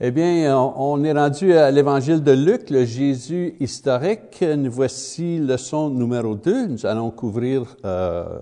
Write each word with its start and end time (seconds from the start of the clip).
Eh 0.00 0.10
bien, 0.10 0.58
on 0.58 1.04
est 1.04 1.12
rendu 1.12 1.52
à 1.52 1.70
l'évangile 1.70 2.20
de 2.20 2.32
Luc, 2.32 2.68
le 2.68 2.84
Jésus 2.84 3.54
historique. 3.60 4.42
Nous 4.42 4.68
voici 4.68 5.38
leçon 5.38 5.88
numéro 5.88 6.34
2. 6.34 6.66
Nous 6.66 6.84
allons 6.84 7.12
couvrir 7.12 7.76
euh, 7.84 8.40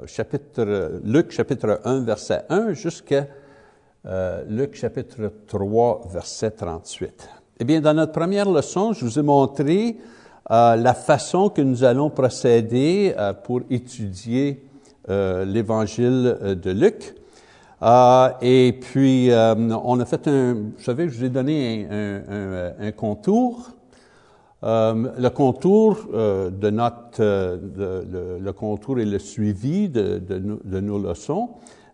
Luc 1.05 1.31
chapitre 1.31 1.81
1, 1.85 2.05
verset 2.05 2.47
1 2.49 2.73
jusqu'à 2.73 3.27
euh, 4.07 4.43
Luc 4.49 4.75
chapitre 4.75 5.31
3, 5.47 6.09
verset 6.11 6.53
38. 6.53 7.29
Eh 7.61 7.65
bien, 7.65 7.83
dans 7.83 7.93
notre 7.93 8.13
première 8.13 8.51
leçon, 8.51 8.95
je 8.95 9.05
vous 9.05 9.19
ai 9.19 9.23
montré 9.23 9.99
euh, 10.51 10.75
la 10.77 10.95
façon 10.95 11.51
que 11.51 11.61
nous 11.61 11.85
allons 11.85 12.09
procéder 12.09 13.15
pour 13.45 13.61
étudier 13.69 14.65
l'évangile 15.07 16.59
de 16.63 16.71
Luc. 16.71 17.15
Euh, 17.83 18.29
et 18.41 18.79
puis, 18.81 19.31
euh, 19.31 19.55
on 19.85 19.99
a 19.99 20.05
fait 20.05 20.29
un, 20.29 20.55
vous 20.55 20.83
savez, 20.83 21.09
je 21.09 21.19
vous 21.19 21.25
ai 21.25 21.31
donné 21.31 21.87
un, 21.91 22.23
un, 22.29 22.73
un 22.79 22.93
contour. 22.93 23.71
Euh, 24.65 25.11
le 25.19 25.29
contour 25.31 26.07
euh, 26.15 26.49
de 26.51 26.71
notre, 26.71 27.21
le, 27.21 28.53
contour 28.53 29.01
et 29.01 29.05
le 29.05 29.19
suivi 29.19 29.89
de, 29.89 30.21
nos, 30.81 30.99
leçons. 31.01 31.49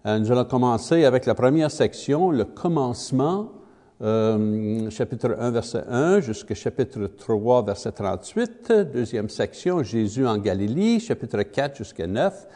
nous 0.05 0.31
allons 0.31 0.45
commencer 0.45 1.07
avec 1.07 1.25
la 1.25 1.35
première 1.35 1.71
section, 1.71 2.31
le 2.31 2.45
commencement, 2.45 3.53
chapitre 4.01 5.35
1, 5.41 5.51
verset 5.51 5.85
1, 5.89 6.21
jusqu'à 6.21 6.55
chapitre 6.55 7.07
3, 7.07 7.63
verset 7.65 7.93
38. 7.93 8.73
Deuxième 8.93 9.31
section, 9.31 9.83
Jésus 9.83 10.27
en 10.27 10.37
Galilée, 10.37 11.01
chapitre 11.01 11.43
4 11.43 11.79
jusqu'à 11.79 12.07
9. 12.07 12.47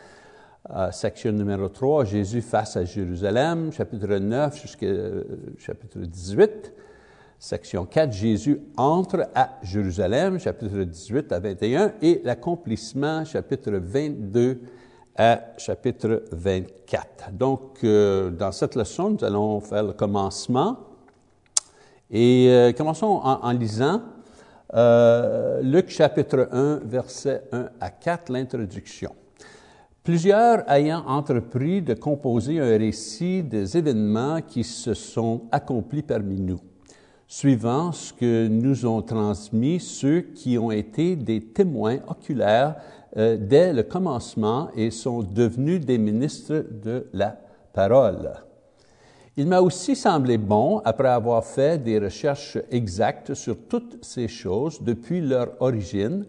Section 0.93 1.33
numéro 1.33 1.69
3, 1.69 2.05
Jésus 2.05 2.41
face 2.41 2.77
à 2.77 2.85
Jérusalem, 2.85 3.73
chapitre 3.73 4.15
9 4.15 4.63
jusqu'à 4.63 4.87
euh, 4.87 5.25
chapitre 5.59 5.99
18. 5.99 6.73
Section 7.37 7.85
4, 7.85 8.13
Jésus 8.13 8.61
entre 8.77 9.29
à 9.35 9.59
Jérusalem, 9.65 10.39
chapitre 10.39 10.85
18 10.85 11.33
à 11.33 11.41
21, 11.41 11.95
et 12.01 12.21
l'accomplissement, 12.23 13.25
chapitre 13.25 13.73
22 13.73 14.61
à 15.17 15.41
chapitre 15.59 16.23
24. 16.31 17.33
Donc, 17.33 17.79
euh, 17.83 18.31
dans 18.31 18.53
cette 18.53 18.77
leçon, 18.77 19.11
nous 19.11 19.25
allons 19.25 19.59
faire 19.61 19.83
le 19.83 19.93
commencement. 19.93 20.79
Et 22.09 22.47
euh, 22.49 22.73
commençons 22.73 23.21
en, 23.25 23.51
lisant 23.51 24.01
Luc 25.61 25.91
chapitre 25.91 26.49
1, 26.53 26.83
verset 26.85 27.43
1 27.51 27.69
à 27.81 27.91
4, 27.91 28.31
l'introduction. 28.31 29.13
Plusieurs 30.03 30.69
ayant 30.69 31.05
entrepris 31.07 31.81
de 31.81 31.95
composer 31.95 32.59
un 32.59 32.77
récit 32.77 33.41
des 33.45 33.77
événements 33.77 34.41
qui 34.43 34.65
se 34.65 34.95
sont 34.95 35.43
accomplis 35.53 36.03
parmi 36.03 36.41
nous, 36.41 36.59
suivant 37.29 37.93
ce 37.93 38.13
que 38.13 38.49
nous 38.49 38.85
ont 38.85 39.01
transmis 39.01 39.79
ceux 39.79 40.23
qui 40.23 40.59
ont 40.59 40.73
été 40.73 41.15
des 41.15 41.41
témoins 41.41 41.99
oculaires 42.09 42.75
euh, 43.17 43.37
dès 43.41 43.73
le 43.73 43.85
commencement 43.85 44.71
et 44.75 44.91
sont 44.91 45.23
devenus 45.23 45.87
des 45.87 45.99
ministres 45.99 46.65
de 46.83 47.07
la 47.13 47.39
parole. 47.73 48.33
Il 49.37 49.47
m'a 49.47 49.61
aussi 49.61 49.95
semblé 49.95 50.37
bon, 50.37 50.83
après 50.85 51.11
avoir 51.11 51.45
fait 51.45 51.81
des 51.81 52.01
recherches 52.01 52.59
exactes 52.73 53.35
sur 53.35 53.57
toutes 53.69 54.05
ces 54.05 54.27
choses 54.27 54.83
depuis 54.83 55.21
leur 55.21 55.51
origine, 55.61 56.27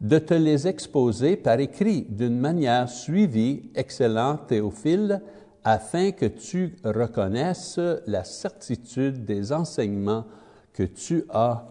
de 0.00 0.18
te 0.18 0.34
les 0.34 0.68
exposer 0.68 1.36
par 1.36 1.58
écrit 1.58 2.06
d'une 2.08 2.38
manière 2.38 2.88
suivie, 2.88 3.70
excellent 3.74 4.36
Théophile, 4.36 5.22
afin 5.64 6.12
que 6.12 6.26
tu 6.26 6.76
reconnaisses 6.84 7.80
la 8.06 8.24
certitude 8.24 9.24
des 9.24 9.52
enseignements 9.52 10.24
que 10.72 10.84
tu 10.84 11.24
as 11.30 11.64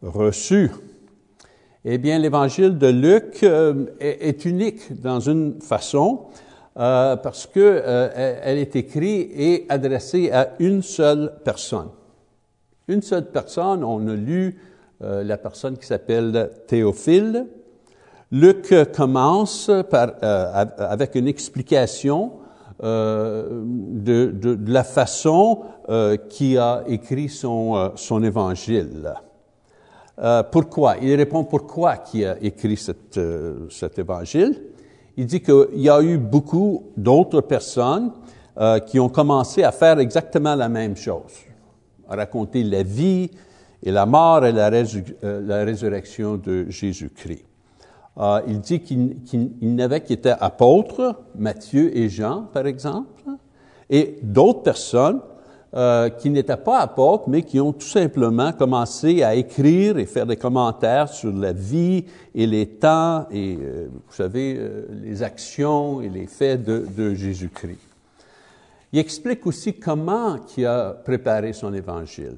reçus. 0.00 0.70
Eh 1.84 1.98
bien, 1.98 2.18
l'évangile 2.18 2.78
de 2.78 2.86
Luc 2.86 3.42
euh, 3.42 3.86
est, 3.98 4.44
unique 4.44 5.00
dans 5.00 5.18
une 5.18 5.60
façon 5.60 6.26
euh, 6.78 7.16
parce 7.16 7.46
que 7.46 7.58
euh, 7.58 8.38
elle 8.42 8.58
est 8.58 8.76
écrite 8.76 9.32
et 9.34 9.66
adressée 9.68 10.30
à 10.30 10.50
une 10.60 10.82
seule 10.82 11.34
personne. 11.44 11.88
Une 12.86 13.02
seule 13.02 13.30
personne, 13.30 13.82
on 13.82 14.06
a 14.08 14.14
lu 14.14 14.58
la 15.00 15.36
personne 15.36 15.76
qui 15.76 15.84
s'appelle 15.84 16.50
Théophile, 16.68 17.46
Luc 18.32 18.74
commence 18.94 19.70
par, 19.90 20.12
euh, 20.22 20.64
avec 20.78 21.14
une 21.14 21.28
explication 21.28 22.32
euh, 22.82 23.62
de, 23.64 24.58
la 24.66 24.82
façon 24.82 25.60
euh, 25.88 26.16
qui 26.16 26.58
a 26.58 26.82
écrit 26.88 27.28
son, 27.28 27.76
euh, 27.76 27.88
son 27.94 28.22
évangile. 28.24 29.14
Pourquoi? 30.50 30.96
Il 31.00 31.14
répond 31.14 31.44
pourquoi 31.44 31.96
qui 31.96 32.24
a 32.24 32.36
écrit 32.40 32.76
cette, 32.76 33.18
cet 33.70 33.98
évangile? 33.98 34.62
Il 35.16 35.26
dit 35.26 35.40
qu'il 35.40 35.80
y 35.80 35.88
a 35.88 36.00
eu 36.02 36.18
beaucoup 36.18 36.90
d'autres 36.96 37.40
personnes 37.40 38.12
qui 38.86 39.00
ont 39.00 39.08
commencé 39.08 39.64
à 39.64 39.72
faire 39.72 39.98
exactement 39.98 40.54
la 40.54 40.68
même 40.68 40.96
chose, 40.96 41.32
à 42.08 42.14
raconter 42.14 42.62
la 42.62 42.84
vie 42.84 43.30
et 43.82 43.90
la 43.90 44.06
mort 44.06 44.44
et 44.44 44.52
la 44.52 44.68
résurrection 45.64 46.36
de 46.36 46.66
Jésus-Christ. 46.68 47.51
Euh, 48.18 48.40
il 48.46 48.60
dit 48.60 48.80
qu'il 48.80 49.16
qu 49.24 49.36
n'avait 49.62 50.02
qui 50.02 50.12
étaient 50.12 50.34
apôtres, 50.38 51.16
Matthieu 51.34 51.96
et 51.96 52.08
Jean, 52.08 52.42
par 52.52 52.66
exemple, 52.66 53.22
et 53.88 54.18
d'autres 54.22 54.62
personnes 54.62 55.20
euh, 55.74 56.10
qui 56.10 56.28
n'étaient 56.28 56.58
pas 56.58 56.80
apôtres, 56.80 57.30
mais 57.30 57.42
qui 57.42 57.58
ont 57.58 57.72
tout 57.72 57.86
simplement 57.86 58.52
commencé 58.52 59.22
à 59.22 59.34
écrire 59.34 59.96
et 59.96 60.04
faire 60.04 60.26
des 60.26 60.36
commentaires 60.36 61.08
sur 61.08 61.32
la 61.32 61.54
vie 61.54 62.04
et 62.34 62.46
les 62.46 62.66
temps 62.66 63.26
et, 63.30 63.56
euh, 63.58 63.88
vous 63.90 64.14
savez, 64.14 64.60
les 65.02 65.22
actions 65.22 66.02
et 66.02 66.10
les 66.10 66.26
faits 66.26 66.62
de, 66.62 67.14
Jésus-Christ. 67.14 67.78
Il 68.92 68.98
explique 68.98 69.46
aussi 69.46 69.72
comment 69.72 70.36
il 70.54 70.66
a 70.66 70.90
préparé 70.90 71.54
son 71.54 71.72
évangile. 71.72 72.36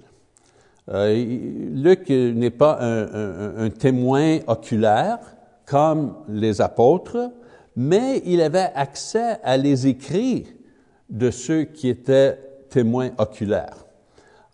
Luc 0.86 2.10
n'est 2.10 2.50
pas 2.50 2.78
un 2.80 3.70
témoin 3.70 4.38
oculaire, 4.46 5.18
comme 5.66 6.14
les 6.28 6.60
apôtres, 6.60 7.30
mais 7.76 8.22
il 8.24 8.40
avait 8.40 8.70
accès 8.74 9.38
à 9.42 9.56
les 9.56 9.86
écrits 9.86 10.46
de 11.08 11.30
ceux 11.30 11.64
qui 11.64 11.88
étaient 11.88 12.38
témoins 12.70 13.10
oculaires. 13.18 13.84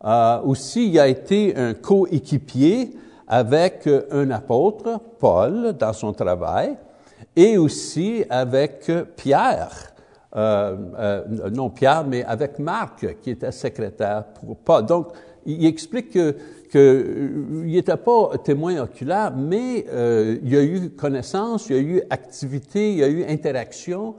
Euh, 0.05 0.41
aussi, 0.43 0.89
il 0.89 0.99
a 0.99 1.09
été 1.09 1.55
un 1.57 1.75
coéquipier 1.75 2.97
avec 3.29 3.89
un 4.11 4.31
apôtre, 4.31 5.01
Paul, 5.19 5.75
dans 5.79 5.93
son 5.93 6.13
travail, 6.13 6.77
et 7.37 7.59
aussi 7.59 8.25
avec 8.29 8.91
Pierre, 9.17 9.93
euh, 10.35 10.77
euh, 10.99 11.51
non 11.51 11.71
Pierre, 11.71 12.05
mais 12.05 12.25
avec 12.25 12.59
Marc, 12.59 13.21
qui 13.21 13.31
était 13.31 13.53
secrétaire 13.53 14.25
pour 14.25 14.57
Paul. 14.57 14.87
Donc, 14.87 15.09
il 15.47 15.65
explique 15.67 16.11
que 16.11 16.37
qu'il 16.71 17.67
n'était 17.67 17.97
pas 17.97 18.39
témoin 18.45 18.83
oculaire, 18.83 19.33
mais 19.37 19.85
euh, 19.91 20.39
il 20.43 20.53
y 20.53 20.57
a 20.57 20.63
eu 20.63 20.91
connaissance, 20.91 21.69
il 21.69 21.77
y 21.77 21.79
a 21.79 21.83
eu 21.83 22.03
activité, 22.11 22.93
il 22.93 22.99
y 22.99 23.05
a 23.05 23.09
eu 23.09 23.25
interaction 23.25 24.15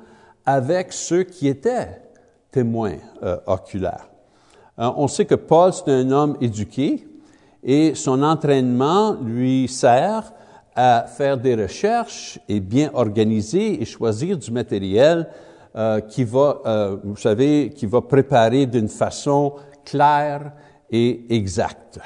avec 0.45 0.91
ceux 0.91 1.23
qui 1.23 1.47
étaient 1.47 2.01
témoins 2.51 2.97
euh, 3.23 3.38
oculaires. 3.47 4.09
Euh, 4.79 4.89
on 4.97 5.07
sait 5.07 5.25
que 5.25 5.35
Paul, 5.35 5.72
c'est 5.73 5.91
un 5.91 6.12
homme 6.12 6.38
éduqué 6.41 7.07
et 7.63 7.94
son 7.95 8.23
entraînement 8.23 9.13
lui 9.13 9.68
sert 9.68 10.33
à 10.75 11.06
faire 11.07 11.38
des 11.38 11.56
recherches 11.56 12.39
et 12.47 12.59
bien 12.59 12.89
organiser 12.94 13.81
et 13.81 13.85
choisir 13.85 14.38
du 14.38 14.51
matériel 14.51 15.28
euh, 15.75 16.01
qui 16.01 16.23
va, 16.23 16.62
euh, 16.66 16.97
vous 17.03 17.18
savez, 17.18 17.72
qui 17.75 17.85
va 17.85 18.01
préparer 18.01 18.66
d'une 18.66 18.89
façon 18.89 19.53
claire 19.85 20.51
et 20.89 21.25
exacte. 21.29 22.00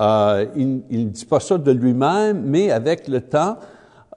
Euh, 0.00 0.46
il 0.56 0.82
ne 0.90 1.10
dit 1.10 1.26
pas 1.26 1.40
ça 1.40 1.58
de 1.58 1.70
lui-même, 1.70 2.42
mais 2.44 2.70
avec 2.70 3.06
le 3.06 3.20
temps, 3.20 3.58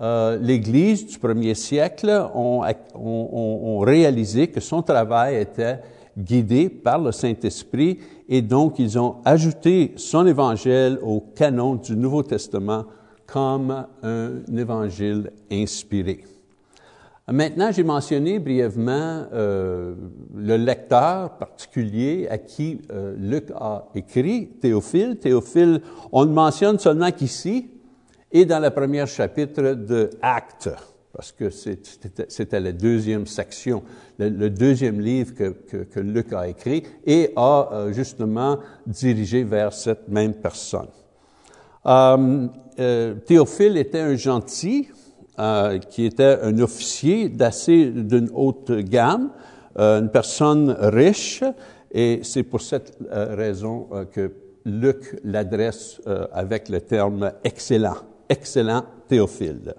euh, 0.02 0.38
l'Église 0.42 1.06
du 1.06 1.20
premier 1.20 1.56
siècle 1.56 2.28
ont, 2.34 3.80
réalisé 3.80 4.48
que 4.48 4.60
son 4.60 4.82
travail 4.82 5.36
était 5.36 5.80
guidé 6.18 6.70
par 6.70 7.00
le 7.00 7.12
Saint-Esprit 7.12 8.00
et 8.30 8.42
donc 8.42 8.80
ils 8.80 8.98
ont 8.98 9.18
ajouté 9.26 9.94
son 9.98 10.26
évangile 10.26 11.00
au 11.02 11.22
canon 11.36 11.76
du 11.76 11.96
Nouveau 11.96 12.24
Testament 12.24 12.86
comme 13.26 13.86
un 14.04 14.58
évangile 14.58 15.32
inspiré. 15.52 16.24
Maintenant, 17.32 17.72
j'ai 17.72 17.84
mentionné 17.84 18.38
brièvement 18.38 19.28
euh, 19.32 19.96
le 20.36 20.58
lecteur 20.58 21.38
particulier 21.38 22.28
à 22.30 22.38
qui 22.38 22.82
euh, 22.92 23.16
Luc 23.18 23.46
a 23.56 23.88
écrit, 23.96 24.50
Théophile. 24.60 25.18
Théophile, 25.18 25.82
on 26.12 26.24
le 26.24 26.32
mentionne 26.32 26.80
seulement 26.80 27.12
qu'ici 27.12 27.70
et 28.30 28.44
dans 28.46 28.60
le 28.60 28.72
premier 28.72 29.06
chapitre 29.08 29.74
de 29.74 30.10
Actes. 30.22 30.70
parce 31.14 31.32
que 31.32 31.50
c'était 31.50 32.60
la 32.60 32.74
deuxième 32.74 33.26
section, 33.26 33.84
le, 34.20 34.50
deuxième 34.50 35.00
livre 35.00 35.34
que, 35.34 36.00
Luc 36.02 36.34
a 36.34 36.50
écrit 36.50 36.84
et 37.06 37.32
a 37.38 37.70
euh, 37.72 37.94
justement 37.94 38.60
dirigé 38.86 39.46
vers 39.46 39.72
cette 39.72 40.10
même 40.10 40.34
personne. 40.34 40.90
Théophile 43.26 43.78
était 43.78 44.00
un 44.00 44.16
gentil, 44.16 44.90
euh, 45.40 45.80
qui 45.80 46.06
était 46.06 46.38
un 46.44 46.60
officier 46.60 47.28
d'assez 47.28 47.90
d'une 47.90 48.30
haute 48.36 48.72
gamme, 48.72 49.32
euh, 49.80 50.00
une 50.00 50.10
personne 50.10 50.78
riche, 50.80 51.44
et 51.92 52.20
c'est 52.22 52.44
pour 52.44 52.62
cette 52.62 52.96
euh, 53.12 53.34
raison 53.36 53.88
que 54.12 54.32
Luc 54.64 55.20
l'adresse 55.24 56.00
avec 56.32 56.70
le 56.70 56.82
terme 56.82 57.32
excellent, 57.44 57.96
excellent 58.30 58.84
Théophile. 59.08 59.74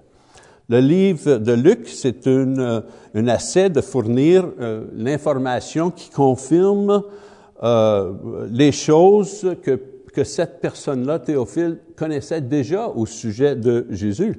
Le 0.67 0.79
livre 0.79 1.37
de 1.37 1.53
Luc, 1.53 1.87
c'est 1.87 2.25
une, 2.25 2.83
un 3.13 3.27
essai 3.27 3.69
de 3.69 3.79
fournir 3.79 4.51
l'information 4.93 5.89
qui 5.89 6.09
confirme 6.09 7.01
les 8.51 8.71
choses 8.73 9.55
que, 9.63 9.79
que 10.13 10.23
cette 10.25 10.59
personne-là, 10.59 11.19
Théophile, 11.19 11.79
connaissait 11.95 12.41
déjà 12.41 12.89
au 12.89 13.05
sujet 13.05 13.55
de 13.55 13.87
Jésus. 13.89 14.35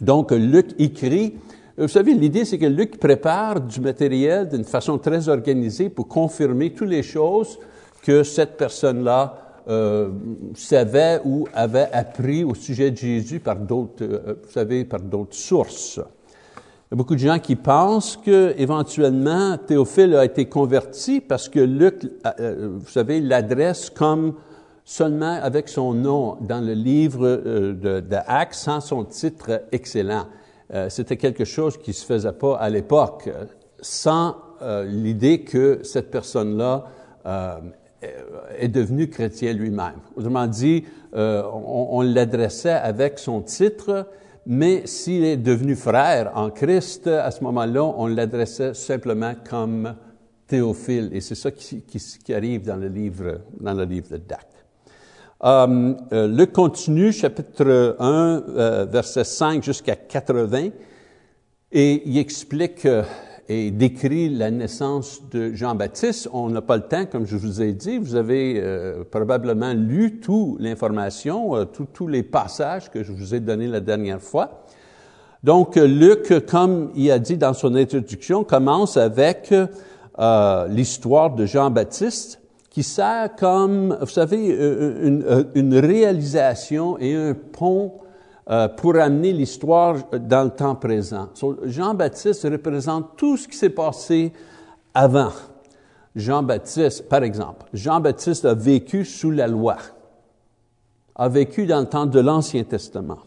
Donc, 0.00 0.32
Luc 0.32 0.70
écrit. 0.78 1.34
Vous 1.78 1.88
savez, 1.88 2.14
l'idée, 2.14 2.44
c'est 2.44 2.58
que 2.58 2.66
Luc 2.66 2.98
prépare 2.98 3.60
du 3.60 3.80
matériel 3.80 4.48
d'une 4.48 4.64
façon 4.64 4.98
très 4.98 5.28
organisée 5.28 5.88
pour 5.88 6.06
confirmer 6.06 6.72
toutes 6.74 6.88
les 6.88 7.02
choses 7.02 7.58
que 8.02 8.22
cette 8.22 8.56
personne-là 8.56 9.42
euh, 9.68 10.10
savait 10.54 11.20
ou 11.24 11.46
avait 11.54 11.88
appris 11.92 12.42
au 12.42 12.54
sujet 12.54 12.90
de 12.90 12.96
Jésus 12.96 13.38
par 13.38 13.56
d'autres, 13.56 14.02
euh, 14.02 14.34
vous 14.42 14.50
savez, 14.50 14.84
par 14.84 15.00
d'autres 15.00 15.36
sources. 15.36 15.98
Il 15.98 16.00
y 16.90 16.94
a 16.94 16.96
beaucoup 16.96 17.14
de 17.14 17.20
gens 17.20 17.38
qui 17.38 17.54
pensent 17.54 18.16
que 18.16 18.54
éventuellement 18.58 19.56
Théophile 19.56 20.16
a 20.16 20.24
été 20.24 20.46
converti 20.46 21.20
parce 21.20 21.48
que 21.48 21.60
Luc, 21.60 22.10
euh, 22.40 22.70
vous 22.74 22.90
savez, 22.90 23.20
l'adresse 23.20 23.88
comme 23.88 24.34
seulement 24.84 25.38
avec 25.40 25.68
son 25.68 25.94
nom 25.94 26.36
dans 26.40 26.60
le 26.60 26.74
livre 26.74 27.26
euh, 27.26 27.72
de, 27.72 28.00
de 28.00 28.16
sans 28.50 28.80
son 28.80 29.04
titre 29.04 29.62
excellent. 29.72 30.26
Euh, 30.72 30.88
c'était 30.88 31.16
quelque 31.16 31.44
chose 31.44 31.76
qui 31.78 31.92
se 31.92 32.04
faisait 32.04 32.32
pas 32.32 32.56
à 32.56 32.68
l'époque, 32.70 33.30
sans 33.80 34.36
euh, 34.62 34.84
l'idée 34.84 35.42
que 35.42 35.80
cette 35.82 36.10
personne-là 36.10 36.84
est 38.58 38.68
devenu 38.68 39.08
chrétien 39.08 39.52
lui-même. 39.52 40.00
Autrement 40.16 40.48
dit, 40.48 40.84
on, 41.12 42.02
l'adressait 42.02 42.72
avec 42.72 43.20
son 43.20 43.42
titre, 43.42 44.08
mais 44.44 44.88
s'il 44.88 45.22
est 45.22 45.36
devenu 45.36 45.76
frère 45.76 46.32
en 46.34 46.50
Christ, 46.50 47.06
à 47.06 47.30
ce 47.30 47.44
moment-là, 47.44 47.84
on 47.84 48.08
l'adressait 48.08 48.74
simplement 48.74 49.34
comme 49.48 49.94
Théophile. 50.48 51.10
Et 51.12 51.20
c'est 51.20 51.36
ça 51.36 51.52
qui, 51.52 51.84
arrive 52.34 52.64
dans 52.64 52.76
le 52.76 52.88
livre, 52.88 53.42
dans 53.60 53.74
le 53.74 53.84
livre 53.84 54.16
d'Actes. 54.16 54.52
Euh, 54.52 54.61
euh, 55.44 55.94
le 56.12 56.44
continu, 56.44 57.12
chapitre 57.12 57.96
1, 57.98 58.04
euh, 58.06 58.86
verset 58.88 59.24
5 59.24 59.62
jusqu'à 59.64 59.96
80, 59.96 60.68
et 61.72 62.02
il 62.06 62.18
explique 62.18 62.86
et 63.48 63.70
décrit 63.72 64.28
la 64.28 64.52
naissance 64.52 65.20
de 65.30 65.52
Jean-Baptiste. 65.52 66.28
On 66.32 66.48
n'a 66.48 66.62
pas 66.62 66.76
le 66.76 66.82
temps, 66.82 67.06
comme 67.06 67.26
je 67.26 67.36
vous 67.36 67.60
ai 67.60 67.72
dit. 67.72 67.98
Vous 67.98 68.14
avez 68.14 68.62
probablement 69.10 69.72
lu 69.72 70.20
toute 70.20 70.60
l'information, 70.60 71.66
tous 71.66 72.06
les 72.06 72.22
passages 72.22 72.90
que 72.90 73.02
je 73.02 73.10
vous 73.10 73.34
ai 73.34 73.40
donnés 73.40 73.66
la 73.66 73.80
dernière 73.80 74.20
fois. 74.20 74.64
Donc, 75.42 75.76
Luc, 75.76 76.46
comme 76.46 76.92
il 76.94 77.10
a 77.10 77.18
dit 77.18 77.36
dans 77.36 77.54
son 77.54 77.74
introduction, 77.74 78.44
commence 78.44 78.96
avec 78.96 79.52
l'histoire 80.68 81.34
de 81.34 81.46
Jean-Baptiste 81.46 82.41
qui 82.72 82.82
sert 82.82 83.36
comme, 83.36 83.98
vous 84.00 84.06
savez, 84.06 84.50
euh, 84.50 85.20
euh, 85.28 85.44
une, 85.54 85.74
euh, 85.74 85.80
réalisation 85.80 86.98
et 86.98 87.14
un 87.14 87.34
pont 87.34 87.92
pour 88.76 88.96
amener 88.96 89.32
l'histoire 89.32 89.96
dans 90.18 90.44
le 90.44 90.50
temps 90.50 90.74
présent. 90.74 91.28
Jean-Baptiste 91.62 92.42
représente 92.42 93.16
tout 93.16 93.36
ce 93.36 93.46
qui 93.46 93.56
s'est 93.56 93.70
passé 93.70 94.32
avant. 94.92 95.30
Jean-Baptiste, 96.16 97.08
par 97.08 97.22
exemple, 97.22 97.66
Jean-Baptiste 97.72 98.44
a 98.44 98.54
vécu 98.54 99.04
sous 99.04 99.30
la 99.30 99.46
loi, 99.46 99.76
a 101.14 101.28
vécu 101.28 101.66
dans 101.66 101.80
le 101.80 101.86
temps 101.86 102.04
de 102.04 102.18
l'Ancien 102.18 102.64
Testament. 102.64 103.20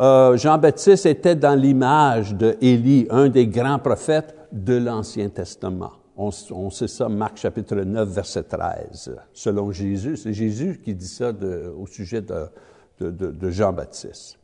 Euh, 0.00 0.36
Jean-Baptiste 0.38 1.06
était 1.06 1.36
dans 1.36 1.54
l'image 1.54 2.34
de 2.34 2.56
Élie, 2.62 3.06
un 3.10 3.28
des 3.28 3.46
grands 3.46 3.78
prophètes 3.78 4.34
de 4.52 4.74
l'Ancien 4.74 5.28
Testament. 5.28 5.92
On, 6.16 6.70
sait 6.70 6.86
ça, 6.86 7.08
Marc 7.08 7.38
chapitre 7.38 7.74
9, 7.74 8.08
verset 8.08 8.44
13. 8.44 9.16
Selon 9.32 9.72
Jésus, 9.72 10.16
c'est 10.16 10.32
Jésus 10.32 10.80
qui 10.82 10.94
dit 10.94 11.08
ça 11.08 11.32
au 11.76 11.86
sujet 11.88 12.22
de, 12.22 13.50
Jean-Baptiste. 13.50 14.38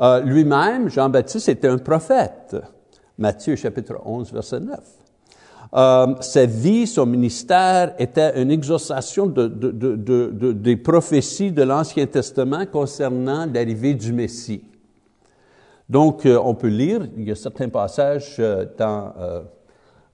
Euh, 0.00 0.20
lui-même, 0.20 0.90
Jean-Baptiste 0.90 1.48
était 1.48 1.68
un 1.68 1.78
prophète. 1.78 2.56
Matthieu 3.16 3.56
chapitre 3.56 3.94
11, 4.04 4.32
verset 4.32 4.60
9. 4.60 4.80
Euh, 5.74 6.14
sa 6.20 6.44
vie, 6.44 6.86
son 6.86 7.06
ministère 7.06 7.94
était 7.98 8.40
une 8.40 8.50
exaucation 8.50 9.26
de, 9.26 9.46
des 10.52 10.76
prophéties 10.76 11.52
de 11.52 11.62
l'Ancien 11.62 12.06
Testament 12.06 12.66
concernant 12.66 13.46
l'arrivée 13.46 13.94
du 13.94 14.12
Messie. 14.12 14.62
Donc, 15.88 16.26
euh, 16.26 16.38
on 16.42 16.54
peut 16.54 16.68
lire, 16.68 17.08
il 17.16 17.26
y 17.26 17.30
a 17.30 17.34
certains 17.34 17.70
passages 17.70 18.38
dans 18.76 19.14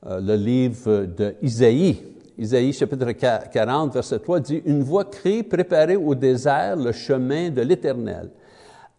le 0.06 0.34
livre 0.36 1.06
d'Isaïe. 1.42 2.14
Isaïe 2.36 2.72
chapitre 2.72 3.12
40, 3.12 3.94
verset 3.94 4.18
3 4.18 4.40
dit, 4.40 4.62
Une 4.66 4.82
voix 4.82 5.04
crie, 5.04 5.44
préparez 5.44 5.96
au 5.96 6.14
désert 6.14 6.76
le 6.76 6.90
chemin 6.90 7.50
de 7.50 7.62
l'Éternel. 7.62 8.28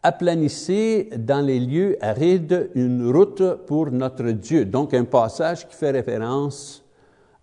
Aplanissez 0.02 1.10
dans 1.18 1.46
les 1.46 1.60
lieux 1.60 1.98
arides 2.00 2.70
une 2.76 3.12
route 3.12 3.44
pour 3.66 3.92
notre 3.92 4.30
Dieu. 4.32 4.64
Donc 4.64 4.94
un 4.94 5.04
passage 5.04 5.68
qui 5.68 5.76
fait 5.76 5.92
référence 5.92 6.84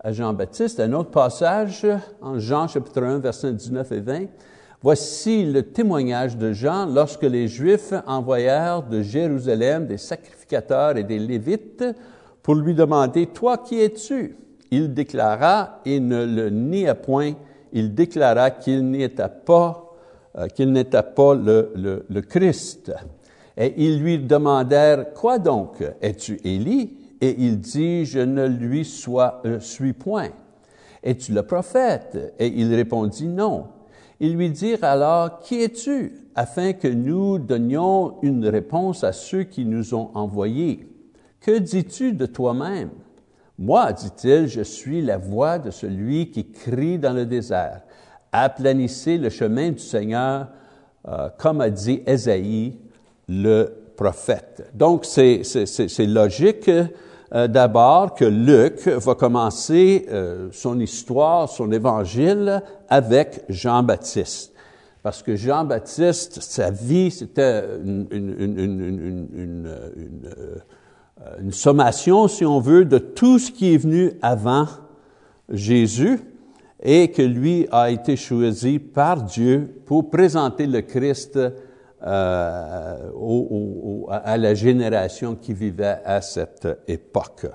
à 0.00 0.12
Jean-Baptiste. 0.12 0.81
Un 0.81 0.93
autre 0.94 1.11
passage 1.11 1.87
en 2.23 2.38
Jean 2.38 2.69
chapitre 2.69 3.03
1, 3.03 3.19
verset 3.19 3.53
19 3.53 3.93
et 3.93 4.00
20. 4.00 4.20
Voici 4.81 5.44
le 5.44 5.62
témoignage 5.62 6.37
de 6.37 6.53
Jean 6.53 6.87
lorsque 6.87 7.23
les 7.23 7.49
Juifs 7.49 7.93
envoyèrent 8.06 8.82
de 8.82 9.03
Jérusalem 9.03 9.87
des 9.87 9.99
sacrificateurs 9.99 10.97
et 10.97 11.05
des 11.05 11.19
Lévites 11.19 11.85
pour 12.43 12.55
lui 12.55 12.75
demander, 12.75 13.27
Toi, 13.27 13.59
qui 13.59 13.81
es-tu? 13.81 14.37
Il 14.71 14.94
déclara, 14.94 15.81
et 15.85 16.00
ne 16.00 16.25
le 16.25 16.50
nia 16.50 16.94
point, 16.94 17.33
il 17.73 17.94
déclara 17.94 18.50
qu'il 18.50 18.89
n'était 18.91 19.29
pas, 19.29 19.95
euh, 20.38 20.49
qu'il 20.49 20.73
n'était 20.73 21.02
pas 21.02 21.35
le, 21.35 22.21
Christ. 22.28 22.93
Et 23.57 23.75
ils 23.76 24.00
lui 24.00 24.19
demandèrent, 24.19 25.12
Quoi 25.12 25.38
donc? 25.38 25.85
Es-tu 26.00 26.40
Élie? 26.45 26.97
Et 27.21 27.37
il 27.38 27.61
dit, 27.61 28.05
Je 28.05 28.21
ne 28.21 28.47
lui 28.47 28.88
euh, 29.09 29.61
suis 29.61 29.93
point. 29.93 30.31
Es-tu 31.02 31.33
le 31.33 31.43
prophète? 31.43 32.35
Et 32.38 32.49
il 32.49 32.75
répondit, 32.75 33.28
Non. 33.28 33.66
Ils 34.21 34.37
lui 34.37 34.50
dirent 34.50 34.85
alors, 34.85 35.40
Qui 35.40 35.62
es-tu? 35.62 36.23
afin 36.35 36.73
que 36.73 36.88
nous 36.88 37.38
donnions 37.38 38.14
une 38.23 38.47
réponse 38.47 39.05
à 39.05 39.12
ceux 39.12 39.45
qui 39.45 39.64
nous 39.64 39.95
ont 39.95 40.11
envoyés. 40.14 40.88
Que 41.42 41.58
dis-tu 41.58 42.12
de 42.12 42.26
toi-même? 42.26 42.90
Moi, 43.58 43.92
dit-il, 43.92 44.46
je 44.46 44.62
suis 44.62 45.02
la 45.02 45.18
voix 45.18 45.58
de 45.58 45.72
celui 45.72 46.30
qui 46.30 46.52
crie 46.52 47.00
dans 47.00 47.12
le 47.12 47.26
désert. 47.26 47.82
Aplanissez 48.30 49.18
le 49.18 49.28
chemin 49.28 49.72
du 49.72 49.80
Seigneur, 49.80 50.46
euh, 51.08 51.28
comme 51.38 51.61
a 51.61 51.68
dit 51.68 52.00
Ésaïe, 52.06 52.78
le 53.28 53.72
prophète. 53.96 54.70
Donc, 54.72 55.04
c'est 55.04 55.42
logique 56.06 56.70
euh, 57.34 57.49
d'abord 57.49 58.14
que 58.14 58.25
Luc 58.25 58.87
va 58.87 59.14
commencer 59.16 60.06
euh, 60.11 60.49
son 60.52 60.78
histoire, 60.78 61.49
son 61.49 61.72
évangile 61.72 62.62
avec 62.88 63.42
Jean-Baptiste. 63.49 64.52
Parce 65.02 65.25
que 65.25 65.34
Jean-Baptiste, 65.34 66.40
sa 66.40 66.70
vie, 66.70 67.11
c'était 67.11 67.64
une, 67.84 68.06
une, 68.12 68.58
une, 68.58 69.28
une 69.34 69.75
une 71.41 71.52
sommation, 71.52 72.29
si 72.29 72.45
on 72.45 72.61
veut, 72.61 72.85
de 72.85 72.99
tout 72.99 73.38
ce 73.38 73.50
qui 73.50 73.75
est 73.75 73.79
venu 73.79 74.12
avant 74.23 74.67
Jésus 75.49 76.21
et 76.83 77.11
que 77.12 77.23
lui 77.23 77.67
a 77.71 77.91
été 77.91 78.17
choisi 78.17 78.79
par 78.79 79.23
Dieu 79.23 79.83
pour 79.87 80.11
présenter 80.11 80.67
le 80.67 80.81
Christ 80.81 81.38
euh, 82.05 82.97
à 84.11 84.37
la 84.37 84.55
génération 84.55 85.37
qui 85.37 85.52
vivait 85.52 86.00
à 86.05 86.21
cette 86.21 86.69
époque. 86.88 87.47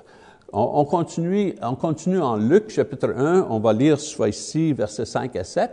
On, 0.53 0.69
on, 0.75 0.85
continue, 0.85 1.55
on 1.61 1.75
continue 1.75 2.21
en 2.21 2.37
Luc 2.37 2.69
chapitre 2.69 3.13
1, 3.13 3.47
on 3.49 3.59
va 3.59 3.73
lire 3.73 3.99
soit 3.99 4.29
ici 4.29 4.71
versets 4.71 5.05
5 5.05 5.35
à 5.35 5.43
7. 5.43 5.71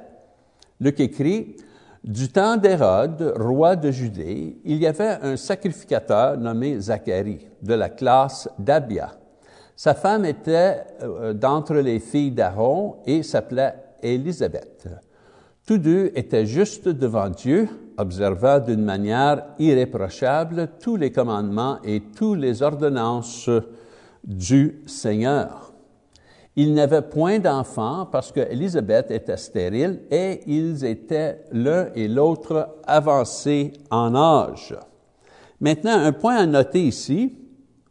Luc 0.81 0.99
écrit, 0.99 1.55
Du 2.05 2.29
temps 2.29 2.59
d'Hérode, 2.59 3.33
roi 3.39 3.77
de 3.77 3.91
Judée, 3.91 4.59
il 4.63 4.77
y 4.77 4.87
avait 4.87 5.17
un 5.23 5.39
sacrificateur 5.39 6.37
nommé 6.37 6.79
Zacharie, 6.79 7.47
de 7.63 7.73
la 7.73 7.89
classe 7.89 8.47
d'Abia. 8.59 9.13
Sa 9.75 9.95
femme 9.95 10.27
était 10.27 10.85
euh, 11.03 11.33
d'entre 11.33 11.77
les 11.77 12.01
filles 12.01 12.33
d'Aaron 12.33 12.97
et 13.07 13.23
s'appelait 13.23 13.75
Élisabeth. 14.03 14.87
Tous 15.67 15.79
deux 15.79 16.13
étaient 16.15 16.45
justes 16.45 16.91
devant 16.91 17.31
Dieu, 17.31 17.71
observant 17.97 18.59
d'une 18.59 18.85
manière 18.85 19.43
irréprochable 19.59 20.69
tous 20.83 20.97
les 20.97 21.11
commandements 21.11 21.79
et 21.85 22.03
toutes 22.15 22.39
les 22.39 22.63
ordonnances 22.63 23.49
du 24.23 24.83
Seigneur. 24.85 25.74
Ils 26.57 26.73
n'avaient 26.73 27.03
point 27.03 27.41
d'enfants 27.41 28.07
parce 28.11 28.31
que 28.31 28.41
Élisabeth 28.41 29.11
était 29.11 29.37
stérile 29.37 30.03
et 30.11 30.41
ils 30.47 30.85
étaient 30.85 31.43
l'un 31.51 31.89
et 31.95 32.07
l'autre 32.07 32.77
avancés 32.87 33.73
en 33.91 34.15
âge. 34.15 34.77
Maintenant, 35.61 35.99
un 35.99 36.13
point 36.13 36.37
à 36.37 36.47
noter 36.47 36.83
ici, 36.83 37.35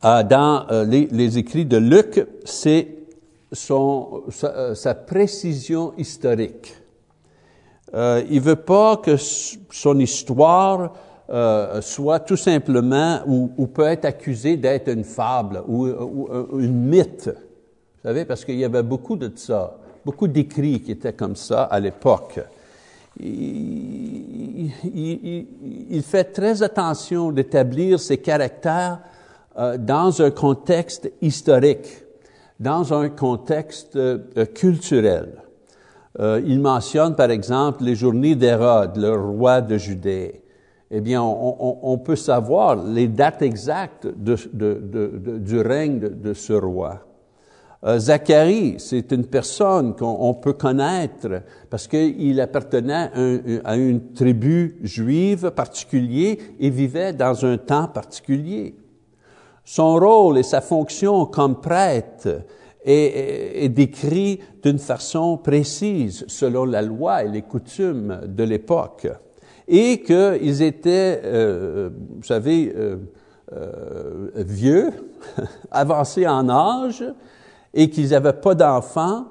euh, 0.06 0.24
dans 0.24 0.66
euh, 0.72 0.86
les, 0.86 1.38
écrits 1.38 1.66
de 1.66 1.78
Luc, 1.78 2.26
c'est 2.46 2.88
son, 3.52 4.24
sa, 4.30 4.96
précision 4.96 5.94
historique. 5.98 6.76
Euh, 7.94 8.24
il 8.30 8.42
veut 8.42 8.56
pas 8.56 8.98
que 8.98 9.16
son 9.18 10.00
histoire 10.00 10.94
euh, 11.30 11.80
soit 11.82 12.20
tout 12.20 12.38
simplement 12.38 13.20
ou, 13.26 13.68
peut 13.68 13.86
être 13.86 14.06
accusée 14.06 14.58
d'être 14.58 14.90
une 14.90 15.04
fable 15.04 15.64
ou, 15.68 15.88
une 16.60 16.88
mythe. 16.88 17.30
Vous 18.04 18.10
savez, 18.10 18.26
parce 18.26 18.44
qu'il 18.44 18.58
y 18.58 18.66
avait 18.66 18.84
beaucoup 18.84 19.16
de 19.16 19.32
ça, 19.34 19.78
beaucoup 20.04 20.28
d'écrits 20.28 20.82
qui 20.82 20.92
étaient 20.92 21.14
comme 21.14 21.38
ça 21.38 21.64
à 21.64 21.80
l'époque. 21.80 22.42
Il, 23.18 24.74
fait 26.04 26.26
très 26.26 26.62
attention 26.64 27.32
d'établir 27.32 28.02
ses 28.02 28.18
caractères 28.18 29.00
euh, 29.58 29.78
dans 29.78 30.22
un 30.22 30.32
contexte 30.32 31.10
historique, 31.22 32.04
dans 32.60 32.94
un 32.94 33.08
contexte 33.08 33.96
euh, 33.96 34.18
culturel. 34.54 35.42
Euh, 36.20 36.42
il 36.46 36.60
mentionne, 36.60 37.16
par 37.16 37.32
exemple, 37.32 37.86
les 37.86 37.96
journées 37.96 38.36
d'Hérode, 38.36 38.98
le 38.98 39.16
roi 39.16 39.62
de 39.62 39.78
Judée. 39.78 40.42
Eh 40.92 41.00
bien, 41.00 41.22
on, 41.24 41.98
peut 42.00 42.18
savoir 42.18 42.76
les 42.76 43.08
dates 43.08 43.42
exactes 43.42 44.08
du 44.16 45.60
règne 45.60 46.00
de, 46.00 46.34
ce 46.36 46.54
roi. 46.54 47.00
Euh, 47.86 48.00
Zacharie, 48.00 48.76
c'est 48.78 49.12
une 49.12 49.26
personne 49.26 49.94
qu'on 49.96 50.34
peut 50.36 50.54
connaître 50.54 51.42
parce 51.70 51.88
qu'il 51.88 52.40
appartenait 52.40 53.12
à, 53.66 53.76
une 53.76 54.14
tribu 54.14 54.78
juive 54.84 55.52
particulière 55.52 56.38
et 56.60 56.70
vivait 56.70 57.12
dans 57.12 57.46
un 57.46 57.58
temps 57.58 57.88
particulier. 57.88 58.76
Son 59.66 59.96
rôle 59.96 60.38
et 60.38 60.44
sa 60.44 60.62
fonction 60.62 61.26
comme 61.26 61.60
prêtre 61.60 62.44
est, 62.86 63.70
décrit 63.70 64.40
d'une 64.62 64.80
façon 64.80 65.38
précise 65.38 66.26
selon 66.28 66.66
la 66.66 66.82
loi 66.82 67.24
et 67.24 67.30
les 67.30 67.42
coutumes 67.42 68.22
de 68.28 68.44
l'époque. 68.44 69.08
Et 69.68 70.02
qu'ils 70.02 70.62
étaient, 70.62 71.22
euh, 71.24 71.90
vous 72.18 72.24
savez, 72.24 72.74
euh, 72.76 72.98
vieux, 74.36 74.92
avancés 75.72 76.28
en 76.28 76.50
âge, 76.50 77.04
et 77.74 77.90
qu'ils 77.90 78.10
n'avaient 78.10 78.34
pas 78.34 78.56
d'enfants, 78.56 79.26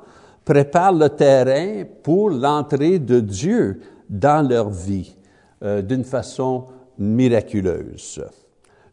préparent 0.44 0.92
le 0.92 1.08
terrain 1.08 1.84
pour 2.02 2.30
l'entrée 2.30 2.98
de 2.98 3.20
Dieu 3.20 3.80
dans 4.10 4.46
leur 4.46 4.70
vie 4.70 5.14
d'une 5.60 6.02
façon 6.02 6.64
miraculeuse. 6.98 8.20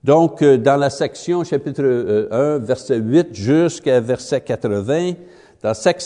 Donc, 0.03 0.41
euh, 0.41 0.57
dans 0.57 0.77
la 0.77 0.89
section 0.89 1.43
chapitre 1.43 1.83
1, 1.83 1.85
euh, 1.85 2.59
verset 2.61 2.97
8 2.97 3.35
jusqu'à 3.35 3.99
verset 3.99 4.41
80, 4.41 5.13
dans 5.61 5.73
cette 5.73 6.01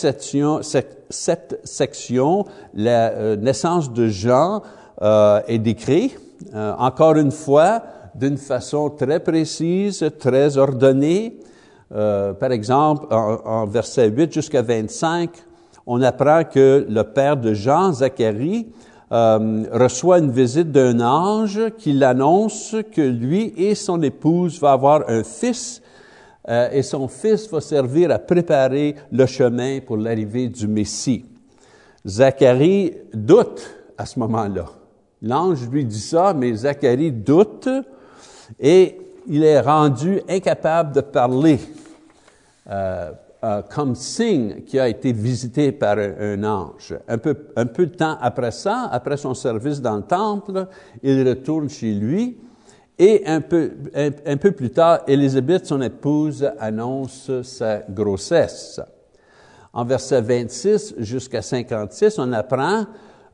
section, 1.62 2.44
la 2.74 3.12
euh, 3.12 3.36
naissance 3.36 3.92
de 3.92 4.08
Jean 4.08 4.62
est 5.46 5.58
décrite, 5.58 6.18
encore 6.54 7.16
une 7.16 7.32
fois, 7.32 7.82
d'une 8.14 8.38
façon 8.38 8.90
très 8.90 9.20
précise, 9.20 10.08
très 10.18 10.56
ordonnée. 10.56 11.36
Par 11.94 12.52
exemple, 12.52 13.06
en, 13.14 13.38
en 13.44 13.66
verset 13.66 14.08
8 14.08 14.32
jusqu'à 14.32 14.62
25, 14.62 15.30
on 15.86 16.02
apprend 16.02 16.44
que 16.44 16.86
le 16.88 17.02
père 17.02 17.36
de 17.36 17.54
Jean, 17.54 17.92
Zacharie, 17.92 18.66
euh, 19.12 19.64
reçoit 19.70 20.18
une 20.18 20.30
visite 20.30 20.72
d'un 20.72 20.98
ange 21.00 21.60
qui 21.78 21.92
l'annonce 21.92 22.74
que 22.90 23.02
lui 23.02 23.52
et 23.56 23.74
son 23.74 24.02
épouse 24.02 24.58
vont 24.58 24.68
avoir 24.68 25.08
un 25.08 25.22
fils 25.22 25.82
euh, 26.48 26.70
et 26.72 26.82
son 26.82 27.06
fils 27.06 27.48
va 27.50 27.60
servir 27.60 28.10
à 28.10 28.18
préparer 28.18 28.96
le 29.12 29.26
chemin 29.26 29.80
pour 29.80 29.98
l'arrivée 29.98 30.48
du 30.48 30.66
Messie. 30.66 31.24
Zacharie 32.06 32.92
doute 33.12 33.62
à 33.96 34.06
ce 34.06 34.18
moment-là. 34.18 34.66
L'ange 35.22 35.68
lui 35.70 35.84
dit 35.84 36.00
ça, 36.00 36.34
mais 36.34 36.54
Zacharie 36.54 37.12
doute 37.12 37.68
et 38.58 38.98
il 39.26 39.44
est 39.44 39.60
rendu 39.60 40.20
incapable 40.28 40.92
de 40.92 41.00
parler. 41.02 41.60
Euh, 42.70 43.12
comme 43.74 43.94
signe 43.94 44.62
qu'il 44.62 44.80
a 44.80 44.88
été 44.88 45.12
visité 45.12 45.70
par 45.70 45.98
un, 45.98 46.42
ange. 46.44 46.96
Un 47.06 47.18
peu, 47.18 47.36
un 47.56 47.66
peu 47.66 47.84
de 47.84 47.94
temps 47.94 48.16
après 48.22 48.52
ça, 48.52 48.88
après 48.90 49.18
son 49.18 49.34
service 49.34 49.82
dans 49.82 49.96
le 49.96 50.02
temple, 50.02 50.66
il 51.02 51.28
retourne 51.28 51.68
chez 51.68 51.92
lui 51.92 52.38
et 52.98 53.22
un 53.26 53.42
peu, 53.42 53.72
un, 53.94 54.36
peu 54.38 54.52
plus 54.52 54.70
tard, 54.70 55.00
Élisabeth, 55.06 55.66
son 55.66 55.82
épouse, 55.82 56.48
annonce 56.58 57.30
sa 57.42 57.80
grossesse. 57.80 58.80
En 59.74 59.84
verset 59.84 60.22
26 60.22 60.94
jusqu'à 60.98 61.42
56, 61.42 62.18
on 62.20 62.32
apprend 62.32 62.86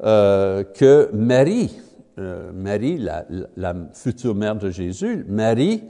euh, 0.02 0.64
que 0.64 1.08
Marie, 1.12 1.78
euh, 2.18 2.50
Marie, 2.52 2.98
la, 2.98 3.26
la, 3.56 3.74
future 3.92 4.34
mère 4.34 4.56
de 4.56 4.70
Jésus, 4.70 5.24
Marie, 5.28 5.84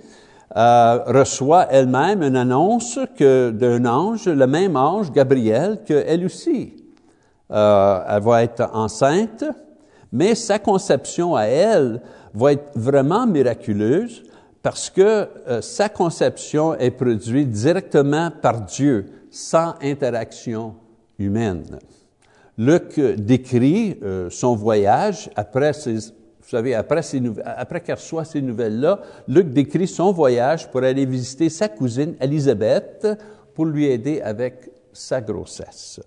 euh, 0.56 0.98
reçoit 1.06 1.66
elle-même 1.70 2.22
une 2.22 2.36
annonce 2.36 2.98
que 3.16 3.50
d'un 3.50 3.84
ange, 3.84 4.26
le 4.26 4.46
même 4.46 4.76
ange, 4.76 5.12
Gabriel, 5.12 5.80
qu'elle 5.84 6.24
aussi. 6.24 6.76
Euh, 7.50 8.00
elle 8.08 8.22
va 8.22 8.42
être 8.42 8.68
enceinte, 8.72 9.44
mais 10.12 10.34
sa 10.34 10.58
conception 10.58 11.36
à 11.36 11.44
elle 11.44 12.00
va 12.34 12.52
être 12.52 12.70
vraiment 12.74 13.26
miraculeuse 13.26 14.22
parce 14.62 14.90
que 14.90 15.28
euh, 15.48 15.60
sa 15.60 15.88
conception 15.88 16.74
est 16.74 16.90
produite 16.90 17.50
directement 17.50 18.30
par 18.30 18.60
Dieu, 18.60 19.06
sans 19.30 19.74
interaction 19.82 20.74
humaine. 21.18 21.78
Luc 22.58 23.00
décrit 23.00 23.98
euh, 24.02 24.28
son 24.28 24.54
voyage 24.54 25.30
après 25.34 25.72
ses 25.72 26.12
vous 26.50 26.56
savez, 26.56 26.74
après, 26.74 27.80
qu'elle 27.80 27.94
reçoit 27.94 28.24
ces 28.24 28.42
nouvelles-là, 28.42 28.98
Luc 29.28 29.52
décrit 29.52 29.86
son 29.86 30.10
voyage 30.10 30.68
pour 30.68 30.82
aller 30.82 31.06
visiter 31.06 31.48
sa 31.48 31.68
cousine 31.68 32.16
Élisabeth 32.20 33.06
pour 33.54 33.66
lui 33.66 33.86
aider 33.86 34.20
avec 34.20 34.68
sa 34.92 35.20
grossesse. 35.20 36.00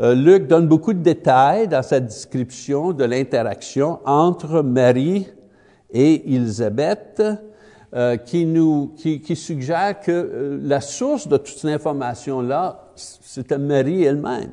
Euh, 0.00 0.16
Luc 0.16 0.48
donne 0.48 0.66
beaucoup 0.66 0.92
de 0.92 0.98
détails 0.98 1.68
dans 1.68 1.82
sa 1.84 2.00
description 2.00 2.92
de 2.92 3.04
l'interaction 3.04 4.00
entre 4.04 4.62
Marie 4.62 5.28
et 5.92 6.34
Élisabeth, 6.34 7.22
euh, 7.94 8.16
qui 8.16 8.44
nous, 8.46 8.96
qui, 8.96 9.36
suggère 9.36 10.00
que 10.00 10.10
euh, 10.10 10.58
la 10.60 10.80
source 10.80 11.28
de 11.28 11.36
toute 11.36 11.58
cette 11.58 11.70
information-là, 11.70 12.90
c'était 12.96 13.58
Marie 13.58 14.02
elle-même. 14.02 14.50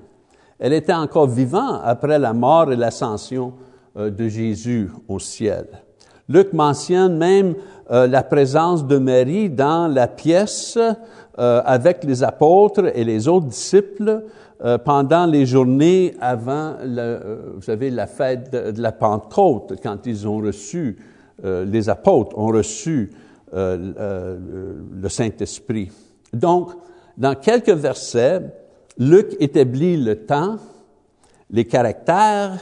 Elle 0.60 0.74
était 0.74 0.94
encore 0.94 1.28
vivante 1.28 1.82
après 1.84 2.20
la 2.20 2.34
mort 2.34 2.72
et 2.72 2.76
l'ascension 2.76 3.54
de 3.96 4.28
Jésus 4.28 4.90
au 5.08 5.20
ciel. 5.20 5.66
Luc 6.28 6.54
mentionne 6.54 7.18
même 7.18 7.56
euh, 7.92 8.08
la 8.08 8.22
présence 8.22 8.86
de 8.86 8.98
Marie 8.98 9.50
dans 9.50 9.88
la 9.88 10.08
pièce 10.08 10.78
euh, 10.78 11.62
avec 11.66 12.04
les 12.04 12.24
apôtres 12.24 12.96
et 12.96 13.04
les 13.04 13.28
autres 13.28 13.48
disciples 13.48 14.24
pendant 14.84 15.26
les 15.26 15.46
journées 15.46 16.16
avant, 16.20 16.74
vous 17.56 17.62
savez, 17.62 17.90
la 17.90 18.08
fête 18.08 18.52
de, 18.52 18.82
la 18.82 18.92
Pentecôte, 18.92 19.76
quand 19.82 20.06
ils 20.06 20.28
ont 20.28 20.40
reçu, 20.40 20.98
les 21.42 21.88
apôtres 21.88 22.38
ont 22.38 22.48
reçu 22.48 23.10
le 23.54 25.08
Saint-Esprit. 25.08 25.90
Donc, 26.34 26.72
dans 27.18 27.36
quelques 27.36 27.70
versets, 27.70 28.42
Luc 28.98 29.36
établit 29.40 29.98
le 29.98 30.26
temps, 30.26 30.58
les 31.50 31.66
caractères, 31.66 32.60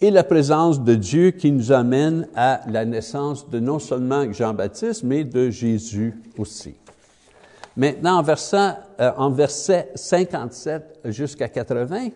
et 0.00 0.10
la 0.10 0.22
présence 0.22 0.82
de 0.82 0.94
Dieu 0.94 1.32
qui 1.32 1.50
nous 1.50 1.72
amène 1.72 2.28
à 2.34 2.60
la 2.68 2.84
naissance 2.84 3.48
de 3.50 3.58
non 3.58 3.78
seulement 3.78 4.32
Jean-Baptiste, 4.32 5.02
mais 5.02 5.24
de 5.24 5.50
Jésus 5.50 6.14
aussi. 6.38 6.76
Maintenant, 7.76 8.18
en 8.18 8.22
verset, 8.22 8.74
euh, 9.00 9.10
en 9.16 9.30
verset 9.30 9.90
57 9.94 11.00
jusqu'à 11.04 11.48
80, 11.48 12.08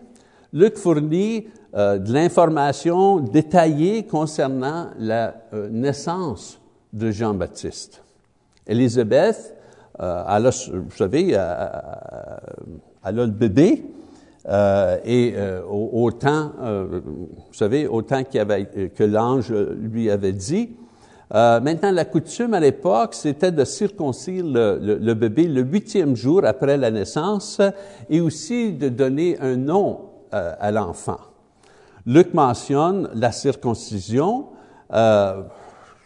Luc 0.53 0.77
fournit 0.77 1.47
euh, 1.73 1.97
de 1.97 2.13
l'information 2.13 3.19
détaillée 3.19 4.05
concernant 4.05 4.89
la 4.99 5.35
euh, 5.53 5.69
naissance 5.69 6.59
de 6.91 7.11
Jean-Baptiste. 7.11 8.01
Élisabeth, 8.67 9.55
a, 9.99 10.39
vous 10.39 10.95
savez, 10.97 11.29
elle 11.29 11.37
a 11.37 13.11
le 13.11 13.27
bébé, 13.27 13.85
et 14.45 15.35
autant, 15.69 16.51
vous 16.61 17.53
savez, 17.53 17.87
autant 17.87 18.23
qu'il 18.23 18.39
avait, 18.39 18.65
que 18.65 19.03
l'ange 19.03 19.53
lui 19.53 20.09
avait 20.09 20.33
dit. 20.33 20.75
maintenant, 21.31 21.91
la 21.91 22.05
coutume 22.05 22.53
à 22.53 22.59
l'époque, 22.59 23.13
c'était 23.13 23.51
de 23.51 23.63
circoncire 23.63 24.43
le, 24.45 24.97
le, 24.99 25.13
bébé 25.13 25.47
le 25.47 25.61
huitième 25.61 26.15
jour 26.15 26.43
après 26.43 26.75
la 26.77 26.91
naissance 26.91 27.61
et 28.09 28.19
aussi 28.19 28.73
de 28.73 28.89
donner 28.89 29.37
un 29.39 29.55
nom 29.55 30.01
à 30.31 30.71
l'enfant. 30.71 31.19
Luc 32.05 32.33
mentionne 32.33 33.09
la 33.13 33.31
circoncision. 33.31 34.47
Euh, 34.93 35.43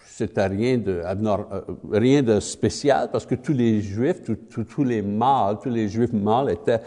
c'était 0.06 0.48
rien 0.48 0.78
de, 0.78 1.02
euh, 1.04 1.62
rien 1.92 2.24
de 2.24 2.40
spécial 2.40 3.10
parce 3.12 3.26
que 3.26 3.36
tous 3.36 3.54
les 3.54 3.82
Juifs, 3.82 4.22
tous 4.24 4.84
les 4.84 5.02
mâles, 5.02 5.58
tous 5.62 5.70
les 5.70 5.88
Juifs 5.88 6.14
mâles 6.14 6.52
étaient 6.52 6.74
euh, 6.74 6.80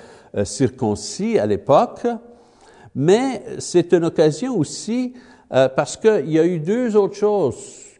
circoncis 0.44 1.38
à 1.38 1.46
l'époque. 1.46 2.06
Mais 2.94 3.42
c'est 3.58 3.92
une 3.92 4.04
occasion 4.04 4.56
aussi 4.56 5.14
euh, 5.52 5.68
parce 5.68 5.96
qu'il 5.96 6.30
y 6.30 6.38
a 6.38 6.44
eu 6.44 6.58
deux 6.58 6.96
autres 6.96 7.16
choses 7.16 7.56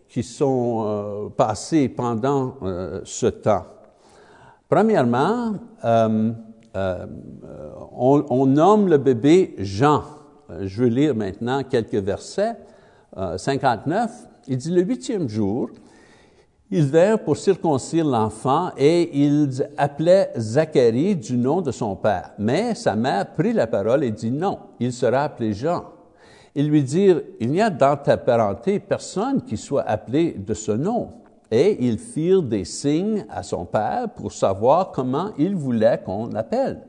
qui 0.09 0.23
sont 0.23 1.31
passées 1.37 1.89
pendant 1.89 2.57
ce 3.05 3.27
temps. 3.27 3.65
Premièrement, 4.69 5.55
on, 5.85 6.35
on 7.95 8.47
nomme 8.47 8.89
le 8.89 8.99
bébé 8.99 9.55
Jean. 9.59 10.03
Euh, 10.51 10.67
je 10.67 10.83
veux 10.83 10.89
lire 10.89 11.15
maintenant 11.15 11.63
quelques 11.63 11.95
versets. 11.95 12.57
59, 13.37 14.11
euh, 14.11 14.15
il 14.47 14.57
dit, 14.57 14.71
le 14.71 14.83
huitième 14.83 15.29
jour, 15.29 15.69
ils 16.71 16.87
vinrent 16.87 17.19
pour 17.19 17.37
circoncire 17.37 18.05
l'enfant 18.05 18.71
et 18.77 19.25
ils 19.25 19.69
appelaient 19.77 20.31
Zacharie 20.39 21.17
du 21.17 21.37
nom 21.37 21.61
de 21.61 21.73
son 21.73 21.97
père. 21.97 22.31
Mais 22.39 22.77
sa 22.77 22.95
mère 22.95 23.35
prit 23.35 23.53
la 23.53 23.67
parole 23.67 24.05
et 24.05 24.13
dit, 24.13 24.31
non, 24.31 24.59
il 24.79 24.93
sera 24.93 25.25
appelé 25.25 25.53
Jean. 25.53 25.85
Ils 26.55 26.69
lui 26.69 26.83
dirent, 26.83 27.23
il 27.41 27.51
n'y 27.51 27.61
a 27.61 27.71
dans 27.71 27.97
ta 27.97 28.17
parenté 28.17 28.79
personne 28.79 29.43
qui 29.43 29.57
soit 29.57 29.83
appelé 29.83 30.33
de 30.33 30.55
ce 30.55 30.73
nom. 30.73 31.09
Et 31.51 31.85
ils 31.85 31.99
firent 31.99 32.43
des 32.43 32.65
signes 32.65 33.27
à 33.29 33.43
son 33.43 33.65
père 33.65 34.09
pour 34.11 34.33
savoir 34.33 34.93
comment 34.93 35.31
il 35.39 35.57
voulait 35.57 36.01
qu'on 36.05 36.29
l'appelle. 36.29 36.83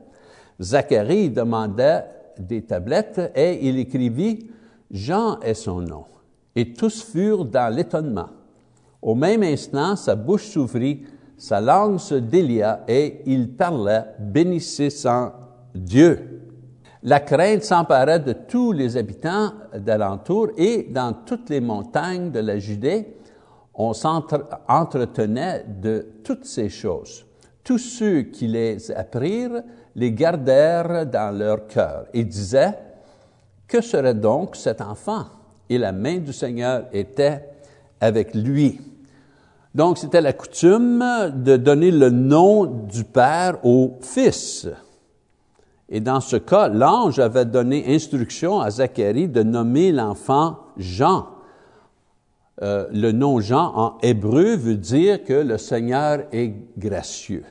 Zacharie 0.60 1.30
demandait 1.30 2.04
des 2.38 2.62
tablettes 2.62 3.32
et 3.34 3.68
il 3.68 3.78
écrivit 3.78 4.46
Jean 4.92 5.40
est 5.40 5.54
son 5.54 5.80
nom. 5.80 6.04
Et 6.54 6.72
tous 6.72 7.02
furent 7.02 7.44
dans 7.44 7.74
l'étonnement. 7.74 8.28
Au 9.02 9.14
même 9.16 9.42
instant, 9.42 9.96
sa 9.96 10.14
bouche 10.14 10.46
s'ouvrit, 10.46 11.02
sa 11.36 11.60
langue 11.60 11.98
se 11.98 12.14
délia 12.14 12.84
et 12.86 13.22
il 13.26 13.52
parlait, 13.56 14.04
bénissant 14.20 15.32
Dieu. 15.74 16.40
La 17.02 17.18
crainte 17.18 17.64
s'empara 17.64 18.20
de 18.20 18.32
tous 18.32 18.70
les 18.70 18.96
habitants 18.96 19.50
d'alentour 19.76 20.50
et 20.56 20.84
dans 20.84 21.12
toutes 21.12 21.50
les 21.50 21.60
montagnes 21.60 22.30
de 22.30 22.38
la 22.38 22.60
Judée, 22.60 23.16
on 23.74 23.92
s'entretenait 23.92 25.64
de 25.66 26.06
toutes 26.22 26.44
ces 26.44 26.68
choses. 26.68 27.26
Tous 27.64 27.78
ceux 27.78 28.22
qui 28.22 28.46
les 28.46 28.92
apprirent 28.92 29.62
les 29.96 30.12
gardèrent 30.12 31.06
dans 31.06 31.36
leur 31.36 31.66
cœur 31.66 32.06
et 32.14 32.22
disaient, 32.22 32.78
que 33.66 33.80
serait 33.80 34.14
donc 34.14 34.54
cet 34.54 34.80
enfant? 34.80 35.24
Et 35.68 35.78
la 35.78 35.92
main 35.92 36.18
du 36.18 36.32
Seigneur 36.32 36.84
était 36.92 37.48
avec 38.00 38.34
lui. 38.34 38.80
Donc, 39.74 39.98
c'était 39.98 40.20
la 40.20 40.32
coutume 40.32 41.04
de 41.34 41.56
donner 41.56 41.90
le 41.90 42.10
nom 42.10 42.64
du 42.64 43.04
Père 43.04 43.64
au 43.64 43.98
Fils. 44.00 44.68
Et 45.88 46.00
dans 46.00 46.20
ce 46.20 46.36
cas, 46.36 46.68
l'ange 46.68 47.18
avait 47.18 47.44
donné 47.44 47.94
instruction 47.94 48.60
à 48.60 48.70
Zacharie 48.70 49.28
de 49.28 49.42
nommer 49.42 49.92
l'enfant 49.92 50.58
Jean. 50.76 51.26
Euh, 52.62 52.86
le 52.92 53.12
nom 53.12 53.40
Jean 53.40 53.72
en 53.74 53.98
hébreu 54.02 54.56
veut 54.56 54.76
dire 54.76 55.24
que 55.24 55.32
le 55.32 55.58
Seigneur 55.58 56.24
est 56.32 56.54
gracieux 56.78 57.44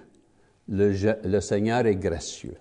le, 0.71 1.39
Seigneur 1.39 1.85
est 1.85 1.95
gracieux. 1.95 2.55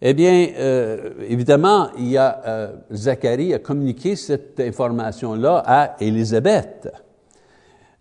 Eh 0.00 0.14
bien, 0.14 0.48
euh, 0.56 1.10
évidemment, 1.28 1.90
il 1.98 2.16
a, 2.16 2.42
euh, 2.46 2.72
Zacharie 2.90 3.52
a 3.52 3.58
communiqué 3.58 4.16
cette 4.16 4.58
information-là 4.58 5.62
à 5.66 5.96
Élisabeth. 6.00 6.90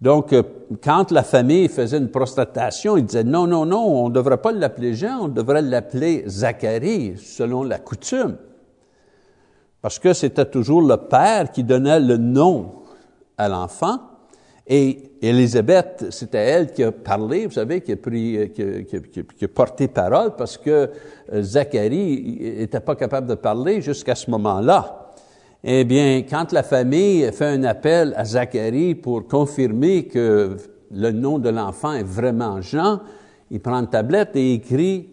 Donc, 0.01 0.31
euh, 0.31 0.43
quand 0.81 1.12
la 1.12 1.23
famille 1.23 1.67
faisait 1.67 1.97
une 1.97 2.09
prostatation, 2.09 2.95
il 2.95 3.05
disait 3.05 3.23
non, 3.23 3.47
non, 3.47 3.65
non, 3.65 4.05
on 4.05 4.09
ne 4.09 4.13
devrait 4.13 4.38
pas 4.38 4.51
l'appeler 4.51 4.93
Jean, 4.93 5.23
on 5.23 5.27
devrait 5.27 5.62
l'appeler 5.62 6.23
Zacharie, 6.27 7.15
selon 7.17 7.63
la 7.63 7.79
coutume. 7.79 8.38
Parce 9.81 9.99
que 9.99 10.13
c'était 10.13 10.45
toujours 10.45 10.81
le 10.81 10.95
père 10.95 11.51
qui 11.51 11.63
donnait 11.63 11.99
le 11.99 12.17
nom 12.17 12.83
à 13.38 13.49
l'enfant. 13.49 13.99
Et 14.67 15.13
Élisabeth, 15.21 16.05
c'était 16.12 16.38
elle 16.38 16.71
qui 16.71 16.83
a 16.83 16.91
parlé, 16.91 17.47
vous 17.47 17.53
savez, 17.53 17.81
qui 17.81 17.91
a, 17.91 17.97
pris, 17.97 18.51
qui, 18.53 19.45
a, 19.45 19.47
porté 19.47 19.88
parole 19.88 20.35
parce 20.35 20.57
que 20.57 20.91
euh, 21.33 21.41
Zacharie 21.41 22.55
n'était 22.59 22.79
pas 22.79 22.95
capable 22.95 23.27
de 23.27 23.35
parler 23.35 23.81
jusqu'à 23.81 24.15
ce 24.15 24.29
moment-là. 24.31 24.98
Eh 25.63 25.84
bien, 25.84 26.24
quand 26.30 26.54
la 26.54 26.63
famille 26.63 27.30
fait 27.34 27.48
un 27.48 27.63
appel 27.65 28.13
à 28.15 28.24
Zacharie 28.24 28.95
pour 28.95 29.28
confirmer 29.28 30.06
que 30.08 30.56
le 30.91 31.12
nom 31.12 31.38
de 31.38 31.50
l'enfant 31.50 31.91
est 31.93 32.04
vraiment 32.04 32.62
Jean, 32.62 33.02
il 33.52 33.60
prend 33.60 33.76
une 33.76 33.89
tablette 33.89 34.36
et 34.36 34.54
écrit 34.54 35.10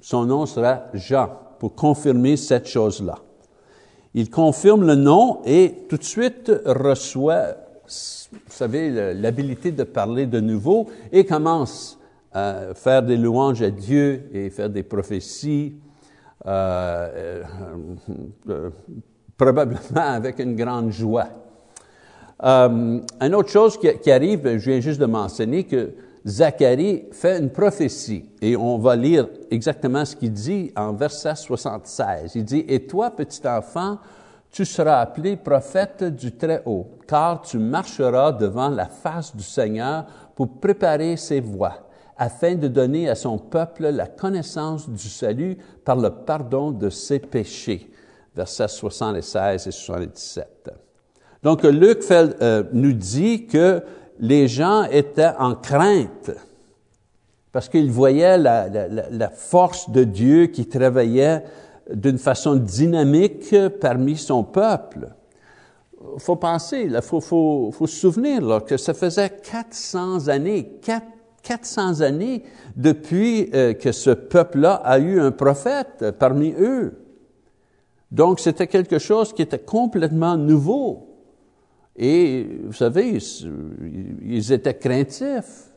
son 0.00 0.26
nom 0.26 0.44
sera 0.46 0.84
Jean 0.92 1.30
pour 1.58 1.74
confirmer 1.74 2.36
cette 2.36 2.66
chose-là. 2.68 3.14
Il 4.14 4.28
confirme 4.28 4.86
le 4.86 4.94
nom 4.94 5.40
et 5.46 5.86
tout 5.88 5.96
de 5.96 6.04
suite 6.04 6.52
reçoit 6.66 7.56
vous 8.32 8.38
savez, 8.48 9.14
l'habilité 9.14 9.72
de 9.72 9.84
parler 9.84 10.26
de 10.26 10.40
nouveau 10.40 10.88
et 11.10 11.24
commence 11.24 11.98
à 12.32 12.74
faire 12.74 13.02
des 13.02 13.16
louanges 13.16 13.62
à 13.62 13.70
Dieu 13.70 14.28
et 14.32 14.48
faire 14.50 14.70
des 14.70 14.82
prophéties, 14.82 15.74
euh, 16.46 17.42
euh, 18.48 18.70
probablement 19.42 19.80
avec 19.96 20.38
une 20.38 20.54
grande 20.54 20.90
joie. 20.90 21.28
Euh, 22.44 23.00
une 23.20 23.34
autre 23.34 23.50
chose 23.50 23.78
qui, 23.78 23.88
qui, 23.98 24.10
arrive, 24.10 24.58
je 24.58 24.70
viens 24.70 24.80
juste 24.80 25.00
de 25.00 25.06
mentionner 25.06 25.64
que 25.64 25.90
Zacharie 26.26 27.04
fait 27.12 27.38
une 27.38 27.50
prophétie 27.50 28.24
et 28.40 28.56
on 28.56 28.78
va 28.78 28.94
lire 28.94 29.28
exactement 29.50 30.04
ce 30.04 30.14
qu'il 30.14 30.32
dit 30.32 30.72
en 30.76 30.92
verset 30.92 31.34
76. 31.34 32.32
Il 32.36 32.44
dit, 32.44 32.64
Et 32.68 32.86
toi, 32.86 33.10
petit 33.10 33.46
enfant, 33.46 33.98
tu 34.50 34.64
seras 34.64 35.00
appelé 35.00 35.36
prophète 35.36 36.04
du 36.04 36.32
Très-Haut, 36.32 36.86
car 37.08 37.42
tu 37.42 37.58
marcheras 37.58 38.32
devant 38.32 38.68
la 38.68 38.86
face 38.86 39.34
du 39.34 39.42
Seigneur 39.42 40.04
pour 40.36 40.60
préparer 40.60 41.16
ses 41.16 41.40
voies, 41.40 41.88
afin 42.16 42.54
de 42.54 42.68
donner 42.68 43.08
à 43.08 43.14
son 43.14 43.38
peuple 43.38 43.88
la 43.88 44.06
connaissance 44.06 44.88
du 44.88 45.08
salut 45.08 45.56
par 45.84 45.96
le 45.96 46.10
pardon 46.10 46.70
de 46.70 46.90
ses 46.90 47.18
péchés. 47.18 47.91
Versets 48.34 48.68
76 48.68 49.66
et 49.66 49.70
77. 49.70 50.70
Donc, 51.42 51.64
Luc 51.64 52.04
euh, 52.10 52.64
nous 52.72 52.92
dit 52.92 53.46
que 53.46 53.82
les 54.20 54.48
gens 54.48 54.84
étaient 54.84 55.32
en 55.38 55.54
crainte 55.54 56.30
parce 57.52 57.68
qu'ils 57.68 57.90
voyaient 57.90 58.38
la, 58.38 59.30
force 59.34 59.90
de 59.90 60.04
Dieu 60.04 60.46
qui 60.46 60.66
travaillait 60.66 61.44
d'une 61.92 62.18
façon 62.18 62.54
dynamique 62.54 63.54
parmi 63.80 64.16
son 64.16 64.42
peuple. 64.42 65.08
Faut 66.18 66.36
penser, 66.36 66.88
il 66.90 67.00
faut, 67.02 67.70
se 67.72 67.86
souvenir 67.86 68.64
que 68.64 68.76
ça 68.76 68.94
faisait 68.94 69.30
400 69.30 70.28
années, 70.28 70.80
400 71.42 72.00
années 72.00 72.42
depuis 72.74 73.50
euh, 73.52 73.74
que 73.74 73.92
ce 73.92 74.10
peuple-là 74.10 74.74
a 74.84 74.98
eu 74.98 75.20
un 75.20 75.30
prophète 75.30 76.06
parmi 76.18 76.54
eux. 76.58 77.01
Donc 78.12 78.40
c'était 78.40 78.66
quelque 78.66 78.98
chose 78.98 79.32
qui 79.32 79.40
était 79.40 79.58
complètement 79.58 80.36
nouveau. 80.36 81.08
Et 81.96 82.46
vous 82.64 82.74
savez, 82.74 83.18
ils 84.22 84.52
étaient 84.52 84.74
craintifs. 84.74 85.70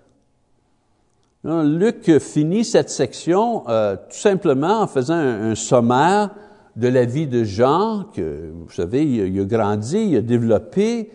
Luc 1.45 2.19
finit 2.19 2.65
cette 2.65 2.89
section 2.89 3.63
euh, 3.69 3.95
tout 3.95 4.17
simplement 4.17 4.82
en 4.82 4.88
faisant 4.88 5.15
un, 5.15 5.56
sommaire 5.56 6.32
de 6.76 6.88
la 6.88 7.06
vie 7.06 7.28
de 7.28 7.43
Jean, 7.43 8.06
que 8.13 8.52
vous 8.52 8.71
savez, 8.71 9.06
il, 9.06 9.39
a 9.39 9.43
grandi, 9.45 10.10
il 10.10 10.17
a 10.17 10.21
développé, 10.21 11.12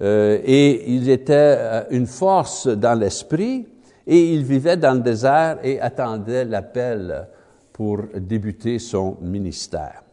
euh, 0.00 0.38
et 0.44 0.94
il 0.94 1.10
était 1.10 1.56
euh, 1.58 1.82
une 1.90 2.06
force 2.06 2.68
dans 2.68 2.98
l'esprit, 2.98 3.66
et 4.06 4.32
il 4.32 4.44
vivait 4.44 4.76
dans 4.76 4.94
le 4.94 5.00
désert 5.00 5.58
et 5.62 5.80
attendait 5.80 6.44
l'appel 6.44 7.26
pour 7.72 7.98
débuter 8.16 8.78
son 8.78 9.16
ministère. 9.20 10.03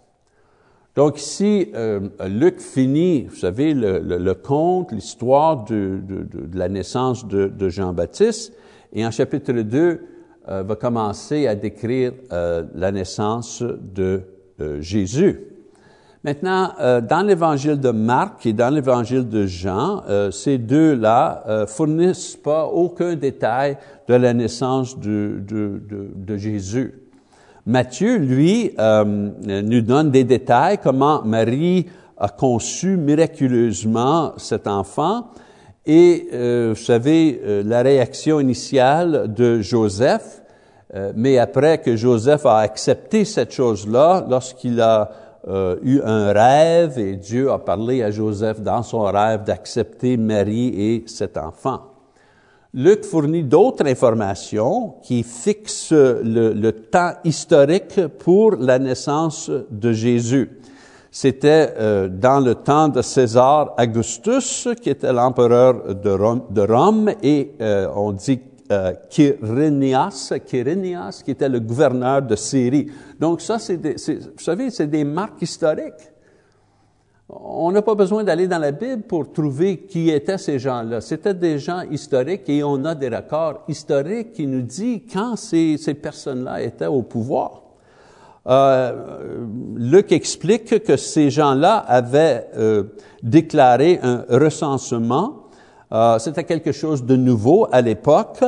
Donc 0.96 1.20
ici, 1.20 1.72
euh, 1.74 2.02
Luc 2.28 2.60
finit, 2.60 3.24
vous 3.30 3.38
savez, 3.38 3.74
le, 3.74 4.34
conte, 4.34 4.92
l'histoire 4.92 5.64
de, 5.64 6.02
la 6.54 6.68
naissance 6.68 7.26
de, 7.28 7.70
Jean-Baptiste, 7.70 8.54
et 8.92 9.06
en 9.06 9.12
chapitre 9.12 9.54
2, 9.54 10.02
euh, 10.50 10.64
va 10.64 10.76
commencer 10.76 11.48
à 11.48 11.56
décrire 11.56 12.12
euh, 12.34 12.64
la 12.76 12.92
naissance 12.92 13.64
de 13.64 14.24
Jésus. 14.80 15.40
Maintenant, 16.24 16.74
dans 16.78 17.26
l'évangile 17.26 17.80
de 17.80 17.90
Marc 17.90 18.46
et 18.46 18.54
dans 18.54 18.70
l'évangile 18.70 19.28
de 19.28 19.48
Jean, 19.48 20.04
ces 20.30 20.60
deux-là 20.60 21.66
fournissent 21.68 22.36
pas 22.36 22.68
aucun 22.68 23.16
détail 23.16 23.80
de 24.08 24.14
la 24.14 24.32
naissance 24.32 25.00
de 25.00 26.38
Jésus. 26.38 27.01
Matthieu, 27.68 28.18
lui, 28.18 28.74
euh, 28.80 29.04
nous 29.06 29.82
donne 29.82 30.10
des 30.10 30.24
détails 30.24 30.80
comment 30.80 31.22
Marie 31.24 31.86
a 32.18 32.30
conçu 32.30 32.98
miraculeusement 32.98 34.34
cet 34.38 34.68
enfant. 34.68 35.28
Et 35.86 36.28
euh, 36.34 36.74
vous 36.76 36.84
savez, 36.84 37.40
euh, 37.44 37.62
la 37.64 37.84
réaction 37.84 38.40
initiale 38.40 39.32
de 39.34 39.62
Joseph, 39.62 40.40
mais 41.16 41.38
après 41.38 41.78
que 41.78 41.96
Joseph 41.96 42.46
a 42.46 42.58
accepté 42.58 43.24
cette 43.24 43.54
chose-là, 43.54 44.26
lorsqu'il 44.30 44.82
a 44.82 45.10
eu 45.82 46.02
un 46.04 46.34
rêve 46.34 47.00
et 47.00 47.16
Dieu 47.16 47.50
a 47.50 47.60
parlé 47.60 48.04
à 48.04 48.12
Joseph 48.12 48.60
dans 48.60 48.84
son 48.84 49.04
rêve 49.04 49.46
d'accepter 49.46 50.18
Marie 50.18 50.68
et 50.68 51.06
cet 51.08 51.38
enfant. 51.38 51.91
Luc 52.74 53.04
fournit 53.04 53.44
d'autres 53.44 53.86
informations 53.86 54.96
qui 55.04 55.24
fixent 55.24 55.92
le, 55.92 56.72
temps 56.72 57.14
historique 57.26 58.08
pour 58.20 58.56
la 58.56 58.80
naissance 58.80 59.52
de 59.70 59.92
Jésus. 59.92 60.50
C'était 61.12 61.74
euh, 61.78 62.08
dans 62.08 62.40
le 62.40 62.56
temps 62.56 62.88
de 62.88 63.02
César 63.02 63.76
Augustus, 63.78 64.70
qui 64.82 64.90
était 64.90 65.12
l'empereur 65.12 65.94
de 65.94 66.62
Rome, 66.62 67.12
et 67.22 67.52
euh, 67.60 67.90
on 67.94 68.14
dit 68.14 68.40
euh, 68.72 68.94
Quirinias, 69.10 70.34
qui 70.46 71.32
était 71.32 71.50
le 71.50 71.60
gouverneur 71.60 72.22
de 72.22 72.38
Syrie. 72.38 72.88
Donc 73.20 73.42
ça, 73.42 73.58
vous 73.58 74.44
savez, 74.44 74.70
c'est 74.70 74.88
des 74.88 75.04
marques 75.04 75.42
historiques. 75.42 76.11
On 77.34 77.72
n'a 77.72 77.82
pas 77.82 77.96
besoin 77.96 78.26
d'aller 78.26 78.48
dans 78.48 78.60
la 78.60 78.72
Bible 78.72 79.04
pour 79.04 79.32
trouver 79.32 79.78
qui 79.78 80.10
étaient 80.10 80.38
ces 80.38 80.60
gens-là. 80.60 81.00
C'était 81.00 81.34
des 81.34 81.60
gens 81.60 81.82
historiques 81.90 82.50
et 82.50 82.62
on 82.62 82.84
a 82.84 82.94
des 82.94 83.08
records 83.08 83.62
historiques 83.70 84.34
qui 84.34 84.48
nous 84.48 84.64
disent 84.64 85.02
quand 85.12 85.38
ces, 85.38 85.78
personnes-là 86.02 86.62
étaient 86.62 86.88
au 86.88 87.04
pouvoir. 87.04 87.62
Euh, 88.48 89.46
Luc 89.76 90.12
explique 90.12 90.84
que 90.84 90.98
ces 90.98 91.30
gens-là 91.30 91.78
avaient 91.78 92.48
euh, 92.58 92.84
déclaré 93.24 94.00
un 94.04 94.26
recensement. 94.28 95.46
Euh, 95.94 96.20
C'était 96.20 96.44
quelque 96.44 96.74
chose 96.74 97.06
de 97.06 97.16
nouveau 97.16 97.68
à 97.72 97.82
l'époque 97.82 98.44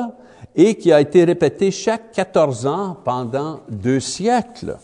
et 0.55 0.75
qui 0.75 0.91
a 0.91 0.99
été 0.99 1.23
répété 1.23 1.71
chaque 1.71 2.11
14 2.11 2.67
ans 2.67 2.97
pendant 3.05 3.61
deux 3.69 3.99
siècles. 4.01 4.75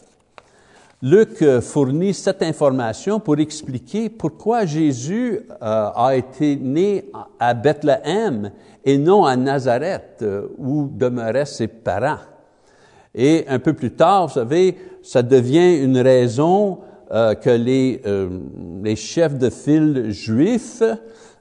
Luc 1.02 1.42
euh, 1.42 1.62
fournit 1.62 2.14
cette 2.14 2.44
information 2.44 3.22
pour 3.22 3.40
expliquer 3.40 4.10
pourquoi 4.10 4.66
Jésus 4.66 5.40
euh, 5.50 5.90
a 5.96 6.14
été 6.18 6.58
né 6.58 7.06
à 7.40 7.54
Bethléem 7.54 8.52
et 8.84 8.98
non 8.98 9.24
à 9.24 9.38
Nazareth 9.38 10.18
euh, 10.22 10.50
où 10.58 10.90
demeuraient 10.92 11.46
ses 11.46 11.70
parents. 11.70 12.20
Et 13.16 13.46
un 13.48 13.60
peu 13.60 13.72
plus 13.72 13.92
tard, 13.92 14.28
vous 14.28 14.34
savez, 14.34 14.78
ça 15.02 15.24
devient 15.24 15.82
une 15.82 15.98
raison 15.98 16.80
que 17.10 17.50
les, 17.50 18.96
chefs 18.96 19.36
de 19.36 19.50
file 19.50 20.12
juifs 20.12 20.84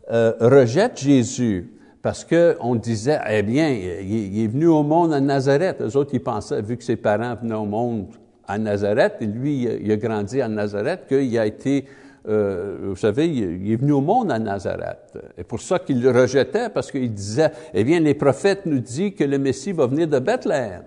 rejettent 0.08 0.98
Jésus 0.98 1.74
parce 2.00 2.24
que 2.24 2.56
on 2.62 2.74
disait, 2.74 3.18
eh 3.28 3.42
bien, 3.42 3.68
il, 3.68 4.42
est 4.42 4.46
venu 4.46 4.66
au 4.66 4.82
monde 4.82 5.12
à 5.12 5.20
Nazareth. 5.20 5.76
Les 5.80 5.94
autres, 5.94 6.12
ils 6.14 6.22
pensaient, 6.22 6.62
vu 6.62 6.78
que 6.78 6.84
ses 6.84 6.96
parents 6.96 7.34
venaient 7.34 7.54
au 7.54 7.66
monde 7.66 8.06
à 8.48 8.58
Nazareth, 8.58 9.16
et 9.20 9.26
lui, 9.26 9.68
il 9.80 9.92
a 9.92 9.96
grandi 9.96 10.40
à 10.40 10.48
Nazareth, 10.48 11.06
qu'il 11.06 11.38
a 11.38 11.46
été, 11.46 11.84
euh, 12.28 12.78
vous 12.82 12.96
savez, 12.96 13.28
il 13.28 13.70
est 13.70 13.76
venu 13.76 13.92
au 13.92 14.00
monde 14.00 14.32
à 14.32 14.38
Nazareth. 14.38 15.18
Et 15.36 15.44
pour 15.44 15.60
ça 15.60 15.78
qu'il 15.78 16.00
le 16.00 16.10
rejetait, 16.10 16.70
parce 16.70 16.90
qu'il 16.90 17.12
disait, 17.12 17.52
eh 17.74 17.84
bien, 17.84 18.00
les 18.00 18.14
prophètes 18.14 18.64
nous 18.66 18.80
disent 18.80 19.14
que 19.14 19.24
le 19.24 19.38
Messie 19.38 19.72
va 19.72 19.86
venir 19.86 20.08
de 20.08 20.18
Bethléem. 20.18 20.82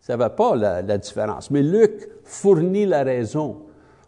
Ça 0.00 0.16
va 0.16 0.30
pas 0.30 0.56
la, 0.56 0.98
différence. 0.98 1.50
Mais 1.50 1.62
Luc 1.62 2.08
fournit 2.24 2.86
la 2.86 3.02
raison 3.02 3.58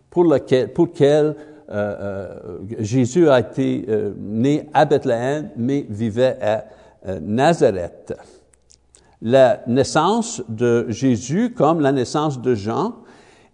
pour 0.08 0.24
laquelle, 0.24 0.72
pour 0.72 0.88
euh, 1.00 1.32
euh, 1.70 2.58
Jésus 2.78 3.28
a 3.28 3.40
été 3.40 3.84
euh, 3.88 4.12
né 4.18 4.68
à 4.72 4.84
Bethléem, 4.84 5.50
mais 5.56 5.86
vivait 5.88 6.36
à 6.40 6.64
euh, 7.08 7.18
Nazareth 7.20 8.14
la 9.22 9.62
naissance 9.68 10.42
de 10.48 10.86
Jésus, 10.88 11.54
comme 11.56 11.80
la 11.80 11.92
naissance 11.92 12.40
de 12.42 12.54
Jean, 12.54 12.96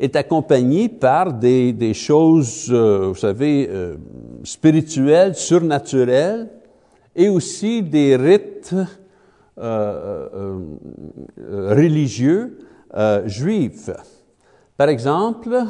est 0.01 0.17
accompagnée 0.17 0.89
par 0.89 1.33
des, 1.33 1.93
choses, 1.93 2.69
euh, 2.71 3.09
vous 3.09 3.19
savez, 3.19 3.69
euh, 3.71 3.97
spirituelles, 4.45 5.35
surnaturelles, 5.35 6.49
et 7.15 7.29
aussi 7.29 7.83
des 7.83 8.17
rites 8.17 8.75
euh, 9.59 10.59
religieux 11.37 12.59
juifs. 13.27 13.91
Par 14.77 14.89
exemple, 14.89 15.65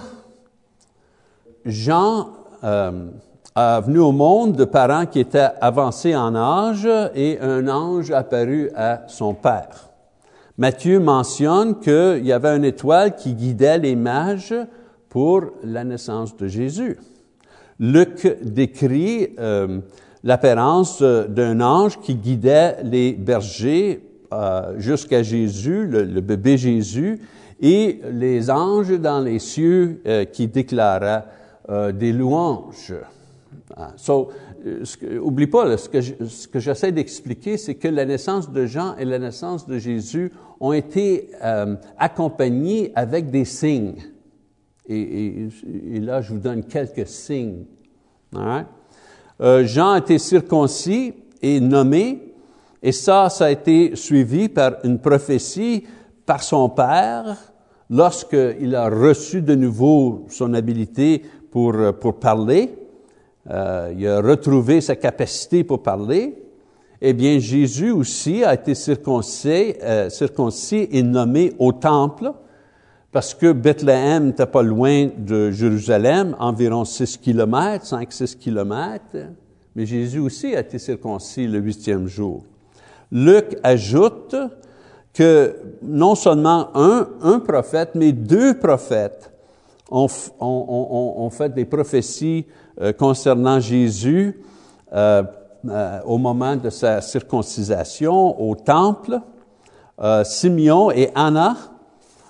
Jean 1.64 2.28
a 2.62 3.80
venu 3.80 3.98
au 4.00 4.12
monde 4.12 4.56
de 4.56 4.66
parents 4.66 5.06
qui 5.06 5.20
étaient 5.20 5.48
avancés 5.60 6.14
en 6.14 6.34
âge 6.36 6.86
et 7.14 7.40
un 7.40 7.66
ange 7.66 8.10
apparut 8.10 8.70
à 8.76 9.04
son 9.08 9.32
père. 9.32 9.87
Matthieu 10.58 10.98
mentionne 10.98 11.78
qu'il 11.78 12.26
y 12.26 12.32
avait 12.32 12.56
une 12.56 12.64
étoile 12.64 13.14
qui 13.14 13.34
guidait 13.34 13.78
les 13.78 13.94
mages 13.94 14.54
pour 15.08 15.44
la 15.62 15.84
naissance 15.84 16.36
de 16.36 16.48
Jésus. 16.48 16.98
Luc 17.78 18.26
décrit 18.42 19.36
euh, 19.38 19.78
l'apparence 20.24 21.00
d'un 21.00 21.60
ange 21.60 22.00
qui 22.00 22.16
guidait 22.16 22.82
les 22.82 23.12
bergers 23.12 24.02
euh, 24.34 24.74
jusqu'à 24.78 25.22
Jésus, 25.22 25.86
le, 25.86 26.20
bébé 26.20 26.58
Jésus, 26.58 27.20
et 27.60 28.00
les 28.10 28.50
anges 28.50 28.98
dans 28.98 29.20
les 29.20 29.38
cieux 29.38 30.02
euh, 30.06 30.24
qui 30.24 30.48
déclaraient 30.48 31.22
des 31.92 32.14
louanges. 32.14 32.94
Ah, 33.76 33.92
ce 34.84 35.18
oublie 35.18 35.46
pas, 35.46 35.76
ce 35.76 35.88
que, 36.48 36.58
j'essaie 36.58 36.92
d'expliquer, 36.92 37.56
c'est 37.56 37.74
que 37.74 37.88
la 37.88 38.04
naissance 38.04 38.50
de 38.50 38.66
Jean 38.66 38.96
et 38.96 39.04
la 39.04 39.18
naissance 39.18 39.66
de 39.66 39.78
Jésus 39.78 40.32
ont 40.60 40.72
été 40.72 41.30
euh, 41.42 41.76
accompagnées 41.98 42.92
avec 42.94 43.30
des 43.30 43.44
signes. 43.44 43.96
Et, 44.88 45.48
là, 46.00 46.22
je 46.22 46.32
vous 46.32 46.38
donne 46.38 46.64
quelques 46.64 47.06
signes. 47.06 47.64
Euh, 49.40 49.64
Jean 49.66 49.92
a 49.92 49.98
été 49.98 50.18
circoncis 50.18 51.12
et 51.42 51.60
nommé, 51.60 52.34
et 52.82 52.92
ça, 52.92 53.28
ça 53.28 53.46
a 53.46 53.50
été 53.50 53.94
suivi 53.96 54.48
par 54.48 54.76
une 54.84 54.98
prophétie 54.98 55.84
par 56.24 56.42
son 56.42 56.68
père 56.68 57.36
lorsqu'il 57.90 58.74
a 58.74 58.88
reçu 58.88 59.42
de 59.42 59.54
nouveau 59.54 60.26
son 60.28 60.54
habilité 60.54 61.22
pour, 61.50 61.74
pour 62.00 62.18
parler. 62.18 62.87
Euh, 63.50 63.94
il 63.96 64.06
a 64.06 64.20
retrouvé 64.20 64.80
sa 64.80 64.96
capacité 64.96 65.64
pour 65.64 65.82
parler, 65.82 66.34
eh 67.00 67.12
bien 67.12 67.38
Jésus 67.38 67.90
aussi 67.90 68.44
a 68.44 68.54
été 68.54 68.74
circoncis, 68.74 69.74
euh, 69.82 70.10
circoncis 70.10 70.88
et 70.90 71.02
nommé 71.02 71.54
au 71.58 71.72
temple, 71.72 72.32
parce 73.10 73.32
que 73.32 73.52
Bethléem 73.52 74.26
n'était 74.26 74.46
pas 74.46 74.62
loin 74.62 75.08
de 75.16 75.50
Jérusalem, 75.50 76.36
environ 76.38 76.84
6 76.84 77.16
kilomètres, 77.18 77.86
5-6 77.86 78.36
kilomètres, 78.36 79.16
mais 79.74 79.86
Jésus 79.86 80.18
aussi 80.18 80.54
a 80.54 80.60
été 80.60 80.78
circoncis 80.78 81.46
le 81.46 81.58
huitième 81.58 82.06
jour. 82.06 82.44
Luc 83.10 83.56
ajoute 83.62 84.36
que 85.14 85.56
non 85.82 86.14
seulement 86.14 86.68
un, 86.74 87.38
prophète, 87.40 87.92
mais 87.94 88.12
deux 88.12 88.58
prophètes 88.58 89.32
ont 89.90 91.30
fait 91.30 91.54
des 91.54 91.64
prophéties 91.64 92.44
euh, 92.80 92.92
concernant 92.92 93.58
Jésus 93.58 94.40
euh, 94.92 95.24
euh, 95.68 96.00
au 96.04 96.16
moment 96.16 96.54
de 96.54 96.70
sa 96.70 97.00
circoncisation 97.00 98.40
au 98.40 98.54
temple. 98.54 99.18
Simeon 100.22 100.92
et 100.92 101.10
Anna 101.12 101.56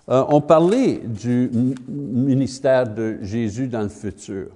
ont 0.08 0.40
parlé 0.40 1.02
du 1.04 1.50
ministère 1.86 2.88
de 2.88 3.18
Jésus 3.20 3.68
dans 3.68 3.82
le 3.82 3.90
futur. 3.90 4.46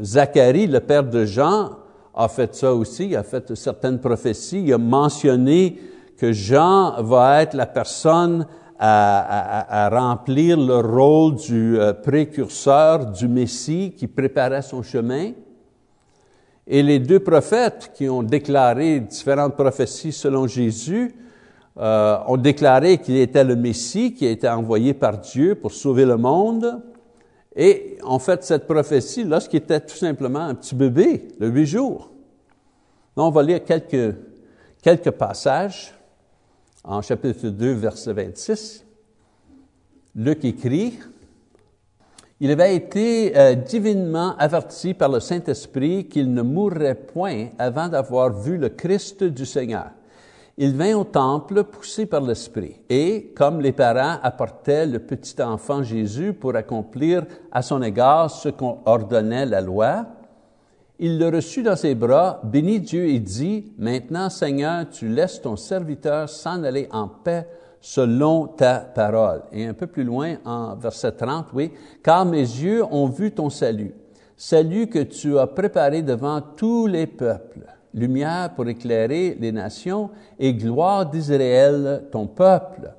Zacharie, 0.00 0.68
le 0.68 0.78
père 0.78 1.02
de 1.02 1.24
Jean, 1.24 1.70
a 2.14 2.28
fait 2.28 2.54
ça 2.54 2.72
aussi, 2.72 3.16
a 3.16 3.24
fait 3.24 3.52
certaines 3.56 3.98
prophéties, 3.98 4.62
il 4.62 4.72
a 4.72 4.78
mentionné 4.78 5.80
que 6.16 6.30
Jean 6.30 7.02
va 7.02 7.42
être 7.42 7.54
la 7.54 7.66
personne 7.66 8.46
à, 8.78 9.88
remplir 9.90 10.56
le 10.56 10.76
rôle 10.76 11.34
du 11.36 11.78
euh, 11.78 11.92
précurseur 11.92 13.06
du 13.06 13.26
Messie 13.26 13.94
qui 13.96 14.06
préparait 14.06 14.62
son 14.62 14.82
chemin. 14.82 15.32
Et 16.66 16.82
les 16.82 16.98
deux 16.98 17.20
prophètes 17.20 17.92
qui 17.94 18.08
ont 18.08 18.22
déclaré 18.22 19.00
différentes 19.00 19.54
prophéties 19.54 20.12
selon 20.12 20.46
Jésus 20.46 21.14
euh, 21.78 22.18
ont 22.26 22.36
déclaré 22.36 22.98
qu'il 22.98 23.16
était 23.16 23.44
le 23.44 23.56
Messie 23.56 24.14
qui 24.14 24.26
a 24.26 24.30
été 24.30 24.48
envoyé 24.48 24.94
par 24.94 25.18
Dieu 25.18 25.54
pour 25.54 25.72
sauver 25.72 26.04
le 26.04 26.16
monde. 26.16 26.82
Et 27.56 27.98
en 28.04 28.18
fait, 28.18 28.44
cette 28.44 28.66
prophétie, 28.66 29.24
lorsqu'il 29.24 29.58
était 29.58 29.80
tout 29.80 29.96
simplement 29.96 30.40
un 30.40 30.54
petit 30.54 30.74
bébé, 30.74 31.28
de 31.40 31.48
huit 31.48 31.66
jours. 31.66 32.12
on 33.16 33.30
va 33.30 33.42
lire 33.42 33.64
quelques, 33.64 34.14
quelques 34.82 35.10
passages 35.10 35.97
en 36.88 37.02
chapitre 37.02 37.48
2, 37.48 37.72
verset 37.74 38.14
26. 38.14 38.84
Luc 40.16 40.42
écrit, 40.44 40.98
il 42.40 42.50
avait 42.50 42.74
été 42.74 43.36
euh, 43.36 43.54
divinement 43.54 44.34
averti 44.38 44.94
par 44.94 45.10
le 45.10 45.20
Saint-Esprit 45.20 46.08
qu'il 46.08 46.32
ne 46.32 46.40
mourrait 46.40 46.94
point 46.94 47.48
avant 47.58 47.88
d'avoir 47.88 48.32
vu 48.32 48.56
le 48.56 48.70
Christ 48.70 49.22
du 49.22 49.44
Seigneur. 49.44 49.90
Il 50.56 50.74
vint 50.74 50.96
au 50.96 51.04
temple 51.04 51.64
poussé 51.64 52.06
par 52.06 52.22
l'Esprit, 52.22 52.80
et 52.88 53.32
comme 53.36 53.60
les 53.60 53.72
parents 53.72 54.18
apportaient 54.22 54.86
le 54.86 54.98
petit 54.98 55.40
enfant 55.42 55.82
Jésus 55.82 56.32
pour 56.32 56.56
accomplir 56.56 57.26
à 57.52 57.60
son 57.60 57.82
égard 57.82 58.30
ce 58.30 58.48
qu'on 58.48 58.78
ordonnait 58.86 59.46
la 59.46 59.60
loi, 59.60 60.06
il 60.98 61.18
le 61.18 61.28
reçut 61.28 61.62
dans 61.62 61.76
ses 61.76 61.94
bras, 61.94 62.40
bénit 62.42 62.80
Dieu 62.80 63.06
et 63.06 63.20
dit, 63.20 63.72
Maintenant 63.78 64.30
Seigneur, 64.30 64.88
tu 64.90 65.08
laisses 65.08 65.40
ton 65.40 65.56
serviteur 65.56 66.28
s'en 66.28 66.64
aller 66.64 66.88
en 66.90 67.06
paix 67.06 67.46
selon 67.80 68.48
ta 68.48 68.80
parole. 68.80 69.42
Et 69.52 69.66
un 69.66 69.74
peu 69.74 69.86
plus 69.86 70.02
loin, 70.02 70.36
en 70.44 70.74
verset 70.74 71.12
30, 71.12 71.48
oui, 71.54 71.70
car 72.02 72.24
mes 72.24 72.40
yeux 72.40 72.84
ont 72.84 73.06
vu 73.06 73.30
ton 73.30 73.48
salut, 73.48 73.94
salut 74.36 74.88
que 74.88 74.98
tu 74.98 75.38
as 75.38 75.46
préparé 75.46 76.02
devant 76.02 76.40
tous 76.40 76.88
les 76.88 77.06
peuples, 77.06 77.66
lumière 77.94 78.54
pour 78.56 78.68
éclairer 78.68 79.36
les 79.38 79.52
nations 79.52 80.10
et 80.38 80.52
gloire 80.52 81.06
d'Israël, 81.08 82.08
ton 82.10 82.26
peuple. 82.26 82.90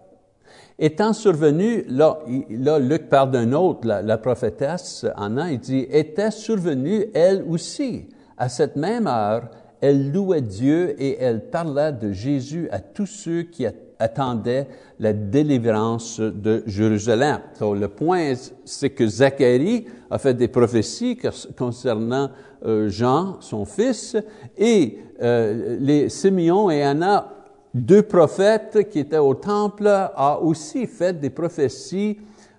Étant 0.82 1.12
survenu, 1.12 1.84
là, 1.90 2.20
là 2.50 2.80
Luc 2.80 3.10
parle 3.10 3.32
d'un 3.32 3.52
autre, 3.52 3.86
la, 3.86 4.18
prophétesse 4.18 5.06
Anna, 5.18 5.52
il 5.52 5.60
dit, 5.60 5.86
était 5.92 6.32
survenue 6.32 7.08
elle 7.14 7.44
aussi. 7.50 8.08
À 8.38 8.48
cette 8.48 8.78
même 8.78 9.06
heure, 9.06 9.50
elle 9.82 10.14
louait 10.14 10.42
Dieu 10.42 10.96
et 10.98 11.18
elle 11.20 11.50
parlait 11.50 11.92
de 11.92 12.14
Jésus 12.14 12.70
à 12.72 12.80
tous 12.80 13.08
ceux 13.08 13.44
qui 13.44 13.66
attendait 14.00 14.68
la 15.00 15.12
délivrance 15.12 16.22
de 16.22 16.64
Jérusalem. 16.66 17.40
le 17.60 17.88
point, 17.88 18.34
c'est 18.64 18.92
que 18.92 19.06
Zacharie 19.06 19.86
a 20.10 20.18
fait 20.18 20.34
des 20.34 20.48
prophéties 20.48 21.18
concernant 21.58 22.30
euh, 22.66 22.88
Jean, 22.88 23.36
son 23.42 23.66
fils, 23.66 24.16
et 24.58 25.00
euh, 25.22 25.78
les 25.80 26.08
Simeon 26.08 26.70
et 26.70 26.84
Anna, 26.84 27.39
deux 27.74 28.02
prophètes 28.02 28.90
qui 28.90 29.00
étaient 29.00 29.18
au 29.18 29.34
temple, 29.34 29.88
a 29.88 30.40
aussi 30.42 30.88
fait 30.88 31.20
des 31.20 31.30
prophéties 31.30 32.18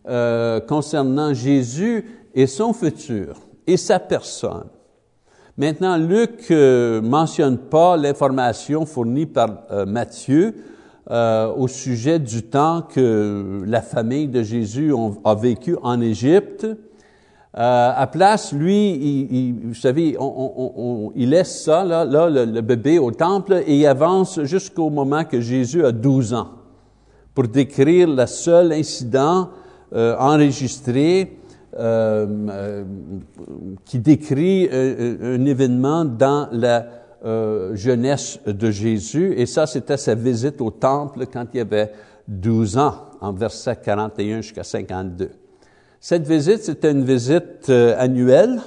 euh, 0.09 0.61
concernant 0.61 1.35
Jésus 1.35 2.05
et 2.35 2.47
son 2.47 2.73
futur 2.73 3.37
et 3.67 3.77
sa 3.77 3.99
personne. 3.99 4.69
Maintenant, 5.57 5.97
Luc 5.97 6.49
ne 6.51 7.01
mentionne 7.03 7.59
pas 7.59 7.97
l'information 7.97 8.87
fournie 8.87 9.27
par 9.27 9.65
Matthieu 9.87 10.55
euh, 11.11 11.53
au 11.55 11.67
sujet 11.67 12.21
du 12.21 12.45
temps 12.45 12.83
que 12.83 13.63
la 13.67 13.83
famille 13.83 14.29
de 14.29 14.45
Jésus 14.45 14.95
a 15.25 15.35
vécu 15.35 15.77
en 15.83 16.01
Égypte. 16.01 16.69
Euh, 17.59 17.93
à 17.97 18.07
place, 18.07 18.53
lui, 18.53 18.93
il, 18.93 19.55
vous 19.65 19.75
savez, 19.75 20.17
il 21.17 21.31
laisse 21.31 21.65
ça, 21.65 21.85
là, 21.85 22.05
le, 22.05 22.61
bébé 22.61 23.01
au 23.01 23.11
temple, 23.11 23.65
et 23.67 23.77
il 23.77 23.87
avance 23.87 24.41
jusqu'au 24.45 24.89
moment 24.89 25.25
que 25.25 25.41
Jésus 25.41 25.85
a 25.85 25.91
12 25.91 26.35
ans, 26.35 26.51
pour 27.35 27.49
décrire 27.49 28.09
le 28.09 28.27
seul 28.27 28.73
incident 28.73 29.49
euh, 29.93 30.15
enregistré 30.17 31.39
euh, 31.77 32.85
qui 33.85 33.99
décrit 33.99 34.69
un 34.71 35.45
événement 35.45 36.05
dans 36.05 36.49
la 36.53 36.87
jeunesse 37.75 38.39
de 38.47 38.71
Jésus, 38.71 39.35
et 39.37 39.47
ça, 39.47 39.67
c'était 39.67 39.97
sa 39.97 40.15
visite 40.15 40.61
au 40.61 40.71
temple 40.71 41.27
quand 41.27 41.47
il 41.53 41.61
avait 41.61 41.93
12 42.29 42.79
ans, 42.79 42.95
en 43.21 43.33
verset 43.33 43.77
41 43.83 44.41
jusqu'à 44.41 44.63
52. 44.63 45.31
Cette 46.01 46.27
visite, 46.27 46.63
c'était 46.63 46.93
une 46.93 47.05
visite 47.05 47.69
euh, 47.69 47.95
annuelle, 47.99 48.59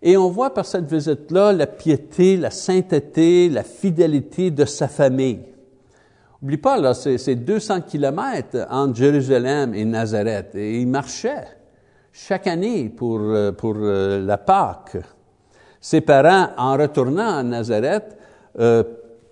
et 0.00 0.16
on 0.16 0.30
voit 0.30 0.54
par 0.54 0.64
cette 0.64 0.84
visite-là 0.84 1.52
la 1.52 1.66
piété, 1.66 2.36
la 2.36 2.50
sainteté, 2.50 3.48
la 3.48 3.64
fidélité 3.64 4.52
de 4.52 4.64
sa 4.64 4.86
famille. 4.86 5.40
Oublie 6.40 6.58
pas, 6.58 6.78
là, 6.78 6.94
c'est 6.94 7.34
200 7.34 7.80
kilomètres 7.80 8.66
entre 8.70 8.94
Jérusalem 8.94 9.74
et 9.74 9.84
Nazareth, 9.84 10.54
et 10.54 10.80
il 10.80 10.86
marchait 10.86 11.44
chaque 12.12 12.46
année 12.46 12.88
pour, 12.88 13.18
euh, 13.18 13.50
pour 13.50 13.74
la 13.74 14.38
Pâque. 14.38 14.98
Ses 15.80 16.02
parents, 16.02 16.50
en 16.56 16.76
retournant 16.76 17.38
à 17.38 17.42
Nazareth, 17.42 18.16
euh, 18.60 18.84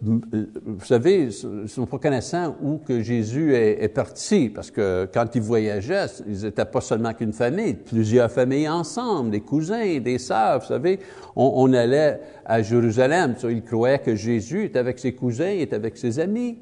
vous 0.04 0.84
savez, 0.84 1.30
sont 1.30 1.86
pas 1.86 1.98
connaissants 1.98 2.56
où 2.60 2.78
que 2.78 3.02
Jésus 3.02 3.54
est, 3.54 3.88
parti, 3.88 4.48
parce 4.48 4.70
que 4.70 5.08
quand 5.12 5.26
ils 5.36 5.40
voyageaient, 5.40 6.06
ils 6.26 6.42
n'étaient 6.42 6.64
pas 6.64 6.80
seulement 6.80 7.14
qu'une 7.14 7.32
famille, 7.32 7.74
plusieurs 7.74 8.30
familles 8.30 8.68
ensemble, 8.68 9.30
des 9.30 9.42
cousins, 9.42 10.00
des 10.00 10.18
sœurs, 10.18 10.60
vous 10.60 10.66
savez. 10.66 10.98
On, 11.36 11.72
allait 11.72 12.20
à 12.44 12.62
Jérusalem, 12.62 13.36
ils 13.48 13.62
croyaient 13.62 14.00
que 14.00 14.16
Jésus 14.16 14.64
était 14.64 14.80
avec 14.80 14.98
ses 14.98 15.14
cousins, 15.14 15.50
était 15.50 15.76
avec 15.76 15.96
ses 15.96 16.18
amis. 16.18 16.58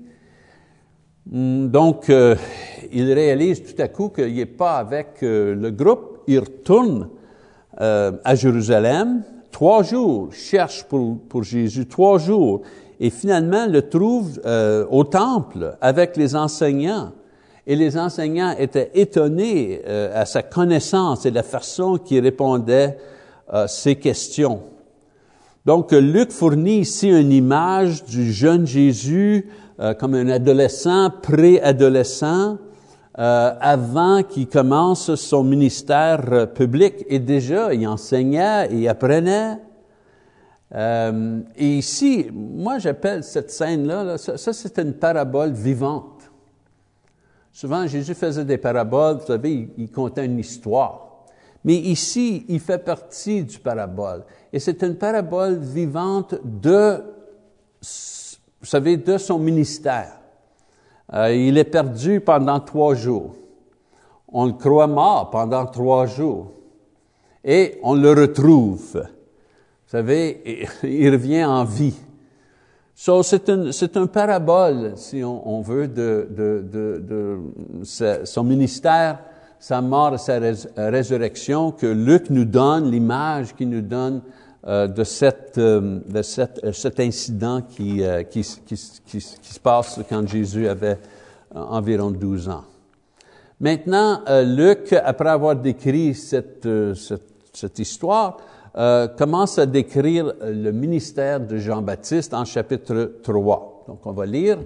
Hmm, 1.26 1.68
donc, 1.68 2.11
euh, 2.11 2.37
ils 2.92 3.11
réalisent 3.11 3.62
tout 3.62 3.81
à 3.81 3.88
coup 3.88 4.11
qu'il 4.11 4.35
n'est 4.35 4.44
pas 4.44 4.76
avec 4.76 5.22
euh, 5.22 5.55
le 5.55 5.70
groupe. 5.70 6.18
Ils 6.26 6.40
retournent 6.40 7.09
à 7.79 8.35
Jérusalem, 8.35 9.22
trois 9.50 9.83
jours, 9.83 10.31
cherche 10.35 10.85
pour, 10.85 11.18
pour 11.31 11.42
Jésus, 11.44 11.87
trois 11.87 12.18
jours, 12.18 12.61
et 13.01 13.11
finalement 13.11 13.67
le 13.67 13.89
trouve 13.89 14.41
euh, 14.45 14.87
au 14.91 15.05
temple 15.05 15.77
avec 15.81 16.17
les 16.17 16.37
enseignants. 16.37 17.13
Et 17.67 17.77
les 17.77 17.97
enseignants 17.99 18.55
étaient 18.59 18.91
étonnés 18.95 19.83
euh, 19.87 20.11
à 20.15 20.27
sa 20.27 20.43
connaissance 20.43 21.27
et 21.27 21.31
la 21.31 21.43
façon 21.43 21.99
qu'il 21.99 22.23
répondait 22.23 22.99
à 23.49 23.67
ces 23.69 23.97
questions. 23.97 24.61
Donc, 25.67 25.93
Luc 25.93 26.31
fournit 26.31 26.81
ici 26.81 27.09
une 27.09 27.33
image 27.33 28.05
du 28.05 28.33
jeune 28.33 28.67
Jésus 28.67 29.49
euh, 29.81 29.95
comme 29.95 30.15
un 30.15 30.29
adolescent, 30.29 31.11
préadolescent, 31.23 32.59
euh, 33.19 33.53
avant 33.61 34.23
qu'il 34.23 34.47
commence 34.47 35.15
son 35.15 35.43
ministère 35.43 36.21
euh, 36.33 36.47
public. 36.47 37.05
Et 37.09 37.19
déjà, 37.19 37.73
il 37.73 37.87
enseignait, 37.89 38.69
il 38.73 38.87
apprenait. 38.89 39.57
Euh, 40.72 41.40
et 41.56 41.78
ici, 41.78 42.30
moi 42.33 42.78
j'appelle 42.78 43.24
cette 43.24 43.50
scène-là, 43.50 44.18
ça, 44.18 44.52
c'est 44.52 44.78
une 44.78 44.94
parabole 44.94 45.52
vivante. 45.52 46.30
Souvent, 47.52 47.87
Jésus 47.87 48.14
faisait 48.14 48.44
des 48.44 48.59
paraboles, 48.59 49.16
vous 49.16 49.26
savez, 49.26 49.70
il, 49.76 49.90
contait 49.90 50.24
une 50.24 50.38
histoire. 50.38 51.24
Mais 51.64 51.74
ici, 51.74 52.46
il 52.48 52.61
fait 52.61 52.78
partie 52.78 53.42
du 53.42 53.59
parabole. 53.59 54.24
Et 54.52 54.61
c'est 54.61 54.83
une 54.83 54.94
parabole 54.94 55.59
vivante 55.59 56.37
de, 56.44 57.02
vous 58.61 58.66
savez, 58.66 58.96
de 58.96 59.18
son 59.18 59.38
ministère. 59.38 60.20
Euh, 61.12 61.35
il 61.35 61.59
est 61.59 61.64
perdu 61.64 62.20
pendant 62.20 62.61
trois 62.61 62.94
jours. 62.94 63.35
On 64.28 64.46
le 64.46 64.52
croit 64.52 64.87
mort 64.87 65.30
pendant 65.30 65.66
trois 65.66 66.06
jours. 66.06 66.52
Et 67.44 67.78
on 67.83 67.94
le 67.94 68.12
retrouve. 68.12 69.02
Vous 69.90 69.98
savez, 69.98 70.68
il 70.85 71.11
revient 71.11 71.44
en 71.44 71.64
vie. 71.64 71.96
So, 72.94 73.24
c'est 73.24 73.48
un, 73.48 73.72
c'est 73.72 73.96
un 73.96 74.07
parabole, 74.07 74.92
si 74.94 75.24
on, 75.24 75.62
veut, 75.62 75.88
de, 75.88 76.29
de, 76.31 76.64
de, 76.70 77.03
de, 77.03 78.24
son 78.24 78.44
ministère, 78.44 79.18
sa 79.59 79.81
mort 79.81 80.14
et 80.14 80.18
sa 80.18 80.38
résurrection, 80.76 81.72
que 81.72 81.87
Luc 81.87 82.31
nous 82.31 82.44
donne, 82.44 82.88
l'image 82.88 83.57
qu'il 83.57 83.70
nous 83.70 83.81
donne 83.81 84.22
euh, 84.64 84.87
de, 84.87 85.03
cette, 85.03 85.59
euh, 85.59 85.98
de 86.07 86.22
cette, 86.22 86.61
euh, 86.62 86.72
cet 86.72 87.00
incident 87.00 87.62
qui, 87.62 88.03
qui, 88.31 88.42
qui, 88.64 88.76
qui, 89.07 89.20
se 89.20 89.61
passe 89.61 89.98
quand 90.09 90.29
Jésus 90.29 90.68
avait 90.68 90.98
environ 91.53 92.12
12 92.12 92.48
ans. 92.48 92.64
Maintenant, 93.59 94.22
Luc, 94.44 94.92
après 94.92 95.31
avoir 95.31 95.57
décrit 95.57 96.14
cette, 96.14 96.68
cette, 96.94 97.22
cette 97.53 97.79
histoire, 97.81 98.37
commence 98.74 99.59
à 99.59 99.66
décrire 99.66 100.33
le 100.42 100.70
ministère 100.70 101.40
de 101.40 101.56
Jean-Baptiste 101.56 102.35
en 102.35 102.44
chapitre 102.44 103.14
3. 103.22 103.85
Donc, 103.88 104.06
on 104.06 104.12
va 104.12 104.26
lire. 104.26 104.59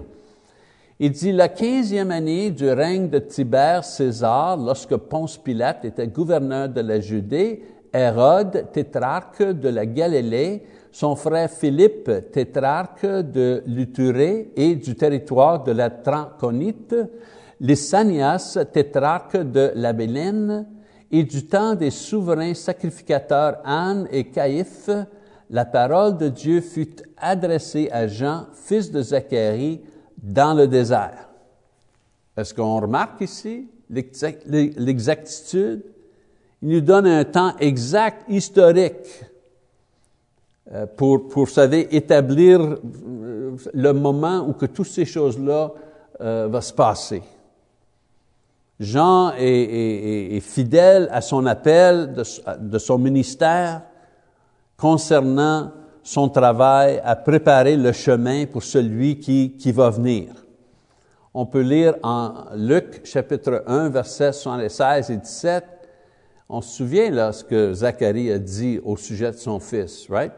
Il 0.99 1.11
dit, 1.11 1.33
la 1.33 1.49
quinzième 1.49 2.11
année 2.11 2.51
du 2.51 2.69
règne 2.69 3.09
de 3.09 3.19
Tibère 3.19 3.83
César, 3.83 4.55
lorsque 4.55 4.95
Ponce 4.95 5.37
Pilate 5.37 5.83
était 5.83 6.07
gouverneur 6.07 6.69
de 6.69 6.79
la 6.79 7.01
Judée, 7.01 7.63
Hérode, 7.93 8.67
tétrarque 8.71 9.43
de 9.43 9.69
la 9.69 9.85
Galilée, 9.85 10.63
son 10.91 11.17
frère 11.17 11.49
Philippe, 11.49 12.09
tétrarque 12.31 13.05
de 13.05 13.61
l'Uturée 13.65 14.51
et 14.55 14.75
du 14.75 14.95
territoire 14.95 15.63
de 15.63 15.73
la 15.73 15.89
Tranconite, 15.89 16.95
Lysanias, 17.59 18.57
tétrarque 18.71 19.35
de 19.37 19.71
la 19.75 19.91
Bélène, 19.91 20.65
et 21.17 21.23
du 21.23 21.45
temps 21.45 21.75
des 21.75 21.91
souverains 21.91 22.53
sacrificateurs 22.53 23.59
Anne 23.63 24.05
et 24.11 24.25
Caïphe, 24.25 24.89
la 25.49 25.63
parole 25.63 26.17
de 26.17 26.27
Dieu 26.27 26.59
fut 26.59 26.97
adressée 27.15 27.87
à 27.89 28.05
Jean, 28.05 28.47
fils 28.53 28.91
de 28.91 29.01
Zacharie, 29.01 29.79
dans 30.21 30.53
le 30.53 30.67
désert. 30.67 31.29
Est-ce 32.35 32.53
qu'on 32.53 32.81
remarque 32.81 33.21
ici 33.21 33.69
l'exactitude? 33.89 35.83
Il 36.61 36.69
nous 36.69 36.81
donne 36.81 37.07
un 37.07 37.23
temps 37.23 37.55
exact, 37.59 38.29
historique, 38.29 39.23
euh, 40.73 40.85
pour, 40.97 41.29
pour, 41.29 41.47
savez, 41.47 41.95
établir 41.95 42.59
euh, 42.59 43.55
le 43.73 43.91
moment 43.93 44.45
où 44.49 44.51
que 44.51 44.65
toutes 44.65 44.87
ces 44.87 45.05
choses-là 45.05 45.71
euh, 46.19 46.49
vont 46.51 46.61
se 46.61 46.73
passer. 46.73 47.21
Jean 48.79 49.31
est, 49.37 50.39
fidèle 50.41 51.07
à 51.11 51.21
son 51.21 51.45
appel 51.45 52.13
de, 52.13 52.77
son 52.77 52.97
ministère 52.97 53.83
concernant 54.77 55.71
son 56.03 56.27
travail 56.27 57.01
à 57.03 57.15
préparer 57.15 57.77
le 57.77 57.93
chemin 57.93 58.45
pour 58.45 58.63
celui 58.63 59.19
qui, 59.19 59.71
va 59.71 59.89
venir. 59.89 60.33
On 61.33 61.45
peut 61.45 61.61
lire 61.61 61.95
en 62.03 62.45
Luc 62.55 63.05
chapitre 63.05 63.63
1, 63.65 63.89
versets 63.89 64.33
76 64.33 65.09
et 65.09 65.17
17. 65.17 65.63
On 66.47 66.61
se 66.61 66.77
souvient 66.77 67.09
là 67.09 67.31
ce 67.31 67.43
que 67.43 67.73
Zacharie 67.73 68.31
a 68.31 68.39
dit 68.39 68.79
au 68.83 68.97
sujet 68.97 69.31
de 69.31 69.37
son 69.37 69.59
fils, 69.59 70.07
right? 70.09 70.33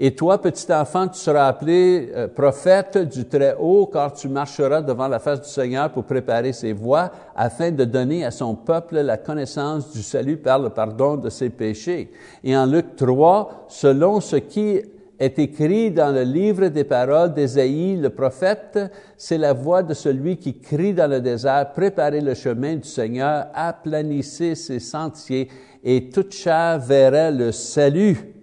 Et 0.00 0.14
toi, 0.14 0.40
petit 0.40 0.72
enfant, 0.72 1.08
tu 1.08 1.18
seras 1.18 1.48
appelé 1.48 2.12
euh, 2.14 2.28
prophète 2.28 2.96
du 2.98 3.24
Très-Haut, 3.24 3.86
car 3.92 4.12
tu 4.12 4.28
marcheras 4.28 4.80
devant 4.80 5.08
la 5.08 5.18
face 5.18 5.40
du 5.40 5.48
Seigneur 5.48 5.90
pour 5.90 6.04
préparer 6.04 6.52
ses 6.52 6.72
voies, 6.72 7.10
afin 7.34 7.72
de 7.72 7.84
donner 7.84 8.24
à 8.24 8.30
son 8.30 8.54
peuple 8.54 9.00
la 9.00 9.16
connaissance 9.16 9.90
du 9.90 10.04
salut 10.04 10.36
par 10.36 10.60
le 10.60 10.70
pardon 10.70 11.16
de 11.16 11.28
ses 11.28 11.50
péchés. 11.50 12.12
Et 12.44 12.56
en 12.56 12.66
Luc 12.66 12.94
3, 12.94 13.66
selon 13.66 14.20
ce 14.20 14.36
qui 14.36 14.80
est 15.18 15.38
écrit 15.40 15.90
dans 15.90 16.14
le 16.14 16.22
livre 16.22 16.68
des 16.68 16.84
paroles 16.84 17.34
d'Ésaïe, 17.34 17.96
le 17.96 18.10
prophète, 18.10 18.78
c'est 19.16 19.38
la 19.38 19.52
voix 19.52 19.82
de 19.82 19.94
celui 19.94 20.36
qui 20.36 20.60
crie 20.60 20.94
dans 20.94 21.10
le 21.10 21.20
désert, 21.20 21.72
préparez 21.72 22.20
le 22.20 22.34
chemin 22.34 22.76
du 22.76 22.88
Seigneur, 22.88 23.46
aplanissez 23.52 24.54
ses 24.54 24.78
sentiers, 24.78 25.48
et 25.82 26.08
toute 26.08 26.32
chair 26.32 26.78
verra 26.78 27.32
le 27.32 27.50
salut 27.50 28.37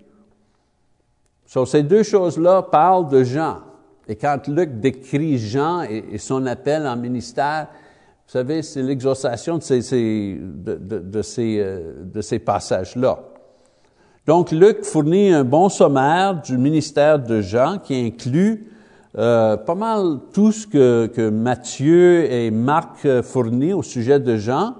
ces 1.63 1.83
deux 1.83 2.03
choses-là 2.03 2.63
parlent 2.63 3.07
de 3.07 3.23
Jean. 3.23 3.59
Et 4.09 4.17
quand 4.17 4.45
Luc 4.47 4.81
décrit 4.81 5.37
Jean 5.37 5.83
et, 5.83 6.17
son 6.17 6.45
appel 6.47 6.85
en 6.85 6.97
ministère, 6.97 7.67
vous 8.27 8.31
savez, 8.31 8.61
c'est 8.61 8.83
ces, 9.81 10.37
euh, 10.37 11.93
de 12.03 12.21
ces 12.21 12.39
passages-là. 12.39 13.19
Donc, 14.27 14.51
Luc 14.51 14.83
fournit 14.83 15.31
un 15.31 15.45
bon 15.45 15.69
sommaire 15.69 16.41
du 16.41 16.57
ministère 16.57 17.19
de 17.19 17.39
Jean 17.39 17.77
qui 17.77 17.95
inclut 17.95 18.71
euh, 19.17 19.55
pas 19.55 19.75
mal 19.75 20.17
tout 20.33 20.51
ce 20.51 20.67
que, 20.67 21.05
que 21.07 21.29
Matthieu 21.29 22.29
et 22.29 22.51
Marc 22.51 23.07
fournissent 23.21 23.75
au 23.75 23.83
sujet 23.83 24.19
de 24.19 24.35
Jean 24.35 24.75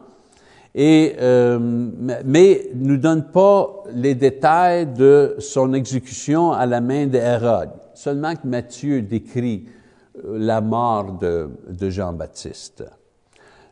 euh, 0.78 1.58
mais 2.26 2.70
nous 2.76 2.98
donne 2.98 3.32
pas 3.32 3.84
les 3.94 4.14
détails 4.14 4.88
de 4.88 5.36
son 5.40 5.74
exécution 5.74 6.52
à 6.52 6.66
la 6.66 6.82
main 6.82 7.08
d'Hérode. 7.08 7.72
Seulement 7.94 8.36
que 8.36 8.46
Matthieu 8.46 9.02
décrit 9.02 9.70
euh, 10.26 10.38
la 10.38 10.60
mort 10.60 11.14
de, 11.14 11.50
Jean-Baptiste. 11.90 12.84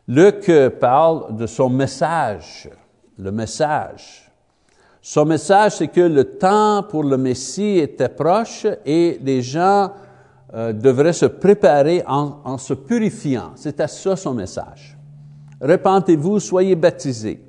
Luc 0.08 0.50
parle 0.80 1.36
de 1.36 1.46
son 1.46 1.68
message, 1.68 2.70
le 3.18 3.30
message. 3.30 4.30
Son 5.02 5.26
message, 5.26 5.76
c'est 5.76 5.88
que 5.88 6.00
le 6.00 6.38
temps 6.38 6.84
pour 6.88 7.04
le 7.04 7.18
Messie 7.18 7.78
était 7.78 8.08
proche 8.08 8.66
et 8.86 9.18
les 9.22 9.42
gens 9.42 9.92
euh, 10.54 10.72
devraient 10.72 11.12
se 11.12 11.26
préparer 11.26 12.02
en, 12.06 12.40
en 12.44 12.56
se 12.56 12.72
purifiant. 12.72 13.52
C'était 13.56 13.88
ça 13.88 14.16
son 14.16 14.32
message. 14.32 14.93
Repentez-vous, 15.64 16.40
soyez 16.40 16.76
baptisés. 16.76 17.40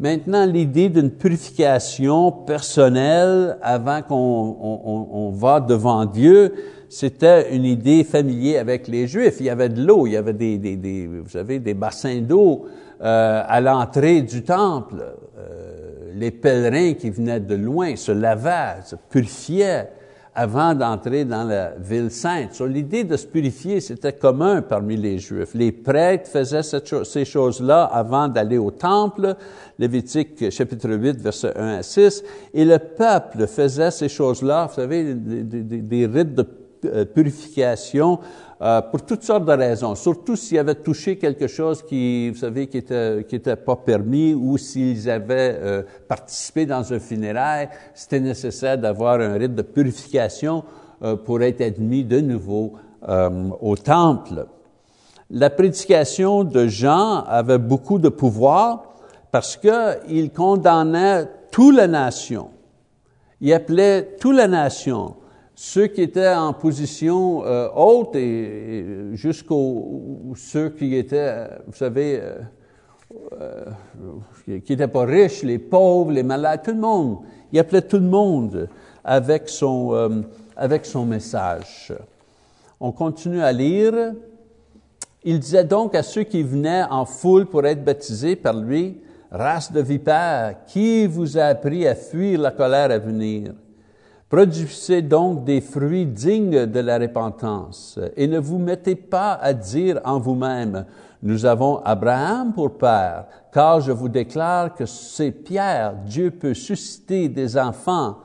Maintenant, 0.00 0.46
l'idée 0.46 0.88
d'une 0.88 1.10
purification 1.10 2.32
personnelle 2.32 3.58
avant 3.60 4.00
qu'on 4.02 5.30
va 5.34 5.60
devant 5.60 6.06
Dieu, 6.06 6.54
c'était 6.88 7.54
une 7.54 7.64
idée 7.64 8.04
familière 8.04 8.62
avec 8.62 8.88
les 8.88 9.06
Juifs. 9.06 9.36
Il 9.40 9.46
y 9.46 9.50
avait 9.50 9.68
de 9.68 9.84
l'eau, 9.84 10.06
il 10.06 10.12
y 10.12 10.16
avait 10.16 10.32
des, 10.32 11.06
vous 11.06 11.28
savez, 11.28 11.58
des 11.58 11.74
bassins 11.74 12.20
d'eau 12.20 12.66
euh, 13.02 13.42
à 13.46 13.60
l'entrée 13.60 14.22
du 14.22 14.42
temple. 14.42 15.04
Euh, 15.38 16.12
les 16.14 16.30
pèlerins 16.30 16.94
qui 16.94 17.10
venaient 17.10 17.40
de 17.40 17.54
loin 17.54 17.96
se 17.96 18.12
lavaient, 18.12 18.82
se 18.84 18.96
purifiaient 19.10 19.90
avant 20.38 20.74
d'entrer 20.74 21.24
dans 21.24 21.44
la 21.44 21.72
ville 21.78 22.10
sainte. 22.10 22.52
So, 22.52 22.66
l'idée 22.66 23.04
de 23.04 23.16
se 23.16 23.26
purifier, 23.26 23.80
c'était 23.80 24.12
commun 24.12 24.60
parmi 24.60 24.94
les 24.94 25.18
Juifs. 25.18 25.54
Les 25.54 25.72
prêtres 25.72 26.28
faisaient 26.30 26.62
ces 26.62 27.24
choses-là 27.24 27.84
avant 27.84 28.28
d'aller 28.28 28.58
au 28.58 28.70
temple, 28.70 29.34
Lévitique 29.78 30.50
chapitre 30.50 30.90
8, 30.90 31.22
verset 31.22 31.56
1 31.56 31.78
à 31.78 31.82
6, 31.82 32.22
et 32.52 32.66
le 32.66 32.78
peuple 32.78 33.46
faisait 33.46 33.90
ces 33.90 34.10
choses-là, 34.10 34.66
vous 34.66 34.74
savez, 34.74 35.14
des, 35.14 35.62
des 35.62 36.06
rites 36.06 36.34
de 36.34 36.46
purification 37.14 38.18
euh, 38.62 38.80
pour 38.80 39.02
toutes 39.04 39.22
sortes 39.22 39.44
de 39.44 39.52
raisons, 39.52 39.94
surtout 39.94 40.34
s'ils 40.34 40.58
avaient 40.58 40.76
touché 40.76 41.18
quelque 41.18 41.46
chose 41.46 41.82
qui, 41.82 42.30
vous 42.30 42.38
savez, 42.38 42.68
qui 42.68 42.78
était, 42.78 43.26
qui 43.28 43.36
était 43.36 43.56
pas 43.56 43.76
permis 43.76 44.32
ou 44.32 44.56
s'ils 44.56 45.10
avaient 45.10 45.58
euh, 45.60 45.82
participé 46.08 46.64
dans 46.64 46.90
un 46.90 46.98
funéraire, 46.98 47.68
c'était 47.92 48.20
nécessaire 48.20 48.78
d'avoir 48.78 49.20
un 49.20 49.34
rite 49.34 49.54
de 49.54 49.60
purification 49.60 50.64
euh, 51.02 51.16
pour 51.16 51.42
être 51.42 51.60
admis 51.60 52.04
de 52.04 52.20
nouveau 52.20 52.74
au 53.60 53.76
temple. 53.76 54.46
La 55.30 55.50
prédication 55.50 56.42
de 56.42 56.66
Jean 56.66 57.22
avait 57.28 57.58
beaucoup 57.58 58.00
de 58.00 58.08
pouvoir 58.08 58.96
parce 59.30 59.56
qu'il 59.56 60.32
condamnait 60.32 61.26
toute 61.52 61.76
la 61.76 61.86
nation. 61.86 62.48
Il 63.40 63.52
appelait 63.52 64.16
toute 64.18 64.34
la 64.34 64.48
nation 64.48 65.14
ceux 65.58 65.86
qui 65.86 66.02
étaient 66.02 66.34
en 66.34 66.52
position 66.52 67.42
euh, 67.46 67.68
haute 67.74 68.14
et, 68.14 68.84
jusqu'aux 69.14 70.34
ceux 70.36 70.68
qui 70.68 70.94
étaient, 70.94 71.48
vous 71.66 71.72
savez, 71.72 72.20
euh, 72.20 72.34
euh, 73.40 74.58
qui 74.60 74.72
n'étaient 74.72 74.86
pas 74.86 75.06
riches, 75.06 75.42
les 75.42 75.58
pauvres, 75.58 76.12
les 76.12 76.22
malades, 76.22 76.60
tout 76.62 76.72
le 76.72 76.80
monde. 76.80 77.20
Il 77.50 77.58
appelait 77.58 77.80
tout 77.80 77.96
le 77.96 78.02
monde 78.02 78.68
avec 79.02 79.48
son, 79.48 80.24
avec 80.56 80.84
son 80.84 81.06
message. 81.06 81.94
On 82.78 82.92
continue 82.92 83.40
à 83.40 83.52
lire. 83.52 84.12
Il 85.24 85.40
disait 85.40 85.64
donc 85.64 85.94
à 85.94 86.02
ceux 86.02 86.24
qui 86.24 86.42
venaient 86.42 86.84
en 86.90 87.06
foule 87.06 87.46
pour 87.46 87.64
être 87.64 87.82
baptisés 87.82 88.36
par 88.36 88.54
lui, 88.54 89.00
race 89.30 89.72
de 89.72 89.80
vipères, 89.80 90.56
qui 90.66 91.06
vous 91.06 91.38
a 91.38 91.44
appris 91.44 91.86
à 91.86 91.94
fuir 91.94 92.40
la 92.40 92.50
colère 92.50 92.90
à 92.90 92.98
venir? 92.98 93.54
Produisez 94.28 95.02
donc 95.02 95.44
des 95.44 95.60
fruits 95.60 96.04
dignes 96.04 96.66
de 96.66 96.80
la 96.80 96.98
repentance 96.98 97.98
et 98.16 98.26
ne 98.26 98.40
vous 98.40 98.58
mettez 98.58 98.96
pas 98.96 99.34
à 99.34 99.52
dire 99.52 100.00
en 100.04 100.18
vous-même, 100.18 100.84
nous 101.22 101.46
avons 101.46 101.78
Abraham 101.84 102.52
pour 102.52 102.76
père, 102.76 103.26
car 103.52 103.80
je 103.80 103.92
vous 103.92 104.08
déclare 104.08 104.74
que 104.74 104.84
c'est 104.84 105.30
Pierre, 105.30 105.94
Dieu 106.04 106.32
peut 106.32 106.54
susciter 106.54 107.28
des 107.28 107.56
enfants 107.56 108.16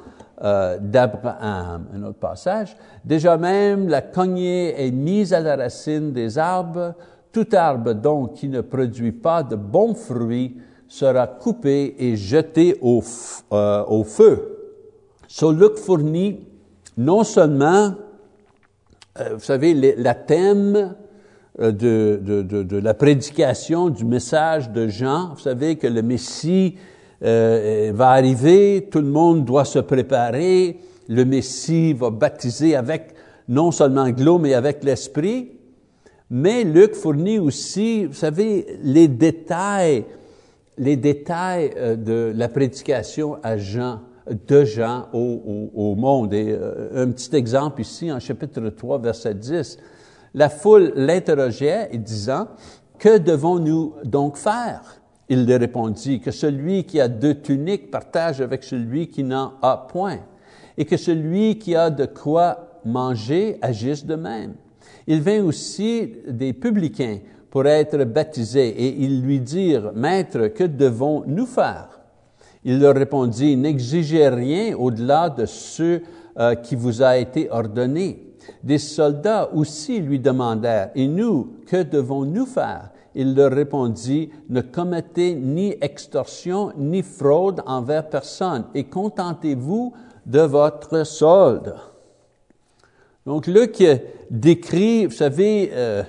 euh, 0.43 0.79
d'Abraham. 0.81 1.85
Un 1.93 2.03
autre 2.03 2.17
passage. 2.17 2.75
Déjà 3.05 3.37
même, 3.37 3.87
la 3.87 4.01
cognée 4.01 4.83
est 4.83 4.91
mise 4.91 5.33
à 5.33 5.39
la 5.39 5.55
racine 5.55 6.13
des 6.13 6.39
arbres. 6.39 6.95
Tout 7.31 7.47
arbre 7.53 7.93
donc 7.93 8.33
qui 8.33 8.49
ne 8.49 8.61
produit 8.61 9.11
pas 9.11 9.43
de 9.43 9.55
bons 9.55 9.93
fruits 9.93 10.57
sera 10.87 11.27
coupé 11.27 11.95
et 11.99 12.15
jeté 12.15 12.75
au, 12.81 13.03
euh, 13.53 13.85
au 13.85 14.03
feu. 14.03 14.50
So, 15.33 15.53
Luc 15.53 15.77
fournit 15.77 16.41
non 16.97 17.23
seulement, 17.23 17.93
euh, 19.17 19.35
vous 19.35 19.39
savez, 19.39 19.73
la 19.73 20.13
thème 20.13 20.93
euh, 21.61 21.71
de, 21.71 22.77
la 22.77 22.93
prédication 22.93 23.87
du 23.87 24.03
message 24.03 24.71
de 24.71 24.89
Jean. 24.89 25.29
Vous 25.33 25.39
savez 25.39 25.77
que 25.77 25.87
le 25.87 26.01
Messie 26.01 26.75
euh, 27.23 27.93
va 27.95 28.09
arriver, 28.09 28.89
tout 28.91 28.99
le 28.99 29.07
monde 29.07 29.45
doit 29.45 29.63
se 29.63 29.79
préparer, 29.79 30.81
le 31.07 31.23
Messie 31.23 31.93
va 31.93 32.09
baptiser 32.09 32.75
avec 32.75 33.13
non 33.47 33.71
seulement 33.71 34.11
l'eau, 34.17 34.37
mais 34.37 34.53
avec 34.53 34.83
l'Esprit. 34.83 35.53
Mais 36.29 36.65
Luc 36.65 36.93
fournit 36.93 37.39
aussi, 37.39 38.03
vous 38.05 38.15
savez, 38.15 38.65
les 38.83 39.07
détails, 39.07 40.03
les 40.77 40.97
détails 40.97 41.71
de 41.97 42.33
la 42.35 42.49
prédication 42.49 43.37
à 43.43 43.55
Jean, 43.57 44.01
de 44.29 44.63
Jean 44.63 45.07
au, 45.13 45.71
au, 45.73 45.95
monde. 45.95 46.33
Et 46.33 46.51
euh, 46.51 47.03
un 47.03 47.11
petit 47.11 47.35
exemple 47.35 47.81
ici, 47.81 48.11
en 48.11 48.19
chapitre 48.19 48.61
3, 48.69 48.99
verset 48.99 49.35
10. 49.35 49.77
La 50.33 50.49
foule 50.49 50.93
l'interrogeait, 50.95 51.89
disant, 51.97 52.47
Que 52.99 53.17
devons-nous 53.17 53.95
donc 54.03 54.37
faire? 54.37 55.01
Il 55.27 55.45
lui 55.45 55.55
répondit, 55.55 56.19
que 56.19 56.31
celui 56.31 56.83
qui 56.83 56.99
a 56.99 57.07
deux 57.07 57.35
tuniques 57.35 57.89
partage 57.89 58.41
avec 58.41 58.63
celui 58.63 59.07
qui 59.07 59.23
n'en 59.23 59.53
a 59.61 59.87
point, 59.89 60.19
et 60.77 60.85
que 60.85 60.97
celui 60.97 61.57
qui 61.57 61.75
a 61.75 61.89
de 61.89 62.05
quoi 62.05 62.79
manger 62.85 63.57
agisse 63.61 64.05
de 64.05 64.15
même. 64.15 64.55
Il 65.07 65.21
vint 65.21 65.43
aussi 65.43 66.13
des 66.27 66.53
publicains 66.53 67.19
pour 67.49 67.65
être 67.65 68.03
baptisés, 68.03 68.69
et 68.69 69.03
ils 69.03 69.21
lui 69.21 69.39
dirent, 69.39 69.91
Maître, 69.93 70.47
que 70.47 70.63
devons-nous 70.63 71.45
faire? 71.45 72.00
Il 72.63 72.79
leur 72.79 72.95
répondit, 72.95 73.55
N'exigez 73.55 74.29
rien 74.29 74.75
au-delà 74.75 75.29
de 75.29 75.45
ce 75.45 76.01
euh, 76.37 76.55
qui 76.55 76.75
vous 76.75 77.01
a 77.01 77.17
été 77.17 77.49
ordonné. 77.49 78.27
Des 78.63 78.77
soldats 78.77 79.49
aussi 79.53 79.99
lui 79.99 80.19
demandèrent, 80.19 80.91
Et 80.95 81.07
nous, 81.07 81.57
que 81.67 81.83
devons-nous 81.83 82.45
faire? 82.45 82.91
il 83.15 83.35
leur 83.35 83.51
répondit, 83.51 84.29
ne 84.49 84.61
commettez 84.61 85.35
ni 85.35 85.75
extorsion 85.81 86.71
ni 86.77 87.01
fraude 87.01 87.61
envers 87.65 88.09
personne 88.09 88.65
et 88.73 88.85
contentez-vous 88.85 89.93
de 90.25 90.39
votre 90.41 91.05
solde. 91.05 91.75
Donc 93.25 93.47
Luc 93.47 93.83
décrit, 94.29 95.05
vous 95.05 95.11
savez, 95.11 95.71
euh, 95.73 96.03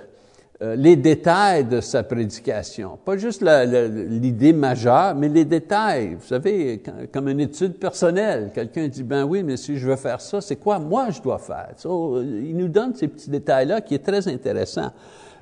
les 0.76 0.94
détails 0.96 1.64
de 1.64 1.80
sa 1.80 2.02
prédication. 2.04 2.98
Pas 3.04 3.16
juste 3.16 3.42
l'idée 3.42 4.52
majeure, 4.52 5.14
mais 5.16 5.28
les 5.28 5.44
détails. 5.44 6.14
Vous 6.14 6.26
savez, 6.26 6.82
comme 7.12 7.28
une 7.28 7.40
étude 7.40 7.74
personnelle. 7.74 8.52
Quelqu'un 8.54 8.86
dit, 8.86 9.02
ben 9.02 9.24
oui, 9.24 9.42
mais 9.42 9.56
si 9.56 9.76
je 9.76 9.88
veux 9.88 9.96
faire 9.96 10.20
ça, 10.20 10.40
c'est 10.40 10.56
quoi 10.56 10.78
moi 10.78 11.10
je 11.10 11.20
dois 11.20 11.38
faire? 11.38 11.70
il 11.84 12.56
nous 12.56 12.68
donne 12.68 12.94
ces 12.94 13.08
petits 13.08 13.30
détails-là 13.30 13.80
qui 13.80 13.94
est 13.94 14.04
très 14.04 14.28
intéressant. 14.28 14.92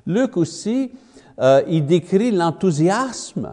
Luc 0.06 0.36
aussi, 0.36 0.90
euh, 1.38 1.62
il 1.68 1.86
décrit 1.86 2.30
l'enthousiasme 2.30 3.52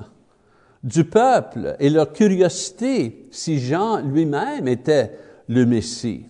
du 0.83 1.03
peuple 1.03 1.75
et 1.79 1.89
leur 1.89 2.13
curiosité 2.13 3.27
si 3.31 3.59
Jean 3.59 3.99
lui-même 3.99 4.67
était 4.67 5.17
le 5.47 5.65
Messie. 5.65 6.25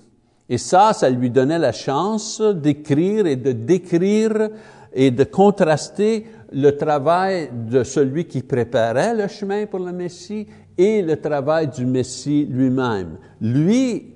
Et 0.49 0.57
ça, 0.57 0.93
ça 0.93 1.09
lui 1.09 1.29
donnait 1.29 1.59
la 1.59 1.71
chance 1.71 2.41
d'écrire 2.41 3.25
et 3.25 3.35
de 3.35 3.51
décrire 3.51 4.49
et 4.97 5.11
de 5.11 5.23
contraster 5.23 6.25
le 6.51 6.71
travail 6.71 7.49
de 7.69 7.83
celui 7.83 8.25
qui 8.25 8.41
préparait 8.41 9.13
le 9.13 9.27
chemin 9.27 9.67
pour 9.67 9.79
le 9.79 9.91
Messie 9.91 10.47
et 10.75 11.03
le 11.03 11.21
travail 11.21 11.67
du 11.67 11.85
Messie 11.85 12.47
lui-même. 12.49 13.17
Lui, 13.39 14.15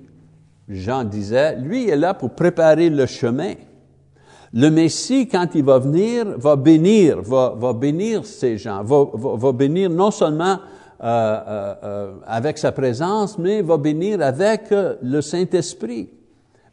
Jean 0.68 1.04
disait, 1.04 1.56
lui 1.56 1.88
est 1.88 1.96
là 1.96 2.14
pour 2.14 2.30
préparer 2.30 2.90
le 2.90 3.06
chemin. 3.06 3.52
Le 4.52 4.70
Messie, 4.70 5.28
quand 5.28 5.46
il 5.54 5.64
va 5.64 5.78
venir, 5.78 6.36
va 6.36 6.56
bénir, 6.56 7.22
va, 7.22 7.54
va 7.56 7.72
bénir 7.72 8.26
ces 8.26 8.58
gens, 8.58 8.82
va, 8.82 9.04
va, 9.14 9.36
va 9.36 9.52
bénir 9.52 9.88
non 9.88 10.10
seulement 10.10 10.58
euh, 11.00 11.04
euh, 11.04 11.74
euh, 11.84 12.14
avec 12.26 12.58
sa 12.58 12.72
présence, 12.72 13.38
mais 13.38 13.62
va 13.62 13.76
bénir 13.76 14.20
avec 14.20 14.64
le 14.70 15.20
Saint-Esprit. 15.20 16.10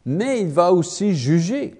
Mais 0.04 0.40
il 0.40 0.48
va 0.48 0.72
aussi 0.72 1.14
juger. 1.14 1.79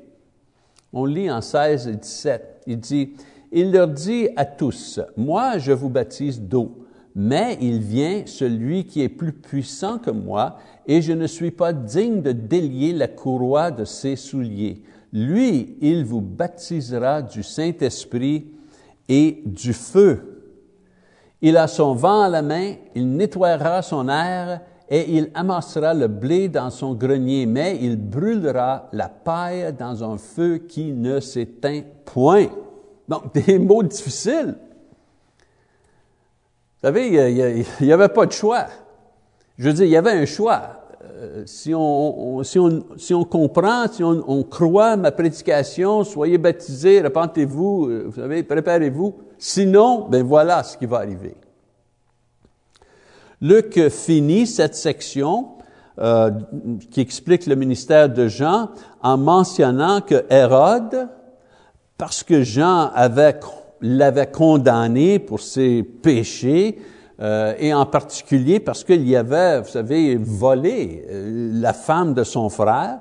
On 0.92 1.04
lit 1.04 1.30
en 1.30 1.40
16 1.40 1.88
et 1.88 1.96
17, 1.96 2.62
il 2.66 2.80
dit, 2.80 3.12
il 3.52 3.72
leur 3.72 3.88
dit 3.88 4.28
à 4.36 4.44
tous, 4.44 5.00
moi 5.16 5.58
je 5.58 5.72
vous 5.72 5.88
baptise 5.88 6.40
d'eau, 6.40 6.86
mais 7.14 7.58
il 7.60 7.80
vient 7.80 8.22
celui 8.26 8.84
qui 8.84 9.02
est 9.02 9.08
plus 9.08 9.32
puissant 9.32 9.98
que 9.98 10.10
moi, 10.10 10.58
et 10.86 11.02
je 11.02 11.12
ne 11.12 11.26
suis 11.26 11.50
pas 11.50 11.72
digne 11.72 12.22
de 12.22 12.32
délier 12.32 12.92
la 12.92 13.08
courroie 13.08 13.70
de 13.70 13.84
ses 13.84 14.16
souliers. 14.16 14.82
Lui, 15.12 15.76
il 15.80 16.04
vous 16.04 16.20
baptisera 16.20 17.22
du 17.22 17.42
Saint-Esprit 17.42 18.46
et 19.08 19.42
du 19.44 19.72
feu. 19.72 20.42
Il 21.42 21.56
a 21.56 21.66
son 21.66 21.94
vent 21.94 22.22
à 22.22 22.28
la 22.28 22.42
main, 22.42 22.74
il 22.94 23.16
nettoiera 23.16 23.82
son 23.82 24.08
air 24.08 24.60
et 24.90 25.08
il 25.08 25.30
amassera 25.34 25.94
le 25.94 26.08
blé 26.08 26.48
dans 26.48 26.68
son 26.68 26.94
grenier, 26.94 27.46
mais 27.46 27.78
il 27.80 27.96
brûlera 27.96 28.88
la 28.92 29.08
paille 29.08 29.72
dans 29.78 30.02
un 30.02 30.18
feu 30.18 30.58
qui 30.58 30.92
ne 30.92 31.20
s'éteint 31.20 31.82
point. 32.04 32.48
Donc, 33.08 33.32
des 33.46 33.58
mots 33.60 33.84
difficiles. 33.84 34.56
Vous 36.82 36.88
savez, 36.88 37.64
il 37.80 37.86
n'y 37.86 37.92
avait 37.92 38.08
pas 38.08 38.26
de 38.26 38.32
choix. 38.32 38.66
Je 39.58 39.68
veux 39.68 39.74
dire, 39.74 39.84
il 39.84 39.90
y 39.90 39.96
avait 39.96 40.12
un 40.12 40.26
choix. 40.26 40.80
Euh, 41.04 41.42
si, 41.46 41.72
on, 41.74 42.42
si, 42.42 42.58
on, 42.58 42.84
si 42.96 43.14
on 43.14 43.24
comprend, 43.24 43.86
si 43.92 44.02
on, 44.02 44.24
on, 44.26 44.42
croit 44.42 44.96
ma 44.96 45.12
prédication, 45.12 46.02
soyez 46.02 46.38
baptisés, 46.38 47.00
repentez-vous, 47.02 47.86
euh, 47.86 48.04
vous 48.06 48.20
savez, 48.20 48.42
préparez-vous. 48.42 49.14
Sinon, 49.38 50.08
ben 50.08 50.24
voilà 50.24 50.62
ce 50.62 50.76
qui 50.76 50.86
va 50.86 50.98
arriver. 50.98 51.36
Luc 53.40 53.88
finit 53.88 54.46
cette 54.46 54.74
section 54.74 55.48
euh, 55.98 56.30
qui 56.90 57.00
explique 57.00 57.46
le 57.46 57.56
ministère 57.56 58.08
de 58.08 58.28
Jean 58.28 58.70
en 59.02 59.16
mentionnant 59.16 60.00
que 60.00 60.24
Hérode, 60.30 61.08
parce 61.98 62.22
que 62.22 62.42
Jean 62.42 62.90
avait, 62.94 63.38
l'avait 63.80 64.30
condamné 64.30 65.18
pour 65.18 65.40
ses 65.40 65.82
péchés, 65.82 66.78
euh, 67.20 67.54
et 67.58 67.74
en 67.74 67.84
particulier 67.84 68.60
parce 68.60 68.82
qu'il 68.82 69.06
y 69.06 69.14
avait, 69.14 69.60
vous 69.60 69.68
savez, 69.68 70.16
volé 70.16 71.04
euh, 71.10 71.50
la 71.60 71.74
femme 71.74 72.14
de 72.14 72.24
son 72.24 72.48
frère, 72.48 73.00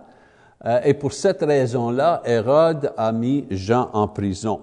euh, 0.65 0.81
et 0.83 0.93
pour 0.93 1.13
cette 1.13 1.41
raison-là, 1.41 2.21
Hérode 2.25 2.91
a 2.97 3.13
mis 3.13 3.45
Jean 3.49 3.89
en 3.93 4.09
prison. 4.09 4.59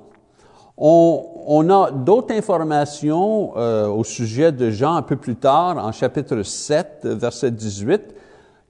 On, 0.78 1.70
a 1.70 1.90
d'autres 1.90 2.34
informations 2.34 3.56
au 3.56 4.04
sujet 4.04 4.52
de 4.52 4.70
Jean 4.70 4.96
un 4.96 5.02
peu 5.02 5.16
plus 5.16 5.36
tard, 5.36 5.78
en 5.78 5.90
chapitre 5.90 6.42
7, 6.42 7.00
verset 7.04 7.50
18, 7.50 8.14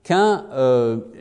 quand 0.07 0.45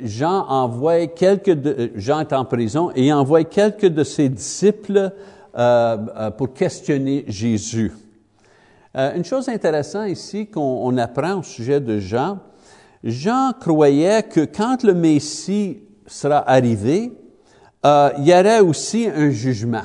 Jean 0.03 0.45
envoie 0.47 1.07
quelques 1.07 1.49
de, 1.49 1.91
Jean 1.95 2.19
est 2.19 2.33
en 2.33 2.45
prison 2.45 2.91
et 2.95 3.11
envoie 3.11 3.45
quelques 3.45 3.87
de 3.87 4.03
ses 4.03 4.29
disciples 4.29 5.11
pour 6.37 6.53
questionner 6.53 7.25
Jésus. 7.27 7.91
Euh, 8.95 9.13
une 9.15 9.25
chose 9.25 9.49
intéressante 9.49 10.09
ici 10.09 10.47
qu'on 10.47 10.97
apprend 10.97 11.39
au 11.39 11.43
sujet 11.43 11.81
de 11.81 11.99
Jean, 11.99 12.39
Jean 13.03 13.51
croyait 13.59 14.23
que 14.23 14.45
quand 14.45 14.83
le 14.83 14.93
Messie 14.93 15.83
sera 16.07 16.49
arrivé, 16.49 17.11
euh, 17.85 18.09
il 18.19 18.25
y 18.25 18.33
aurait 18.33 18.61
aussi 18.61 19.07
un 19.13 19.29
jugement. 19.31 19.83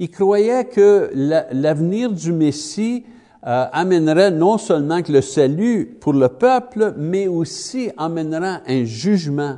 Il 0.00 0.10
croyait 0.10 0.64
que 0.64 1.10
l'avenir 1.52 2.12
du 2.12 2.32
Messie 2.32 3.04
euh, 3.46 3.66
amènerait 3.72 4.30
non 4.30 4.58
seulement 4.58 5.02
que 5.02 5.12
le 5.12 5.20
salut 5.20 5.96
pour 6.00 6.12
le 6.12 6.28
peuple, 6.28 6.94
mais 6.96 7.26
aussi 7.28 7.90
amènera 7.96 8.60
un 8.66 8.84
jugement 8.84 9.56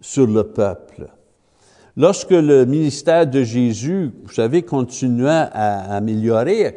sur 0.00 0.26
le 0.26 0.44
peuple. 0.44 1.08
Lorsque 1.96 2.30
le 2.30 2.64
ministère 2.64 3.26
de 3.26 3.42
Jésus, 3.42 4.12
vous 4.24 4.32
savez, 4.32 4.62
continuait 4.62 5.48
à 5.52 5.96
améliorer, 5.96 6.66
à 6.66 6.72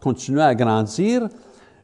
continuait 0.00 0.42
à 0.42 0.54
grandir, 0.54 1.28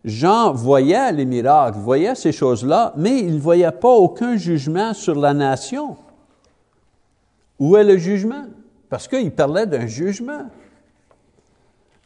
Jean 0.04 0.52
voyait 0.52 1.12
les 1.12 1.24
miracles, 1.24 1.78
voyait 1.78 2.14
ces 2.14 2.32
choses-là, 2.32 2.92
mais 2.96 3.20
il 3.20 3.36
ne 3.36 3.40
voyait 3.40 3.70
pas 3.72 3.92
aucun 3.92 4.36
jugement 4.36 4.92
sur 4.94 5.14
la 5.14 5.32
nation. 5.34 5.96
Où 7.58 7.76
est 7.76 7.84
le 7.84 7.96
jugement? 7.96 8.44
Parce 8.88 9.08
qu'il 9.08 9.30
parlait 9.30 9.66
d'un 9.66 9.86
jugement. 9.86 10.46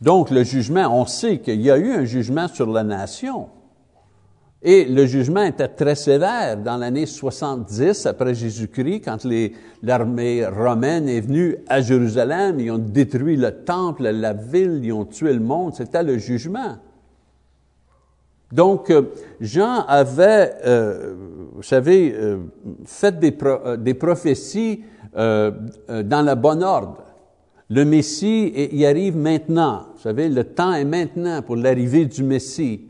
Donc, 0.01 0.31
le 0.31 0.43
jugement, 0.43 0.89
on 1.01 1.07
sait 1.07 1.39
qu'il 1.39 1.61
y 1.61 1.71
a 1.71 1.79
eu 1.79 1.93
un 1.93 2.05
jugement 2.05 2.49
sur 2.49 2.71
la 2.71 2.83
nation. 2.83 3.49
Et 4.65 4.85
le 4.85 5.07
jugement 5.07 5.43
était 5.43 5.69
très 5.69 5.97
sévère. 5.97 6.57
Dans 6.57 6.77
l'année 6.77 7.07
70 7.07 8.07
après 8.07 8.35
Jésus-Christ, 8.35 9.01
quand 9.01 9.27
l'armée 9.83 10.47
romaine 10.47 11.09
est 11.09 11.21
venue 11.21 11.57
à 11.69 11.81
Jérusalem, 11.81 12.61
ils 12.61 12.71
ont 12.71 12.79
détruit 12.79 13.37
le 13.37 13.65
temple, 13.65 14.05
la 14.05 14.33
ville, 14.33 14.81
ils 14.83 14.93
ont 14.93 15.05
tué 15.05 15.33
le 15.33 15.41
monde, 15.41 15.75
c'était 15.75 16.05
le 16.05 16.19
jugement. 16.19 16.79
Donc, 18.53 18.91
euh, 18.91 19.03
Jean 19.41 19.85
avait, 19.89 20.53
euh, 20.65 21.15
vous 21.55 21.63
savez, 21.63 22.15
euh, 22.15 22.39
fait 22.85 23.19
des, 23.19 23.37
des 23.79 23.95
prophéties 23.95 24.85
dans 25.15 26.27
le 26.27 26.35
bon 26.35 26.63
ordre. 26.63 27.05
Le 27.71 27.85
Messie 27.85 28.53
y 28.73 28.85
arrive 28.85 29.17
maintenant. 29.17 29.87
Vous 29.95 30.03
savez, 30.03 30.29
le 30.29 30.45
temps 30.45 30.75
est 30.75 30.85
maintenant 30.85 31.41
pour 31.43 31.57
l'arrivée 31.57 32.05
du 32.05 32.23
Messie 32.23 32.83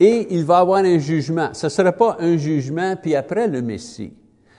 et 0.00 0.34
il 0.34 0.44
va 0.44 0.58
avoir 0.58 0.78
un 0.78 0.98
jugement. 0.98 1.50
Ce 1.52 1.66
ne 1.66 1.70
sera 1.70 1.92
pas 1.92 2.16
un 2.18 2.36
jugement 2.36 2.96
puis 3.00 3.14
après 3.14 3.46
le 3.46 3.62
Messie. 3.62 4.12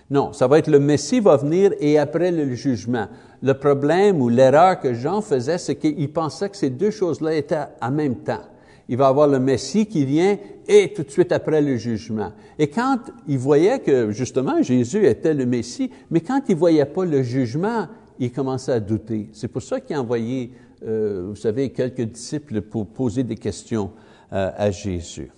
Non, 0.09 0.31
ça 0.31 0.47
va 0.47 0.59
être 0.59 0.69
le 0.69 0.79
Messie 0.79 1.19
va 1.19 1.37
venir 1.37 1.71
et 1.79 1.97
après 1.97 2.31
le 2.31 2.53
jugement. 2.53 3.07
Le 3.41 3.53
problème 3.53 4.21
ou 4.21 4.29
l'erreur 4.29 4.79
que 4.79 4.93
Jean 4.93 5.21
faisait, 5.21 5.57
c'est 5.57 5.75
qu'il 5.75 6.13
pensait 6.13 6.49
que 6.49 6.57
ces 6.57 6.69
deux 6.69 6.91
choses-là 6.91 7.33
étaient 7.33 7.65
en 7.81 7.91
même 7.91 8.17
temps. 8.17 8.41
Il 8.89 8.97
va 8.97 9.07
avoir 9.07 9.27
le 9.27 9.39
Messie 9.39 9.85
qui 9.85 10.05
vient 10.05 10.37
et 10.67 10.93
tout 10.93 11.03
de 11.03 11.11
suite 11.11 11.31
après 11.31 11.61
le 11.61 11.77
jugement. 11.77 12.31
Et 12.59 12.67
quand 12.67 12.99
il 13.27 13.37
voyait 13.37 13.79
que 13.79 14.11
justement 14.11 14.61
Jésus 14.61 15.05
était 15.05 15.33
le 15.33 15.45
Messie, 15.45 15.89
mais 16.11 16.21
quand 16.21 16.41
il 16.49 16.55
voyait 16.55 16.85
pas 16.85 17.05
le 17.05 17.23
jugement, 17.23 17.87
il 18.19 18.31
commençait 18.31 18.73
à 18.73 18.79
douter. 18.79 19.29
C'est 19.33 19.47
pour 19.47 19.61
ça 19.61 19.79
qu'il 19.79 19.95
a 19.95 20.01
envoyé, 20.01 20.51
euh, 20.85 21.27
vous 21.29 21.35
savez, 21.35 21.69
quelques 21.69 22.01
disciples 22.01 22.61
pour 22.61 22.87
poser 22.87 23.23
des 23.23 23.35
questions 23.35 23.91
euh, 24.31 24.51
à 24.55 24.71
Jésus. 24.71 25.31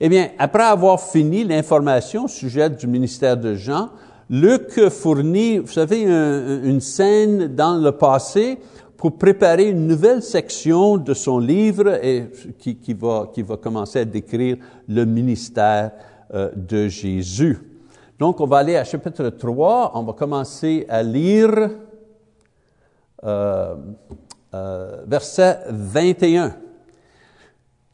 Eh 0.00 0.08
bien, 0.08 0.30
après 0.38 0.62
avoir 0.62 1.00
fini 1.00 1.44
l'information 1.44 2.24
au 2.24 2.28
sujet 2.28 2.70
du 2.70 2.86
ministère 2.86 3.36
de 3.36 3.54
Jean, 3.54 3.90
Luc 4.30 4.88
fournit, 4.88 5.58
vous 5.58 5.72
savez, 5.72 6.04
une 6.04 6.80
scène 6.80 7.48
dans 7.48 7.76
le 7.76 7.90
passé 7.92 8.58
pour 9.00 9.16
préparer 9.16 9.70
une 9.70 9.86
nouvelle 9.86 10.22
section 10.22 10.98
de 10.98 11.14
son 11.14 11.38
livre 11.38 12.04
et, 12.04 12.30
qui, 12.58 12.92
va, 12.92 13.30
qui 13.32 13.40
va 13.40 13.56
commencer 13.56 14.00
à 14.00 14.04
décrire 14.04 14.58
le 14.86 15.06
ministère 15.06 15.92
euh, 16.34 16.50
de 16.54 16.86
Jésus. 16.86 17.58
Donc, 18.18 18.40
on 18.40 18.46
va 18.46 18.58
aller 18.58 18.76
à 18.76 18.84
chapitre 18.84 19.30
3, 19.30 19.92
on 19.94 20.02
va 20.02 20.12
commencer 20.12 20.84
à 20.86 21.02
lire 21.02 21.70
euh, 23.24 23.74
euh, 24.52 25.02
verset 25.06 25.60
21. 25.70 26.56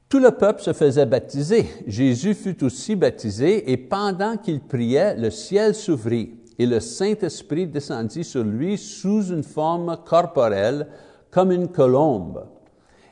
Tout 0.09 0.19
le 0.19 0.33
peuple 0.33 0.61
se 0.61 0.73
faisait 0.73 1.07
baptiser. 1.07 1.67
Jésus 1.87 2.35
fut 2.35 2.65
aussi 2.65 2.97
baptisé 2.97 3.71
et 3.71 3.77
pendant 3.77 4.37
qu'il 4.37 4.61
priait, 4.61 5.15
le 5.15 5.31
ciel 5.31 5.73
s'ouvrit 5.77 6.35
et 6.59 6.67
le 6.67 6.81
Saint-Esprit 6.81 7.67
descendit 7.67 8.25
sur 8.25 8.43
lui 8.43 8.79
sous 8.79 9.29
une 9.29 9.43
forme 9.43 9.97
corporelle 10.05 10.89
comme 11.31 11.53
une 11.53 11.69
colombe. 11.69 12.47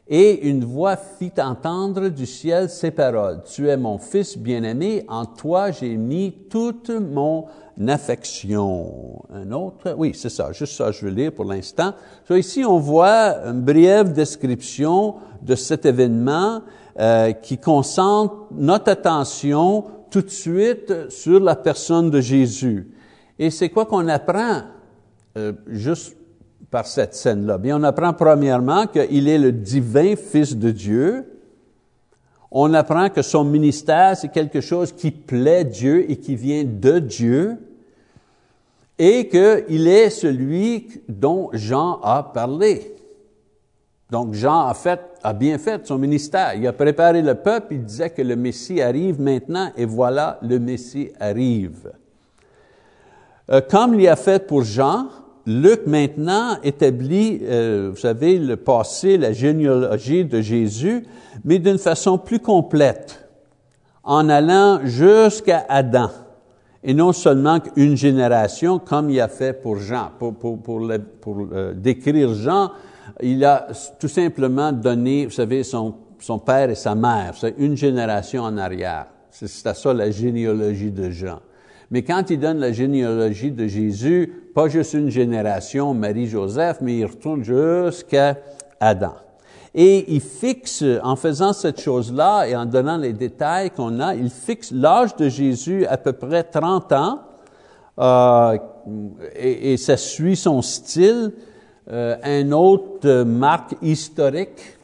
Et 0.07 0.49
une 0.49 0.65
voix 0.65 0.97
fit 0.97 1.33
entendre 1.39 2.09
du 2.09 2.27
ciel 2.27 2.69
ces 2.69 2.91
paroles. 2.91 3.43
Tu 3.45 3.69
es 3.69 3.77
mon 3.77 3.97
fils 3.97 4.37
bien-aimé, 4.37 5.05
en 5.09 5.25
toi 5.25 5.71
j'ai 5.71 5.97
mis 5.97 6.33
toute 6.51 6.91
mon 6.91 7.47
affection. 7.89 9.23
Un 9.33 9.51
autre, 9.53 9.95
oui, 9.97 10.13
c'est 10.15 10.29
ça, 10.29 10.53
juste 10.53 10.75
ça, 10.75 10.91
je 10.91 11.07
vais 11.07 11.11
lire 11.11 11.33
pour 11.33 11.47
l'instant. 11.47 11.95
ici, 12.31 12.65
on 12.67 12.79
voit 12.79 13.47
une 13.47 13.63
brève 13.63 14.13
description 14.13 15.17
de 15.41 15.55
cet 15.55 15.87
événement 15.87 16.61
euh, 17.01 17.33
qui 17.33 17.59
concentre 17.59 18.47
notre 18.53 18.91
attention 18.91 19.85
tout 20.11 20.23
de 20.23 20.31
suite 20.31 21.11
sur 21.11 21.41
la 21.41 21.57
personne 21.57 22.11
de 22.11 22.21
Jésus. 22.21 22.94
Et 23.39 23.51
c'est 23.51 23.69
quoi 23.69 23.87
qu'on 23.87 24.07
apprend 24.09 24.63
euh, 25.37 25.53
juste 25.67 26.17
par 26.71 26.87
cette 26.87 27.15
scène-là? 27.15 27.59
Bien, 27.59 27.81
on 27.81 27.83
apprend 27.83 28.13
premièrement 28.13 28.87
qu'il 28.87 29.29
est 29.29 29.39
le 29.39 29.53
divin 29.53 30.15
Fils 30.17 30.57
de 30.57 30.71
Dieu. 30.71 31.25
On 32.51 32.73
apprend 32.75 33.09
que 33.09 33.23
son 33.23 33.45
ministère, 33.45 34.17
c'est 34.17 34.31
quelque 34.31 34.61
chose 34.61 34.93
qui 34.93 35.11
plaît 35.11 35.65
Dieu 35.65 36.09
et 36.11 36.17
qui 36.17 36.37
vient 36.37 36.65
de 36.65 37.01
Dieu. 37.01 37.57
Et 38.97 39.29
qu'il 39.29 39.89
est 39.89 40.11
celui 40.11 41.03
dont 41.09 41.51
Jean 41.53 41.99
a 42.03 42.23
parlé. 42.23 42.95
Donc 44.09 44.35
Jean 44.35 44.69
a, 44.69 44.75
fait, 44.75 45.01
a 45.25 45.33
bien 45.33 45.59
fait 45.59 45.85
son 45.85 45.99
ministère. 45.99 46.55
Il 46.55 46.65
a 46.69 46.73
préparé 46.73 47.21
le 47.21 47.35
peuple, 47.35 47.75
il 47.75 47.85
disait 47.85 48.11
que 48.11 48.23
le 48.23 48.37
Messie 48.37 48.81
arrive 48.81 49.21
maintenant, 49.21 49.73
et 49.77 49.85
voilà, 49.85 50.39
le 50.43 50.61
Messie 50.61 51.11
arrive. 51.19 51.91
Euh, 53.51 53.61
comme 53.61 53.99
il 53.99 54.09
a 54.09 54.17
fait 54.17 54.47
pour 54.47 54.63
Jean, 54.63 55.09
Luc 55.47 55.87
maintenant 55.87 56.57
établit, 56.63 57.41
euh, 57.43 57.91
vous 57.93 58.01
savez, 58.01 58.39
le 58.39 58.57
passé, 58.57 59.19
la 59.19 59.33
généalogie 59.33 60.25
de 60.25 60.41
Jésus, 60.41 61.05
mais 61.45 61.59
d'une 61.59 61.79
façon 61.79 62.17
plus 62.17 62.39
complète, 62.39 63.29
en 64.03 64.29
allant 64.31 64.81
jusqu'à 64.85 65.67
Adam, 65.69 66.11
et 66.83 66.95
non 66.95 67.13
seulement 67.13 67.61
qu'une 67.61 67.97
génération, 67.97 68.79
comme 68.79 69.11
il 69.11 69.21
a 69.21 69.29
fait 69.29 69.53
pour 69.53 69.77
Jean. 69.77 70.11
Pour, 70.19 70.35
pour, 70.35 70.63
pour, 70.63 70.89
pour 71.21 71.47
euh, 71.53 71.75
décrire 71.75 72.33
Jean, 72.33 72.71
il 73.23 73.45
a 73.45 73.69
tout 73.99 74.09
simplement 74.09 74.73
donné, 74.73 75.27
vous 75.27 75.33
savez, 75.33 75.63
son, 75.63 75.95
son 76.19 76.39
père 76.39 76.71
et 76.71 76.75
sa 76.75 76.95
mère, 76.95 77.35
c'est 77.39 77.55
une 77.59 77.77
génération 77.77 78.43
en 78.43 78.57
arrière. 78.57 79.07
C'est 79.31 79.49
ça 79.49 79.93
la 79.93 80.11
généalogie 80.11 80.91
de 80.91 81.11
Jean. 81.11 81.41
Mais 81.95 82.03
quand 82.03 82.29
il 82.29 82.41
donne 82.41 82.59
la 82.59 82.73
généalogie 82.73 83.53
de 83.53 83.69
Jésus, 83.69 84.33
pas 84.53 84.67
juste 84.67 84.95
une 84.95 85.11
génération, 85.11 85.95
Marie-Joseph, 85.95 86.79
mais 86.81 86.97
il 86.97 87.05
retourne 87.05 87.45
jusqu'à 87.45 88.37
Adam. 88.81 89.15
Et 89.77 90.13
il 90.13 90.21
fixe, 90.21 90.85
en 91.05 91.15
faisant 91.15 91.53
cette 91.53 91.81
chose-là 91.81 92.49
et 92.49 92.57
en 92.57 92.67
donnant 92.67 92.97
les 92.97 93.13
détails 93.13 93.71
qu'on 93.71 94.01
a, 94.01 94.17
il 94.17 94.29
fixe 94.29 94.73
l'âge 94.73 95.15
de 95.15 95.29
Jésus 95.29 95.87
à 95.87 95.97
peu 95.97 96.13
près 96.13 96.43
30 96.43 96.93
ans, 96.95 97.21
euh, 98.01 98.59
et, 99.37 99.77
ça 99.77 99.97
suit 99.97 100.35
son 100.35 100.63
style. 100.63 101.31
Euh, 101.93 102.17
un 102.25 102.51
autre 102.51 103.23
marque 103.23 103.77
historique 103.81 104.79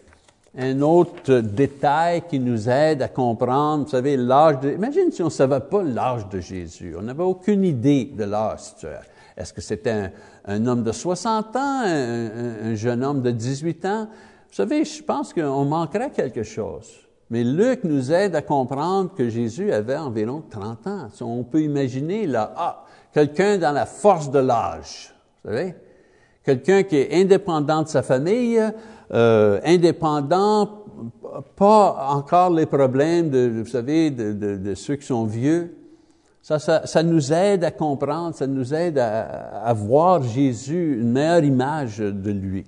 un 0.57 0.81
autre 0.81 1.41
détail 1.41 2.23
qui 2.29 2.41
nous 2.41 2.69
aide 2.69 3.03
à 3.03 3.09
comprendre, 3.09 3.85
vous 3.85 3.91
savez, 3.91 4.17
l'âge 4.17 4.61
de... 4.61 4.73
Imagine 4.73 5.13
si 5.13 5.23
on 5.23 5.27
ne 5.27 5.31
savait 5.31 5.61
pas 5.61 5.83
l'âge 5.83 6.29
de 6.29 6.41
Jésus. 6.41 6.95
On 6.99 7.03
n'avait 7.03 7.23
aucune 7.23 7.65
idée 7.65 8.07
de 8.17 8.25
l'âge. 8.25 8.61
Est-ce 9.37 9.53
que 9.53 9.61
c'était 9.61 10.11
un, 10.45 10.67
homme 10.67 10.83
de 10.83 10.93
60 10.93 11.57
ans, 11.57 11.83
un, 11.85 12.75
jeune 12.75 13.05
homme 13.05 13.23
de 13.23 13.31
18 13.31 13.85
ans? 13.87 14.09
Vous 14.49 14.55
savez, 14.55 14.85
je 14.85 15.03
pense 15.03 15.33
qu'on 15.33 15.65
manquerait 15.65 16.11
quelque 16.11 16.43
chose. 16.43 16.89
Mais 17.31 17.45
Luc 17.45 17.85
nous 17.85 18.11
aide 18.11 18.35
à 18.35 18.43
comprendre 18.43 19.15
que 19.15 19.29
Jésus 19.29 19.73
avait 19.73 19.97
environ 19.97 20.43
30 20.51 20.87
ans. 20.89 21.09
On 21.21 21.45
peut 21.45 21.63
imaginer 21.63 22.27
là, 22.27 22.53
ah, 22.57 22.85
quelqu'un 23.15 23.57
dans 23.57 23.71
la 23.71 23.87
force 23.87 24.33
de 24.33 24.41
l'âge, 24.41 25.15
vous 25.45 25.51
savez? 25.51 25.77
Quelqu'un 26.43 26.83
qui 26.83 26.97
est 26.97 27.21
indépendant 27.21 27.83
de 27.83 27.89
sa 27.89 28.03
famille, 28.03 28.61
euh, 29.13 29.61
indépendant, 29.65 30.85
pas 31.57 32.07
encore 32.11 32.51
les 32.51 32.67
problèmes 32.67 33.31
de, 33.31 33.61
vous 33.63 33.67
savez, 33.67 34.11
de, 34.11 34.33
de, 34.33 34.75
ceux 34.75 34.97
qui 34.97 35.07
sont 35.07 35.25
vieux. 35.25 35.77
Ça, 36.43 36.59
ça, 36.59 37.03
nous 37.03 37.33
aide 37.33 37.65
à 37.65 37.71
comprendre, 37.71 38.35
ça 38.35 38.47
nous 38.47 38.73
aide 38.73 38.99
à, 38.99 39.63
à, 39.65 39.73
voir 39.73 40.23
Jésus, 40.23 40.99
une 41.01 41.13
meilleure 41.13 41.45
image 41.45 41.99
de 41.99 42.31
lui. 42.31 42.65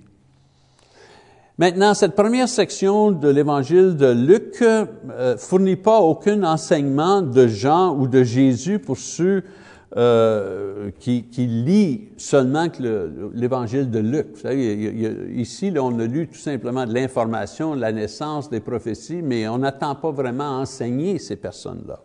Maintenant, 1.57 1.93
cette 1.93 2.15
première 2.15 2.49
section 2.49 3.11
de 3.11 3.29
l'évangile 3.29 3.95
de 3.95 4.11
Luc 4.11 4.61
euh, 4.61 5.37
fournit 5.37 5.75
pas 5.75 5.99
aucun 5.99 6.43
enseignement 6.43 7.21
de 7.21 7.47
Jean 7.47 7.95
ou 7.95 8.07
de 8.07 8.23
Jésus 8.23 8.79
pour 8.79 8.97
ceux 8.97 9.43
euh, 9.95 10.89
qui, 10.99 11.25
qui, 11.25 11.45
lit 11.45 12.09
seulement 12.17 12.67
l'évangile 13.33 13.91
de 13.91 13.99
Luc. 13.99 14.27
Vous 14.33 14.41
savez, 14.41 14.73
ici, 15.35 15.69
là, 15.69 15.83
on 15.83 15.99
a 15.99 16.05
lu 16.05 16.27
tout 16.27 16.39
simplement 16.39 16.87
de 16.87 16.93
l'information, 16.93 17.75
la 17.75 17.91
naissance 17.91 18.49
des 18.49 18.59
prophéties, 18.59 19.21
mais 19.21 19.47
on 19.47 19.59
n'attend 19.59 19.93
pas 19.93 20.09
vraiment 20.09 20.57
à 20.57 20.61
enseigner 20.61 21.19
ces 21.19 21.35
personnes-là. 21.35 21.99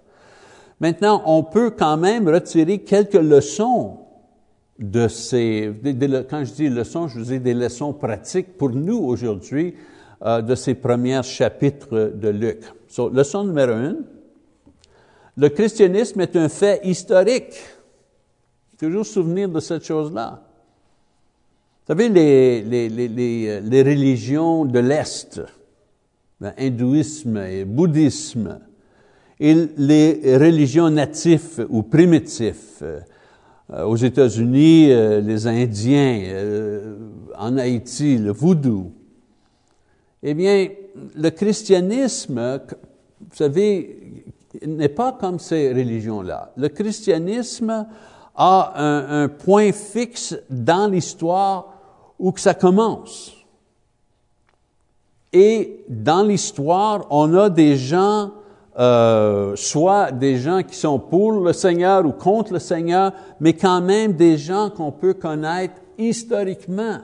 Maintenant, 0.80 1.22
on 1.24 1.42
peut 1.42 1.70
quand 1.70 1.96
même 1.96 2.28
retirer 2.28 2.80
quelques 2.80 3.14
leçons 3.14 4.00
de 4.78 5.08
ces, 5.08 5.72
quand 6.28 6.44
je 6.44 6.52
dis 6.52 6.68
leçons, 6.68 7.08
je 7.08 7.18
vous 7.18 7.24
dis 7.24 7.40
des 7.40 7.54
leçons 7.54 7.94
pratiques 7.94 8.58
pour 8.58 8.70
nous 8.70 8.98
aujourd'hui 8.98 9.74
euh, 10.26 10.42
de 10.42 10.54
ces 10.54 10.74
premiers 10.74 11.22
chapitres 11.22 12.12
de 12.14 12.28
Luc. 12.28 12.60
So, 12.86 13.08
leçon 13.08 13.44
numéro 13.44 13.72
une, 13.72 14.04
le 15.38 15.48
christianisme 15.48 16.20
est 16.20 16.36
un 16.36 16.48
fait 16.48 16.80
historique. 16.84 17.54
Toujours 18.78 19.04
souvenir 19.04 19.48
de 19.48 19.58
cette 19.58 19.84
chose-là. 19.84 20.40
Vous 21.86 21.94
savez, 21.94 22.08
les, 22.08 22.62
les, 22.62 22.88
les, 22.88 23.60
les 23.60 23.82
religions 23.82 24.64
de 24.64 24.78
l'Est, 24.78 25.40
hindouisme 26.40 27.38
et 27.38 27.64
bouddhisme, 27.64 28.60
et 29.40 29.54
les 29.76 30.36
religions 30.36 30.90
natives 30.90 31.66
ou 31.68 31.82
primitives, 31.82 33.02
euh, 33.70 33.84
aux 33.84 33.96
États-Unis, 33.96 34.92
euh, 34.92 35.20
les 35.20 35.46
Indiens, 35.46 36.22
euh, 36.26 36.96
en 37.36 37.56
Haïti, 37.58 38.16
le 38.16 38.30
voodoo. 38.32 38.92
Eh 40.22 40.34
bien, 40.34 40.68
le 41.16 41.30
christianisme, 41.30 42.60
vous 43.20 43.36
savez, 43.36 44.24
n'est 44.66 44.88
pas 44.88 45.16
comme 45.20 45.38
ces 45.38 45.72
religions-là. 45.72 46.52
Le 46.56 46.68
christianisme 46.68 47.86
a 48.38 48.72
un, 48.76 49.28
point 49.28 49.72
fixe 49.72 50.36
dans 50.48 50.90
l'histoire 50.90 51.74
où 52.18 52.30
que 52.30 52.40
ça 52.40 52.54
commence. 52.54 53.34
Et 55.32 55.84
dans 55.88 56.22
l'histoire, 56.22 57.06
on 57.10 57.34
a 57.34 57.50
des 57.50 57.76
gens 57.76 58.30
euh, 58.78 59.56
soit 59.56 60.12
des 60.12 60.36
gens 60.36 60.62
qui 60.62 60.76
sont 60.76 61.00
pour 61.00 61.32
le 61.32 61.52
Seigneur 61.52 62.06
ou 62.06 62.12
contre 62.12 62.52
le 62.52 62.60
Seigneur, 62.60 63.12
mais 63.40 63.54
quand 63.54 63.80
même 63.80 64.12
des 64.12 64.38
gens 64.38 64.70
qu'on 64.70 64.92
peut 64.92 65.14
connaître 65.14 65.74
historiquement. 65.98 66.98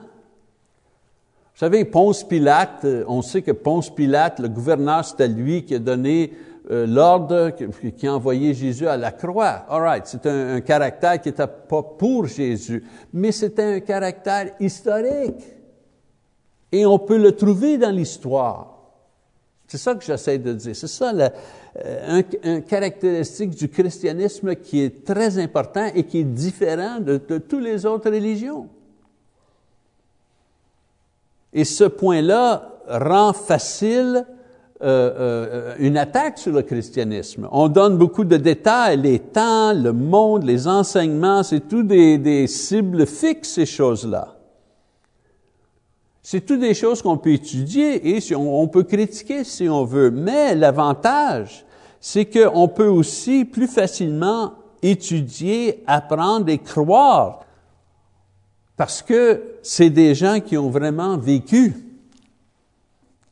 Vous 1.53 1.59
savez, 1.59 1.83
Ponce 1.83 2.23
Pilate, 2.23 2.85
euh, 2.85 3.03
on 3.09 3.21
sait 3.21 3.41
que 3.41 3.51
Ponce 3.51 3.89
Pilate, 3.89 4.39
le 4.39 4.47
gouverneur, 4.47 5.03
c'était 5.03 5.27
lui 5.27 5.65
qui 5.65 5.75
a 5.75 5.79
donné 5.79 6.31
euh, 6.71 6.87
l'ordre, 6.87 7.51
qui 7.95 8.07
a 8.07 8.13
envoyé 8.13 8.53
Jésus 8.53 8.87
à 8.87 8.97
la 8.97 9.11
croix. 9.11 9.65
All 9.69 9.81
right, 9.81 10.07
c'est 10.07 10.25
un, 10.25 10.61
caractère 10.61 11.21
qui 11.21 11.29
n'était 11.29 11.45
pas 11.45 11.83
pour 11.83 12.25
Jésus, 12.25 12.83
mais 13.13 13.31
c'était 13.31 13.75
un 13.75 13.79
caractère 13.81 14.51
historique. 14.59 15.43
Et 16.71 16.85
on 16.85 16.97
peut 16.97 17.17
le 17.17 17.33
trouver 17.33 17.77
dans 17.77 17.91
l'histoire. 17.91 18.75
C'est 19.67 19.77
ça 19.77 19.93
que 19.95 20.03
j'essaie 20.03 20.39
de 20.39 20.53
dire. 20.53 20.75
C'est 20.75 20.87
ça 20.87 21.13
le, 21.13 21.29
euh, 21.85 22.21
un, 22.43 22.61
caractéristique 22.61 23.51
du 23.51 23.69
christianisme 23.69 24.55
qui 24.55 24.81
est 24.81 25.05
très 25.05 25.37
important 25.37 25.87
et 25.93 26.03
qui 26.03 26.19
est 26.19 26.23
différent 26.23 26.99
de, 26.99 27.17
de 27.17 27.37
toutes 27.37 27.63
les 27.63 27.85
autres 27.85 28.09
religions. 28.09 28.67
Et 31.53 31.63
ce 31.63 31.83
point-là 31.83 32.71
rend 32.87 33.33
facile 33.33 34.25
euh, 34.81 35.13
euh, 35.17 35.75
une 35.79 35.97
attaque 35.97 36.37
sur 36.37 36.51
le 36.51 36.61
christianisme. 36.61 37.47
On 37.51 37.69
donne 37.69 37.97
beaucoup 37.97 38.25
de 38.25 38.37
détails, 38.37 38.97
les 38.97 39.19
temps, 39.19 39.73
le 39.73 39.93
monde, 39.93 40.43
les 40.43 40.67
enseignements, 40.67 41.43
c'est 41.43 41.67
tout 41.67 41.83
des, 41.83 42.47
cibles 42.47 43.05
fixes, 43.05 43.53
ces 43.53 43.65
choses-là. 43.65 44.35
C'est 46.21 46.45
tout 46.45 46.57
des 46.57 46.73
choses 46.73 47.01
qu'on 47.01 47.17
peut 47.17 47.31
étudier 47.33 48.17
et 48.17 48.35
on, 48.35 48.63
on 48.63 48.67
peut 48.67 48.83
critiquer 48.83 49.43
si 49.43 49.69
on 49.69 49.85
veut. 49.85 50.11
Mais 50.11 50.55
l'avantage, 50.55 51.65
c'est 51.99 52.25
qu'on 52.25 52.67
peut 52.67 52.87
aussi 52.87 53.45
plus 53.45 53.67
facilement 53.67 54.53
étudier, 54.81 55.83
apprendre 55.87 56.49
et 56.49 56.57
croire 56.57 57.45
parce 58.77 59.01
que 59.01 59.41
c'est 59.61 59.89
des 59.89 60.15
gens 60.15 60.39
qui 60.39 60.57
ont 60.57 60.69
vraiment 60.69 61.17
vécu, 61.17 61.73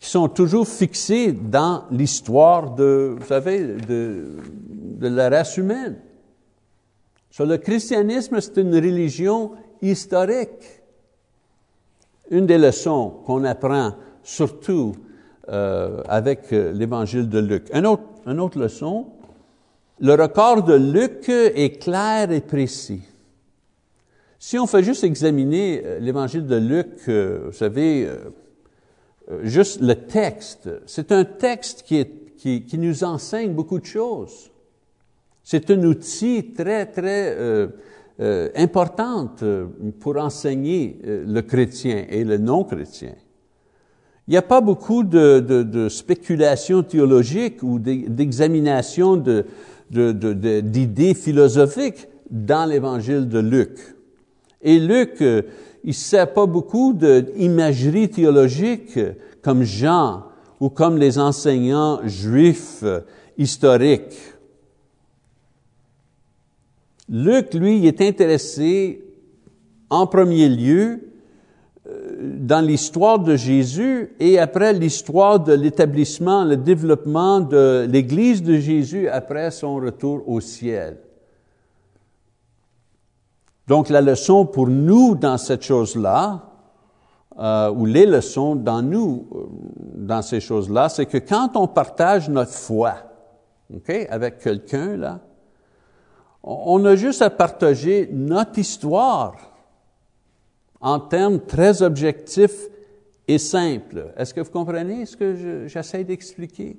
qui 0.03 0.09
sont 0.09 0.27
toujours 0.27 0.67
fixés 0.67 1.31
dans 1.31 1.85
l'histoire 1.89 2.71
de, 2.75 3.15
vous 3.17 3.25
savez, 3.25 3.77
de, 3.87 4.35
la 4.99 5.29
race 5.29 5.55
humaine. 5.55 5.95
Sur 7.29 7.45
le 7.45 7.55
christianisme, 7.55 8.41
c'est 8.41 8.57
une 8.57 8.75
religion 8.75 9.51
historique. 9.81 10.81
Une 12.29 12.45
des 12.45 12.57
leçons 12.57 13.13
qu'on 13.25 13.45
apprend, 13.45 13.93
surtout 14.23 14.93
euh, 15.47 16.03
avec 16.09 16.51
euh, 16.51 16.73
l'évangile 16.73 17.29
de 17.29 17.39
Luc. 17.39 17.69
Un 17.71 17.85
autre, 17.85 18.03
une 18.27 18.41
autre 18.41 18.59
leçon, 18.59 19.05
le 20.01 20.15
record 20.15 20.63
de 20.63 20.73
Luc 20.73 21.29
est 21.29 21.81
clair 21.81 22.29
et 22.29 22.41
précis. 22.41 23.03
Si 24.37 24.59
on 24.59 24.67
fait 24.67 24.83
juste 24.83 25.05
examiner 25.05 25.81
euh, 25.85 25.99
l'évangile 25.99 26.45
de 26.45 26.57
Luc, 26.57 27.07
vous 27.07 27.53
savez, 27.53 28.09
juste 29.41 29.81
le 29.81 29.95
texte, 29.95 30.69
c'est 30.85 31.11
un 31.11 31.23
texte 31.23 31.83
qui, 31.83 32.05
qui, 32.37 32.77
nous 32.77 33.03
enseigne 33.03 33.53
beaucoup 33.53 33.79
de 33.79 33.85
choses. 33.85 34.51
C'est 35.43 35.69
un 35.71 35.83
outil 35.83 36.53
très, 36.53 36.85
très 36.85 37.35
euh, 37.37 37.67
euh, 38.19 38.49
important 38.55 39.33
pour 39.99 40.17
enseigner 40.17 40.99
le 41.03 41.41
chrétien 41.41 42.05
et 42.09 42.23
le 42.23 42.37
non-chrétien. 42.37 43.15
Il 44.27 44.31
n'y 44.31 44.37
a 44.37 44.41
pas 44.41 44.61
beaucoup 44.61 45.03
de, 45.03 45.39
de, 45.39 45.89
spéculation 45.89 46.81
théologique 46.81 47.61
ou 47.61 47.77
d'examination 47.79 49.21
d'idées 49.91 51.13
philosophiques 51.13 52.07
dans 52.29 52.65
l'évangile 52.65 53.27
de 53.27 53.39
Luc. 53.39 53.77
Et 54.61 54.79
Luc, 54.79 55.21
euh, 55.21 55.41
il 55.83 55.89
ne 55.89 55.93
sait 55.93 56.25
pas 56.25 56.45
beaucoup 56.45 56.93
d'imagerie 56.93 58.09
théologique 58.09 58.97
comme 59.41 59.63
Jean 59.63 60.23
ou 60.59 60.69
comme 60.69 60.97
les 60.97 61.19
enseignants 61.19 61.99
juifs 62.05 62.83
historiques. 63.37 64.33
Luc, 67.09 67.53
lui, 67.53 67.85
est 67.85 68.01
intéressé 68.01 69.03
en 69.89 70.07
premier 70.07 70.47
lieu 70.47 71.01
euh, 71.85 72.37
dans 72.39 72.65
l'histoire 72.65 73.19
de 73.19 73.35
Jésus 73.35 74.15
et 74.19 74.39
après 74.39 74.71
l'histoire 74.71 75.39
de 75.41 75.53
l'établissement, 75.53 76.45
le 76.45 76.55
développement 76.55 77.41
de 77.41 77.85
l'Église 77.89 78.41
de 78.41 78.55
Jésus 78.55 79.09
après 79.09 79.51
son 79.51 79.75
retour 79.75 80.23
au 80.27 80.39
ciel. 80.39 80.97
Donc 83.67 83.89
la 83.89 84.01
leçon 84.01 84.45
pour 84.45 84.67
nous 84.67 85.15
dans 85.15 85.37
cette 85.37 85.63
chose-là, 85.63 86.49
euh, 87.39 87.71
ou 87.71 87.85
les 87.85 88.05
leçons 88.05 88.55
dans 88.55 88.81
nous, 88.81 89.27
euh, 89.33 89.45
dans 89.95 90.21
ces 90.21 90.39
choses-là, 90.39 90.89
c'est 90.89 91.05
que 91.05 91.17
quand 91.17 91.55
on 91.55 91.67
partage 91.67 92.29
notre 92.29 92.51
foi, 92.51 92.95
avec 94.09 94.37
quelqu'un 94.39 94.97
là, 94.97 95.19
on 96.43 96.83
a 96.85 96.95
juste 96.95 97.21
à 97.21 97.29
partager 97.29 98.09
notre 98.11 98.59
histoire 98.59 99.35
en 100.81 100.99
termes 100.99 101.39
très 101.39 101.81
objectifs 101.81 102.67
et 103.27 103.37
simples. 103.37 104.13
Est-ce 104.17 104.33
que 104.33 104.41
vous 104.41 104.51
comprenez 104.51 105.05
ce 105.05 105.15
que 105.15 105.67
j'essaie 105.67 106.03
d'expliquer? 106.03 106.77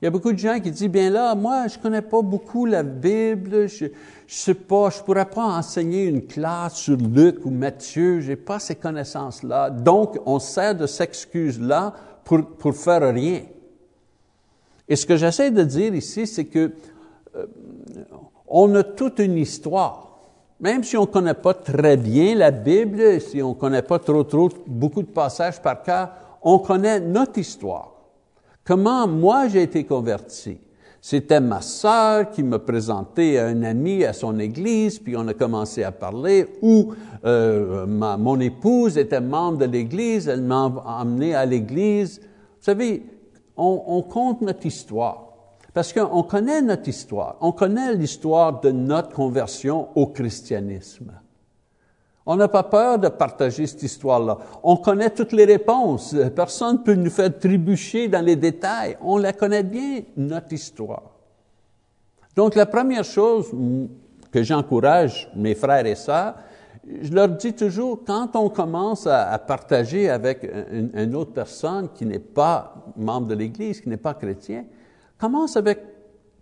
Il 0.00 0.04
y 0.04 0.08
a 0.08 0.10
beaucoup 0.10 0.32
de 0.32 0.38
gens 0.38 0.60
qui 0.60 0.70
disent, 0.70 0.88
bien 0.88 1.10
là, 1.10 1.34
moi, 1.34 1.66
je 1.66 1.76
connais 1.76 2.02
pas 2.02 2.22
beaucoup 2.22 2.66
la 2.66 2.84
Bible, 2.84 3.68
je, 3.68 3.86
je 4.28 4.34
sais 4.34 4.54
pas, 4.54 4.90
je 4.90 5.02
pourrais 5.02 5.28
pas 5.28 5.44
enseigner 5.44 6.04
une 6.04 6.24
classe 6.24 6.76
sur 6.76 6.96
Luc 6.96 7.44
ou 7.44 7.50
Matthieu, 7.50 8.20
j'ai 8.20 8.36
pas 8.36 8.60
ces 8.60 8.76
connaissances-là. 8.76 9.70
Donc, 9.70 10.16
on 10.24 10.38
sert 10.38 10.76
de 10.76 10.86
cette 10.86 11.08
excuse-là 11.08 11.94
pour, 12.24 12.46
pour 12.46 12.76
faire 12.76 13.12
rien. 13.12 13.42
Et 14.88 14.94
ce 14.94 15.04
que 15.04 15.16
j'essaie 15.16 15.50
de 15.50 15.64
dire 15.64 15.92
ici, 15.94 16.28
c'est 16.28 16.44
que 16.44 16.70
euh, 17.34 17.46
on 18.46 18.72
a 18.76 18.84
toute 18.84 19.18
une 19.18 19.36
histoire. 19.36 20.08
Même 20.60 20.84
si 20.84 20.96
on 20.96 21.02
ne 21.02 21.06
connaît 21.06 21.34
pas 21.34 21.54
très 21.54 21.96
bien 21.96 22.36
la 22.36 22.52
Bible, 22.52 23.20
si 23.20 23.42
on 23.42 23.50
ne 23.50 23.54
connaît 23.54 23.82
pas 23.82 23.98
trop, 23.98 24.22
trop, 24.22 24.48
beaucoup 24.66 25.02
de 25.02 25.08
passages 25.08 25.60
par 25.60 25.82
cœur, 25.82 26.10
on 26.42 26.60
connaît 26.60 27.00
notre 27.00 27.38
histoire. 27.38 27.97
Comment 28.68 29.08
moi 29.08 29.48
j'ai 29.48 29.62
été 29.62 29.84
converti? 29.84 30.58
C'était 31.00 31.40
ma 31.40 31.62
sœur 31.62 32.28
qui 32.28 32.42
me 32.42 32.58
présentait 32.58 33.38
à 33.38 33.46
un 33.46 33.62
ami 33.62 34.04
à 34.04 34.12
son 34.12 34.38
église, 34.38 34.98
puis 34.98 35.16
on 35.16 35.26
a 35.26 35.32
commencé 35.32 35.84
à 35.84 35.90
parler, 35.90 36.46
ou 36.60 36.92
euh, 37.24 37.86
mon 37.86 38.38
épouse 38.40 38.98
était 38.98 39.22
membre 39.22 39.60
de 39.60 39.64
l'église, 39.64 40.28
elle 40.28 40.42
m'a 40.42 40.66
emmené 40.84 41.34
à 41.34 41.46
l'église. 41.46 42.20
Vous 42.20 42.64
savez, 42.64 43.06
on 43.56 44.02
compte 44.02 44.42
notre 44.42 44.66
histoire, 44.66 45.28
parce 45.72 45.94
qu'on 45.94 46.22
connaît 46.22 46.60
notre 46.60 46.90
histoire, 46.90 47.38
on 47.40 47.52
connaît 47.52 47.94
l'histoire 47.94 48.60
de 48.60 48.70
notre 48.70 49.14
conversion 49.14 49.88
au 49.94 50.08
christianisme. 50.08 51.10
On 52.30 52.36
n'a 52.36 52.46
pas 52.46 52.62
peur 52.62 52.98
de 52.98 53.08
partager 53.08 53.66
cette 53.66 53.82
histoire-là. 53.82 54.36
On 54.62 54.76
connaît 54.76 55.08
toutes 55.08 55.32
les 55.32 55.46
réponses. 55.46 56.14
Personne 56.36 56.76
ne 56.76 56.82
peut 56.82 56.94
nous 56.94 57.08
faire 57.08 57.36
trébucher 57.38 58.06
dans 58.06 58.22
les 58.22 58.36
détails. 58.36 58.98
On 59.00 59.16
la 59.16 59.32
connaît 59.32 59.62
bien, 59.62 60.02
notre 60.14 60.52
histoire. 60.52 61.04
Donc, 62.36 62.54
la 62.54 62.66
première 62.66 63.04
chose 63.04 63.46
que 64.30 64.42
j'encourage 64.42 65.32
mes 65.34 65.54
frères 65.54 65.86
et 65.86 65.94
sœurs, 65.94 66.34
je 67.00 67.10
leur 67.10 67.30
dis 67.30 67.54
toujours, 67.54 68.04
quand 68.06 68.36
on 68.36 68.50
commence 68.50 69.06
à, 69.06 69.38
partager 69.38 70.10
avec 70.10 70.46
une, 70.70 71.14
autre 71.14 71.32
personne 71.32 71.88
qui 71.94 72.04
n'est 72.04 72.18
pas 72.18 72.74
membre 72.94 73.28
de 73.28 73.36
l'Église, 73.36 73.80
qui 73.80 73.88
n'est 73.88 73.96
pas 73.96 74.12
chrétien, 74.12 74.66
commence 75.16 75.56
avec, 75.56 75.80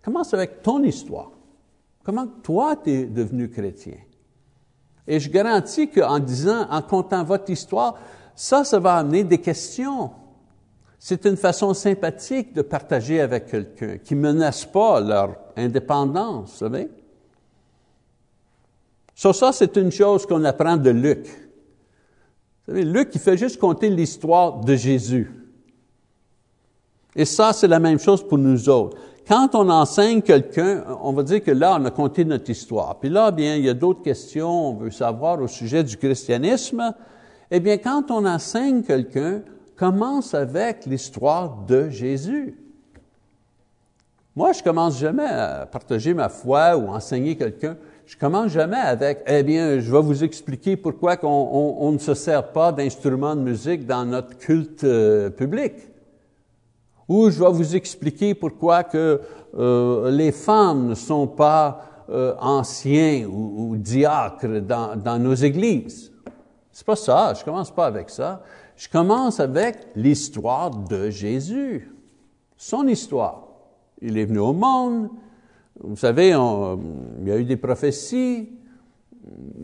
commence 0.02 0.34
avec 0.34 0.62
ton 0.62 0.82
histoire. 0.82 1.30
Comment 2.02 2.26
toi, 2.42 2.74
tu 2.74 2.90
es 2.90 3.04
devenu 3.04 3.48
chrétien? 3.48 3.94
Et 5.08 5.20
je 5.20 5.30
garantis 5.30 5.88
qu'en 5.88 6.18
disant, 6.18 6.66
en 6.70 6.82
comptant 6.82 7.22
votre 7.22 7.50
histoire, 7.50 7.96
ça, 8.34 8.64
ça 8.64 8.78
va 8.78 8.96
amener 8.96 9.24
des 9.24 9.38
questions. 9.38 10.10
C'est 10.98 11.24
une 11.26 11.36
façon 11.36 11.72
sympathique 11.74 12.52
de 12.52 12.62
partager 12.62 13.20
avec 13.20 13.46
quelqu'un 13.46 13.98
qui 13.98 14.14
ne 14.14 14.20
menace 14.20 14.64
pas 14.64 15.00
leur 15.00 15.36
indépendance, 15.56 16.50
vous 16.50 16.56
savez. 16.56 16.90
Sur 19.14 19.34
ça, 19.34 19.52
c'est 19.52 19.76
une 19.76 19.92
chose 19.92 20.26
qu'on 20.26 20.44
apprend 20.44 20.76
de 20.76 20.90
Luc. 20.90 21.26
Vous 22.66 22.74
savez, 22.74 22.84
Luc, 22.84 23.10
il 23.14 23.20
fait 23.20 23.36
juste 23.36 23.58
compter 23.58 23.88
l'histoire 23.88 24.60
de 24.60 24.74
Jésus. 24.74 25.30
Et 27.14 27.24
ça, 27.24 27.52
c'est 27.52 27.68
la 27.68 27.78
même 27.78 27.98
chose 27.98 28.26
pour 28.26 28.36
nous 28.36 28.68
autres 28.68 28.98
quand 29.26 29.54
on 29.54 29.68
enseigne 29.68 30.22
quelqu'un, 30.22 30.84
on 31.02 31.12
va 31.12 31.22
dire 31.22 31.42
que 31.42 31.50
là, 31.50 31.76
on 31.80 31.84
a 31.84 31.90
compté 31.90 32.24
notre 32.24 32.48
histoire. 32.48 32.98
Puis 33.00 33.08
là, 33.08 33.30
bien, 33.30 33.56
il 33.56 33.64
y 33.64 33.68
a 33.68 33.74
d'autres 33.74 34.02
questions, 34.02 34.70
on 34.70 34.74
veut 34.74 34.90
savoir 34.90 35.40
au 35.40 35.48
sujet 35.48 35.82
du 35.82 35.96
christianisme. 35.96 36.94
Eh 37.50 37.60
bien, 37.60 37.76
quand 37.78 38.10
on 38.10 38.24
enseigne 38.24 38.82
quelqu'un, 38.82 39.42
commence 39.76 40.32
avec 40.34 40.86
l'histoire 40.86 41.64
de 41.66 41.90
Jésus. 41.90 42.56
Moi, 44.36 44.52
je 44.52 44.62
commence 44.62 44.98
jamais 44.98 45.24
à 45.26 45.66
partager 45.66 46.14
ma 46.14 46.28
foi 46.28 46.76
ou 46.76 46.88
enseigner 46.88 47.36
quelqu'un. 47.36 47.76
Je 48.06 48.16
commence 48.16 48.52
jamais 48.52 48.76
avec, 48.76 49.24
eh 49.26 49.42
bien, 49.42 49.80
je 49.80 49.90
vais 49.90 50.02
vous 50.02 50.22
expliquer 50.22 50.76
pourquoi 50.76 51.18
on, 51.24 51.90
ne 51.90 51.98
se 51.98 52.14
sert 52.14 52.52
pas 52.52 52.70
d'instruments 52.70 53.34
de 53.34 53.40
musique 53.40 53.86
dans 53.86 54.04
notre 54.04 54.38
culte 54.38 54.84
euh, 54.84 55.30
public. 55.30 55.72
Ou 57.08 57.30
je 57.30 57.42
vais 57.42 57.50
vous 57.50 57.76
expliquer 57.76 58.34
pourquoi 58.34 58.84
que 58.84 59.20
euh, 59.56 60.10
les 60.10 60.32
femmes 60.32 60.88
ne 60.88 60.94
sont 60.94 61.26
pas 61.26 62.04
euh, 62.08 62.34
anciens 62.40 63.26
ou, 63.26 63.76
diacres 63.76 64.60
dans, 64.60 64.96
dans 64.96 65.18
nos 65.18 65.34
églises. 65.34 66.12
C'est 66.72 66.86
pas 66.86 66.96
ça. 66.96 67.32
Je 67.34 67.44
commence 67.44 67.70
pas 67.70 67.86
avec 67.86 68.10
ça. 68.10 68.42
Je 68.76 68.88
commence 68.88 69.40
avec 69.40 69.78
l'histoire 69.94 70.70
de 70.70 71.08
Jésus, 71.08 71.90
son 72.56 72.86
histoire. 72.86 73.46
Il 74.02 74.18
est 74.18 74.26
venu 74.26 74.40
au 74.40 74.52
monde. 74.52 75.08
Vous 75.80 75.96
savez, 75.96 76.28
il 76.28 77.28
y 77.28 77.30
a 77.30 77.38
eu 77.38 77.44
des 77.44 77.56
prophéties. 77.56 78.50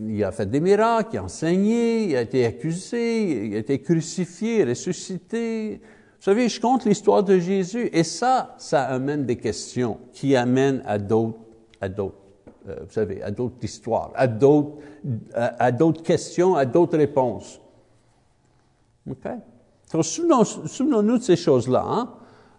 Il 0.01 0.25
a 0.25 0.33
fait 0.33 0.47
des 0.47 0.61
miracles, 0.61 1.11
il 1.13 1.19
a 1.19 1.25
enseigné, 1.25 2.05
il 2.05 2.17
a 2.17 2.23
été 2.23 2.45
accusé, 2.45 3.47
il 3.47 3.55
a 3.55 3.59
été 3.59 3.81
crucifié, 3.81 4.65
ressuscité. 4.65 5.81
Vous 6.23 6.27
savez, 6.27 6.49
je 6.49 6.61
compte 6.61 6.85
l'histoire 6.85 7.25
de 7.25 7.37
Jésus 7.41 7.91
et 7.93 8.05
ça, 8.05 8.55
ça 8.57 8.85
amène 8.85 9.27
des 9.27 9.35
questions 9.35 9.99
qui 10.13 10.37
amènent 10.37 10.81
à 10.87 10.97
d'autres, 10.97 11.41
à 11.81 11.89
d'autres, 11.89 12.15
euh, 12.69 12.77
vous 12.87 12.93
savez, 12.93 13.21
à 13.25 13.33
d'autres 13.33 13.57
histoires, 13.61 14.13
à 14.15 14.29
d'autres, 14.29 14.77
à, 15.35 15.73
d'autres 15.73 16.05
questions, 16.05 16.55
à 16.55 16.65
d'autres 16.65 16.97
réponses. 16.97 17.61
OK? 19.11 19.29
Donc, 19.93 20.05
souvenons-nous 20.05 21.19
de 21.19 21.23
ces 21.25 21.35
choses-là. 21.35 21.85
Hein? 21.85 22.15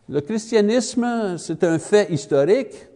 Le 0.09 0.19
christianisme, 0.19 1.37
c'est 1.37 1.63
un 1.63 1.79
fait 1.79 2.11
historique 2.11 2.89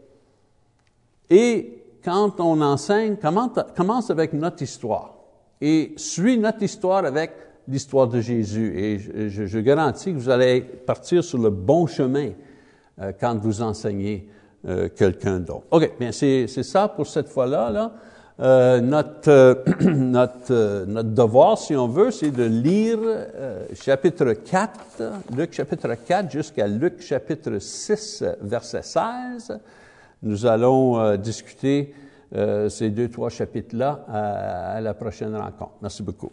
et 1.30 1.82
quand 2.04 2.42
on 2.42 2.60
enseigne, 2.60 3.16
commence 3.16 4.10
avec 4.10 4.34
notre 4.34 4.62
histoire? 4.64 5.14
Et 5.62 5.94
suit 5.96 6.38
notre 6.38 6.62
histoire 6.62 7.06
avec 7.06 7.32
l'histoire 7.68 8.08
de 8.08 8.22
Jésus. 8.22 8.74
Et 8.78 9.30
je, 9.30 9.60
garantis 9.60 10.14
que 10.14 10.18
vous 10.18 10.30
allez 10.30 10.62
partir 10.62 11.24
sur 11.24 11.38
le 11.38 11.50
bon 11.50 11.88
chemin 11.88 12.32
euh, 13.02 13.12
quand 13.20 13.38
vous 13.38 13.62
enseignez 13.62 14.28
euh, 14.68 14.90
quelqu'un 14.90 15.40
d'autre. 15.40 15.66
OK, 15.72 15.92
bien 16.00 16.12
c'est 16.12 16.48
ça 16.48 16.88
pour 16.88 17.08
cette 17.08 17.30
fois-là. 17.30 17.70
Là. 17.72 17.92
Euh, 18.40 18.82
notre, 18.82 19.32
devoir, 21.02 21.58
si 21.58 21.76
on 21.76 21.88
veut, 21.88 22.12
c'est 22.12 22.30
de 22.30 22.44
lire 22.44 23.00
chapitre 23.74 24.34
4, 24.34 25.02
Luc 25.36 25.54
chapitre 25.54 25.96
4 25.96 26.30
jusqu'à 26.30 26.68
Luc 26.68 27.02
chapitre 27.02 27.58
6, 27.58 28.24
verset 28.42 28.84
16. 28.84 29.60
Nous 30.22 30.46
allons 30.46 31.16
discuter 31.16 31.96
ces 32.70 32.92
deux, 32.92 33.10
trois 33.10 33.30
chapitres-là 33.30 34.06
à 34.08 34.82
la 34.82 34.94
prochaine 34.94 35.36
rencontre. 35.36 35.74
Merci 35.82 36.04
beaucoup. 36.04 36.30